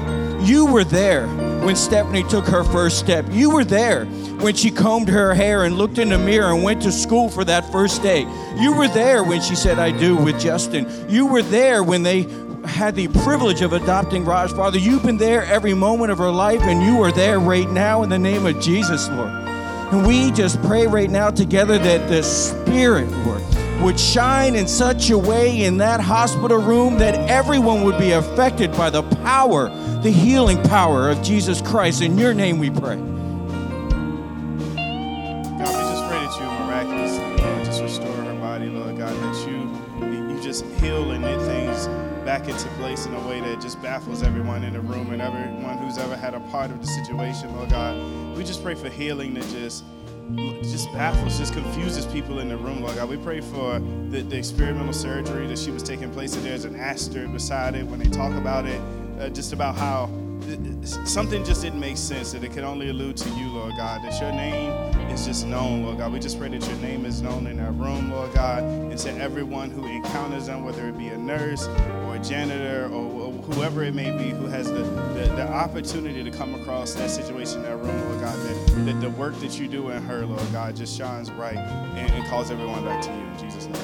you 0.42 0.66
were 0.66 0.86
there 0.86 1.28
when 1.66 1.76
Stephanie 1.76 2.24
took 2.24 2.46
her 2.46 2.64
first 2.64 3.00
step. 3.00 3.26
You 3.32 3.50
were 3.50 3.66
there 3.66 4.06
when 4.42 4.56
she 4.56 4.72
combed 4.72 5.10
her 5.10 5.34
hair 5.34 5.64
and 5.64 5.78
looked 5.78 5.98
in 5.98 6.10
the 6.10 6.18
mirror 6.18 6.54
and 6.54 6.64
went 6.64 6.82
to 6.84 6.92
school 6.92 7.30
for 7.30 7.44
that 7.44 7.72
first 7.72 8.04
day. 8.04 8.22
You 8.58 8.74
were 8.74 8.88
there 8.88 9.24
when 9.24 9.42
she 9.42 9.56
said, 9.56 9.80
I 9.80 9.92
do 9.92 10.16
with 10.16 10.40
Justin. 10.40 10.88
You 11.10 11.26
were 11.26 11.42
there 11.42 11.84
when 11.84 12.04
they 12.04 12.28
had 12.66 12.96
the 12.96 13.08
privilege 13.08 13.62
of 13.62 13.74
adopting 13.74 14.26
Raj. 14.26 14.52
Father, 14.52 14.78
you've 14.78 15.04
been 15.04 15.18
there 15.18 15.44
every 15.46 15.74
moment 15.74 16.12
of 16.12 16.18
her 16.18 16.30
life, 16.30 16.62
and 16.62 16.84
you 16.84 17.02
are 17.02 17.12
there 17.12 17.40
right 17.40 17.70
now 17.70 18.04
in 18.04 18.10
the 18.10 18.20
name 18.20 18.46
of 18.46 18.60
Jesus, 18.60 19.10
Lord. 19.10 19.30
And 19.30 20.06
we 20.06 20.32
just 20.32 20.62
pray 20.64 20.86
right 20.86 21.10
now 21.10 21.32
together 21.32 21.78
that 21.78 22.10
the 22.10 22.22
Spirit, 22.22 23.10
Lord, 23.26 23.42
would 23.82 24.00
shine 24.00 24.56
in 24.56 24.68
such 24.68 25.10
a 25.12 25.18
way 25.18 25.64
in 25.64 25.78
that 25.78 26.02
hospital 26.02 26.58
room 26.58 26.98
that 26.98 27.16
everyone 27.30 27.84
would 27.84 27.98
be 27.98 28.12
affected 28.12 28.72
by 28.74 28.90
the 28.90 29.04
power, 29.04 29.70
the 30.02 30.12
healing 30.12 30.62
power 30.64 31.10
of 31.10 31.22
Jesus 31.22 31.62
Christ. 31.62 32.02
In 32.02 32.18
your 32.18 32.34
name 32.34 32.60
we 32.60 32.70
pray. 32.70 33.17
Back 42.38 42.48
into 42.50 42.68
place 42.76 43.08
in 43.08 43.16
a 43.16 43.28
way 43.28 43.40
that 43.40 43.60
just 43.60 43.82
baffles 43.82 44.22
everyone 44.22 44.64
in 44.64 44.74
the 44.74 44.80
room 44.80 45.12
and 45.12 45.24
everyone 45.24 45.76
who's 45.80 45.98
ever 45.98 46.16
had 46.16 46.36
a 46.36 46.40
part 46.52 46.70
of 46.70 46.80
the 46.80 46.86
situation, 46.86 47.52
Lord 47.56 47.72
God. 47.72 47.98
We 48.38 48.44
just 48.44 48.62
pray 48.62 48.76
for 48.76 48.90
healing 48.90 49.34
that 49.34 49.48
just 49.50 49.84
just 50.62 50.92
baffles, 50.94 51.40
just 51.40 51.54
confuses 51.54 52.06
people 52.06 52.38
in 52.40 52.50
the 52.50 52.58
room, 52.58 52.82
Lord 52.82 52.96
God. 52.96 53.10
We 53.10 53.18
pray 53.18 53.42
for 53.42 53.80
the, 54.10 54.22
the 54.22 54.38
experimental 54.38 54.94
surgery 54.94 55.48
that 55.48 55.58
she 55.58 55.72
was 55.72 55.82
taking 55.82 56.12
place, 56.12 56.36
and 56.36 56.46
there's 56.46 56.66
an 56.66 56.76
asterisk 56.76 57.32
beside 57.34 57.74
it 57.74 57.88
when 57.88 57.98
they 57.98 58.10
talk 58.10 58.34
about 58.34 58.68
it, 58.68 58.80
uh, 59.20 59.30
just 59.30 59.52
about 59.52 59.76
how 59.76 60.06
something 60.84 61.44
just 61.44 61.64
didn't 61.64 61.80
make 61.80 61.98
sense, 61.98 62.34
that 62.34 62.44
it 62.44 62.52
can 62.52 62.64
only 62.64 62.90
allude 62.90 63.18
to 63.18 63.30
you, 63.30 63.50
Lord 63.50 63.74
God, 63.78 64.04
that 64.04 64.22
your 64.22 64.32
name 64.32 64.87
is 65.18 65.26
just 65.26 65.48
known, 65.48 65.84
Lord 65.84 65.98
God. 65.98 66.14
We 66.14 66.20
just 66.20 66.38
pray 66.38 66.50
that 66.50 66.68
your 66.68 66.78
name 66.78 67.06
is 67.06 67.22
known 67.22 67.48
in 67.48 67.58
that 67.58 67.72
room, 67.72 68.12
Lord 68.12 68.34
God, 68.34 68.62
and 68.64 68.98
to 69.00 69.12
everyone 69.18 69.72
who 69.72 69.86
encounters 69.88 70.46
them, 70.46 70.64
whether 70.64 70.88
it 70.88 70.98
be 70.98 71.08
a 71.08 71.18
nurse 71.18 71.68
or 72.06 72.16
a 72.16 72.20
janitor 72.20 72.88
or 72.94 73.32
whoever 73.32 73.84
it 73.84 73.96
may 73.96 74.12
be 74.16 74.30
who 74.30 74.46
has 74.46 74.68
the, 74.68 74.84
the, 74.84 75.34
the 75.36 75.48
opportunity 75.48 76.24
to 76.24 76.30
come 76.30 76.54
across 76.56 76.94
that 76.96 77.10
situation 77.10 77.58
in 77.60 77.64
that 77.64 77.78
room, 77.78 78.10
Lord 78.10 78.22
God, 78.22 78.38
that, 78.38 78.86
that 78.86 79.02
the 79.02 79.10
work 79.12 79.40
that 79.40 79.60
you 79.60 79.68
do 79.68 79.90
in 79.90 80.04
her, 80.04 80.26
Lord 80.26 80.52
God, 80.52 80.76
just 80.76 80.96
shines 80.96 81.30
bright 81.30 81.58
and, 81.58 82.12
and 82.12 82.28
calls 82.28 82.52
everyone 82.52 82.84
back 82.86 83.02
to 83.04 83.10
you 83.10 83.18
in 83.18 83.40
Jesus' 83.40 83.66
name. 83.66 83.82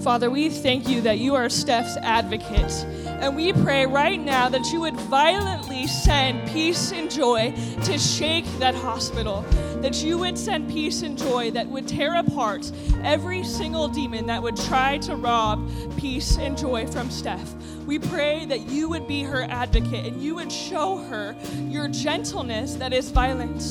Father, 0.00 0.30
we 0.30 0.48
thank 0.48 0.88
you 0.88 1.02
that 1.02 1.18
you 1.18 1.34
are 1.34 1.50
Steph's 1.50 1.96
advocate. 1.98 2.72
And 3.20 3.34
we 3.34 3.52
pray 3.52 3.84
right 3.84 4.20
now 4.20 4.48
that 4.48 4.72
you 4.72 4.80
would 4.80 4.96
violently 4.96 5.88
send 5.88 6.48
peace 6.48 6.92
and 6.92 7.10
joy 7.10 7.52
to 7.82 7.98
shake 7.98 8.46
that 8.58 8.76
hospital. 8.76 9.44
That 9.80 10.02
you 10.04 10.18
would 10.18 10.38
send 10.38 10.70
peace 10.70 11.02
and 11.02 11.18
joy 11.18 11.50
that 11.50 11.66
would 11.66 11.88
tear 11.88 12.14
apart 12.14 12.70
every 13.02 13.42
single 13.42 13.88
demon 13.88 14.26
that 14.26 14.42
would 14.42 14.56
try 14.56 14.98
to 14.98 15.16
rob 15.16 15.68
peace 15.96 16.38
and 16.38 16.56
joy 16.56 16.86
from 16.86 17.10
Steph. 17.10 17.54
We 17.86 17.98
pray 17.98 18.44
that 18.46 18.68
you 18.68 18.88
would 18.88 19.08
be 19.08 19.22
her 19.24 19.42
advocate 19.44 20.12
and 20.12 20.22
you 20.22 20.36
would 20.36 20.52
show 20.52 20.98
her 20.98 21.34
your 21.68 21.88
gentleness 21.88 22.74
that 22.74 22.92
is 22.92 23.10
violent, 23.10 23.62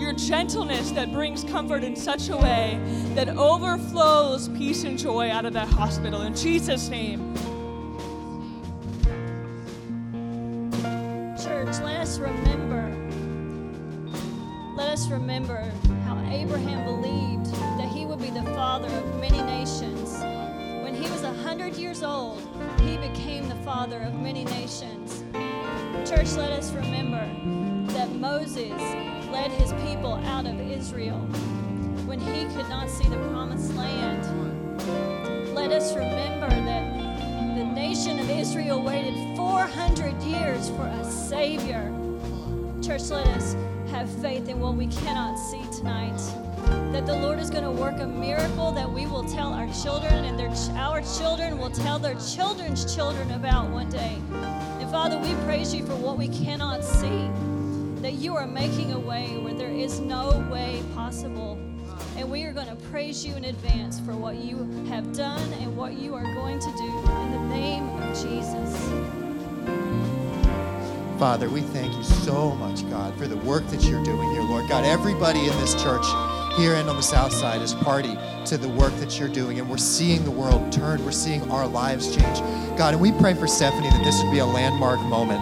your 0.00 0.14
gentleness 0.14 0.90
that 0.92 1.12
brings 1.12 1.44
comfort 1.44 1.84
in 1.84 1.94
such 1.94 2.28
a 2.28 2.36
way 2.36 2.80
that 3.14 3.28
overflows 3.30 4.48
peace 4.48 4.82
and 4.84 4.98
joy 4.98 5.30
out 5.30 5.44
of 5.44 5.52
that 5.52 5.68
hospital. 5.68 6.22
In 6.22 6.34
Jesus' 6.34 6.88
name. 6.88 7.34
Us 12.16 12.20
remember. 12.20 12.96
Let 14.74 14.88
us 14.88 15.10
remember 15.10 15.70
how 16.04 16.18
Abraham 16.30 16.84
believed 16.84 17.52
that 17.78 17.88
he 17.88 18.06
would 18.06 18.20
be 18.20 18.30
the 18.30 18.42
father 18.54 18.88
of 18.88 19.20
many 19.20 19.42
nations. 19.42 20.20
When 20.82 20.94
he 20.94 21.10
was 21.10 21.24
a 21.24 21.34
hundred 21.42 21.74
years 21.74 22.02
old, 22.02 22.40
he 22.80 22.96
became 22.96 23.48
the 23.48 23.54
father 23.56 24.00
of 24.00 24.14
many 24.14 24.44
nations. 24.44 25.24
Church, 26.08 26.32
let 26.36 26.52
us 26.52 26.72
remember 26.72 27.28
that 27.92 28.10
Moses 28.12 28.80
led 29.30 29.50
his 29.50 29.72
people 29.86 30.14
out 30.14 30.46
of 30.46 30.58
Israel 30.58 31.18
when 32.06 32.18
he 32.18 32.44
could 32.54 32.68
not 32.70 32.88
see 32.88 33.08
the 33.08 33.18
promised 33.28 33.74
land. 33.74 34.24
Let 35.54 35.70
us 35.70 35.94
remember 35.94 36.48
that 36.48 37.56
the 37.58 37.64
nation 37.64 38.18
of 38.18 38.30
Israel 38.30 38.82
waited 38.82 39.36
400 39.36 40.22
years 40.22 40.70
for 40.70 40.86
a 40.86 41.04
Savior. 41.04 41.92
Church, 42.86 43.10
let 43.10 43.26
us 43.26 43.56
have 43.90 44.08
faith 44.22 44.48
in 44.48 44.60
what 44.60 44.76
we 44.76 44.86
cannot 44.86 45.36
see 45.36 45.60
tonight. 45.76 46.16
That 46.92 47.04
the 47.04 47.16
Lord 47.16 47.40
is 47.40 47.50
going 47.50 47.64
to 47.64 47.70
work 47.72 47.98
a 47.98 48.06
miracle 48.06 48.70
that 48.70 48.88
we 48.88 49.06
will 49.06 49.24
tell 49.24 49.52
our 49.52 49.66
children, 49.82 50.24
and 50.24 50.38
their, 50.38 50.52
our 50.76 51.02
children 51.18 51.58
will 51.58 51.70
tell 51.70 51.98
their 51.98 52.14
children's 52.14 52.94
children 52.94 53.28
about 53.32 53.70
one 53.70 53.90
day. 53.90 54.20
And 54.30 54.88
Father, 54.88 55.18
we 55.18 55.34
praise 55.44 55.74
you 55.74 55.84
for 55.84 55.96
what 55.96 56.16
we 56.16 56.28
cannot 56.28 56.84
see. 56.84 57.28
That 58.02 58.12
you 58.12 58.36
are 58.36 58.46
making 58.46 58.92
a 58.92 59.00
way 59.00 59.36
where 59.36 59.54
there 59.54 59.72
is 59.72 59.98
no 59.98 60.46
way 60.48 60.80
possible. 60.94 61.58
And 62.16 62.30
we 62.30 62.44
are 62.44 62.52
going 62.52 62.68
to 62.68 62.76
praise 62.92 63.26
you 63.26 63.34
in 63.34 63.46
advance 63.46 63.98
for 63.98 64.12
what 64.12 64.36
you 64.36 64.58
have 64.90 65.12
done 65.12 65.52
and 65.54 65.76
what 65.76 65.94
you 65.94 66.14
are 66.14 66.34
going 66.34 66.60
to 66.60 66.72
do 66.76 66.98
in 66.98 67.32
the 67.32 67.48
name 67.48 67.88
of 67.88 68.10
Jesus. 68.10 69.25
Father, 71.18 71.48
we 71.48 71.62
thank 71.62 71.96
you 71.96 72.02
so 72.02 72.54
much, 72.56 72.88
God, 72.90 73.16
for 73.16 73.26
the 73.26 73.38
work 73.38 73.66
that 73.68 73.82
you're 73.84 74.04
doing 74.04 74.30
here, 74.32 74.42
Lord. 74.42 74.68
God, 74.68 74.84
everybody 74.84 75.40
in 75.40 75.56
this 75.60 75.74
church 75.82 76.04
here 76.58 76.74
and 76.74 76.90
on 76.90 76.96
the 76.96 77.02
south 77.02 77.32
side 77.32 77.62
is 77.62 77.72
party 77.72 78.18
to 78.44 78.58
the 78.58 78.68
work 78.68 78.94
that 78.96 79.18
you're 79.18 79.30
doing, 79.30 79.58
and 79.58 79.68
we're 79.68 79.78
seeing 79.78 80.24
the 80.24 80.30
world 80.30 80.70
turn. 80.70 81.02
We're 81.02 81.12
seeing 81.12 81.50
our 81.50 81.66
lives 81.66 82.14
change. 82.14 82.40
God, 82.76 82.92
and 82.92 83.00
we 83.00 83.12
pray 83.12 83.32
for 83.32 83.46
Stephanie 83.46 83.88
that 83.88 84.04
this 84.04 84.22
would 84.22 84.30
be 84.30 84.40
a 84.40 84.46
landmark 84.46 85.00
moment 85.00 85.40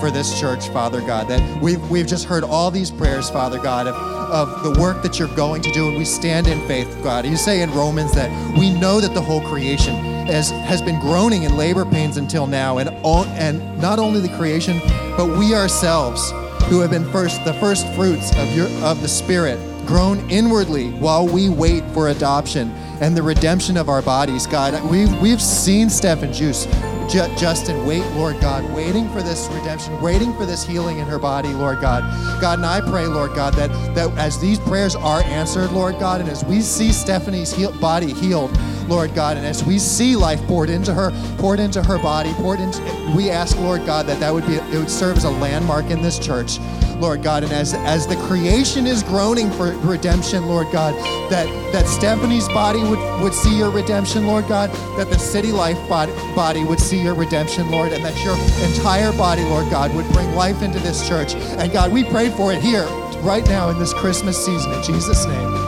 for 0.00 0.10
this 0.10 0.40
church, 0.40 0.68
Father 0.70 1.02
God, 1.02 1.28
that 1.28 1.62
we've, 1.62 1.90
we've 1.90 2.06
just 2.06 2.24
heard 2.24 2.42
all 2.42 2.70
these 2.70 2.90
prayers, 2.90 3.28
Father 3.28 3.58
God, 3.58 3.88
of, 3.88 3.94
of 3.94 4.62
the 4.62 4.80
work 4.80 5.02
that 5.02 5.18
you're 5.18 5.34
going 5.36 5.60
to 5.60 5.72
do, 5.72 5.88
and 5.88 5.98
we 5.98 6.06
stand 6.06 6.46
in 6.46 6.66
faith, 6.66 6.88
God. 7.02 7.26
You 7.26 7.36
say 7.36 7.60
in 7.60 7.70
Romans 7.74 8.14
that 8.14 8.30
we 8.56 8.70
know 8.70 9.00
that 9.00 9.12
the 9.12 9.20
whole 9.20 9.42
creation 9.42 9.94
has, 10.26 10.50
has 10.50 10.80
been 10.80 10.98
groaning 10.98 11.42
in 11.42 11.58
labor 11.58 11.84
pains 11.84 12.16
until 12.16 12.46
now, 12.46 12.78
and, 12.78 12.88
all, 13.02 13.24
and 13.26 13.78
not 13.78 13.98
only 13.98 14.20
the 14.20 14.34
creation, 14.38 14.80
but 15.20 15.36
we 15.36 15.54
ourselves 15.54 16.30
who 16.70 16.80
have 16.80 16.92
been 16.92 17.04
first 17.12 17.44
the 17.44 17.52
first 17.54 17.86
fruits 17.92 18.34
of 18.38 18.48
your 18.56 18.66
of 18.82 19.02
the 19.02 19.08
Spirit, 19.08 19.58
groan 19.86 20.18
inwardly 20.30 20.92
while 20.92 21.28
we 21.28 21.50
wait 21.50 21.84
for 21.92 22.08
adoption 22.08 22.70
and 23.02 23.14
the 23.14 23.22
redemption 23.22 23.76
of 23.76 23.90
our 23.90 24.00
bodies. 24.00 24.46
God, 24.46 24.82
we've, 24.90 25.14
we've 25.20 25.42
seen 25.42 25.90
Stephen 25.90 26.32
Juice 26.32 26.64
Ju- 27.10 27.26
Justin, 27.36 27.84
wait, 27.84 28.04
Lord 28.12 28.40
God, 28.40 28.62
waiting 28.72 29.08
for 29.10 29.20
this 29.20 29.48
redemption, 29.52 30.00
waiting 30.00 30.32
for 30.34 30.46
this 30.46 30.64
healing 30.64 31.00
in 31.00 31.06
her 31.06 31.18
body, 31.18 31.48
Lord 31.48 31.80
God. 31.80 32.02
God, 32.40 32.60
and 32.60 32.66
I 32.66 32.80
pray, 32.80 33.06
Lord 33.06 33.34
God, 33.34 33.52
that, 33.54 33.68
that 33.96 34.16
as 34.16 34.38
these 34.38 34.60
prayers 34.60 34.94
are 34.94 35.20
answered, 35.24 35.72
Lord 35.72 35.98
God, 35.98 36.20
and 36.20 36.30
as 36.30 36.44
we 36.44 36.60
see 36.60 36.92
Stephanie's 36.92 37.52
heal- 37.52 37.76
body 37.80 38.12
healed, 38.12 38.56
Lord 38.90 39.14
God. 39.14 39.36
And 39.36 39.46
as 39.46 39.64
we 39.64 39.78
see 39.78 40.16
life 40.16 40.42
poured 40.46 40.68
into 40.68 40.92
her, 40.92 41.10
poured 41.38 41.60
into 41.60 41.82
her 41.82 41.98
body, 41.98 42.32
poured 42.34 42.60
into, 42.60 42.80
we 43.16 43.30
ask, 43.30 43.56
Lord 43.58 43.86
God, 43.86 44.06
that 44.06 44.20
that 44.20 44.34
would 44.34 44.46
be, 44.46 44.56
it 44.56 44.78
would 44.78 44.90
serve 44.90 45.16
as 45.16 45.24
a 45.24 45.30
landmark 45.30 45.86
in 45.86 46.02
this 46.02 46.18
church. 46.18 46.58
Lord 47.00 47.22
God, 47.22 47.42
and 47.44 47.52
as 47.52 47.72
as 47.72 48.06
the 48.06 48.16
creation 48.16 48.86
is 48.86 49.02
groaning 49.02 49.50
for 49.52 49.72
redemption, 49.78 50.46
Lord 50.46 50.70
God, 50.70 50.94
that 51.30 51.46
that 51.72 51.86
Stephanie's 51.86 52.46
body 52.48 52.82
would 52.82 52.98
would 53.22 53.32
see 53.32 53.56
your 53.56 53.70
redemption, 53.70 54.26
Lord 54.26 54.46
God, 54.48 54.70
that 54.98 55.08
the 55.08 55.18
City 55.18 55.50
Life 55.50 55.78
body, 55.88 56.12
body 56.36 56.62
would 56.62 56.78
see 56.78 57.02
your 57.02 57.14
redemption, 57.14 57.70
Lord, 57.70 57.92
and 57.92 58.04
that 58.04 58.22
your 58.22 58.36
entire 58.68 59.12
body, 59.12 59.42
Lord 59.44 59.70
God, 59.70 59.94
would 59.94 60.06
bring 60.12 60.34
life 60.34 60.60
into 60.60 60.78
this 60.80 61.08
church. 61.08 61.34
And 61.34 61.72
God, 61.72 61.90
we 61.90 62.04
pray 62.04 62.28
for 62.28 62.52
it 62.52 62.60
here, 62.60 62.84
right 63.22 63.46
now 63.46 63.70
in 63.70 63.78
this 63.78 63.94
Christmas 63.94 64.36
season, 64.44 64.70
in 64.72 64.82
Jesus' 64.82 65.24
name. 65.24 65.59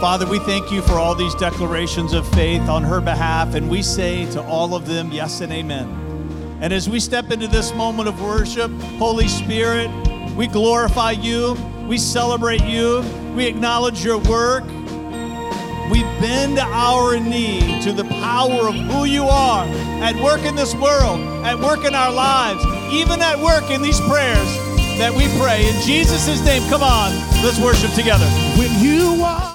Father, 0.00 0.26
we 0.26 0.38
thank 0.40 0.70
you 0.70 0.82
for 0.82 0.92
all 0.92 1.14
these 1.14 1.34
declarations 1.34 2.12
of 2.12 2.28
faith 2.34 2.68
on 2.68 2.82
her 2.82 3.00
behalf, 3.00 3.54
and 3.54 3.68
we 3.68 3.82
say 3.82 4.30
to 4.32 4.42
all 4.42 4.74
of 4.74 4.86
them, 4.86 5.10
yes 5.10 5.40
and 5.40 5.50
amen. 5.50 6.58
And 6.60 6.72
as 6.72 6.88
we 6.88 7.00
step 7.00 7.30
into 7.30 7.48
this 7.48 7.74
moment 7.74 8.08
of 8.08 8.20
worship, 8.22 8.70
Holy 8.98 9.26
Spirit, 9.26 9.90
we 10.36 10.48
glorify 10.48 11.12
you, 11.12 11.56
we 11.88 11.96
celebrate 11.96 12.62
you, 12.64 13.02
we 13.34 13.46
acknowledge 13.46 14.04
your 14.04 14.18
work. 14.18 14.64
We 15.90 16.02
bend 16.20 16.58
our 16.58 17.18
knee 17.18 17.80
to 17.82 17.92
the 17.92 18.04
power 18.04 18.68
of 18.68 18.74
who 18.74 19.04
you 19.04 19.24
are 19.24 19.64
at 20.02 20.14
work 20.22 20.42
in 20.42 20.56
this 20.56 20.74
world, 20.74 21.20
at 21.44 21.58
work 21.58 21.84
in 21.84 21.94
our 21.94 22.12
lives, 22.12 22.64
even 22.92 23.22
at 23.22 23.38
work 23.38 23.70
in 23.70 23.82
these 23.82 24.00
prayers 24.00 24.56
that 24.98 25.12
we 25.14 25.26
pray. 25.40 25.66
In 25.66 25.80
Jesus' 25.82 26.44
name, 26.44 26.62
come 26.68 26.82
on, 26.82 27.12
let's 27.44 27.60
worship 27.60 27.92
together. 27.92 28.26
When 28.58 28.82
you 28.82 29.22
are 29.22 29.54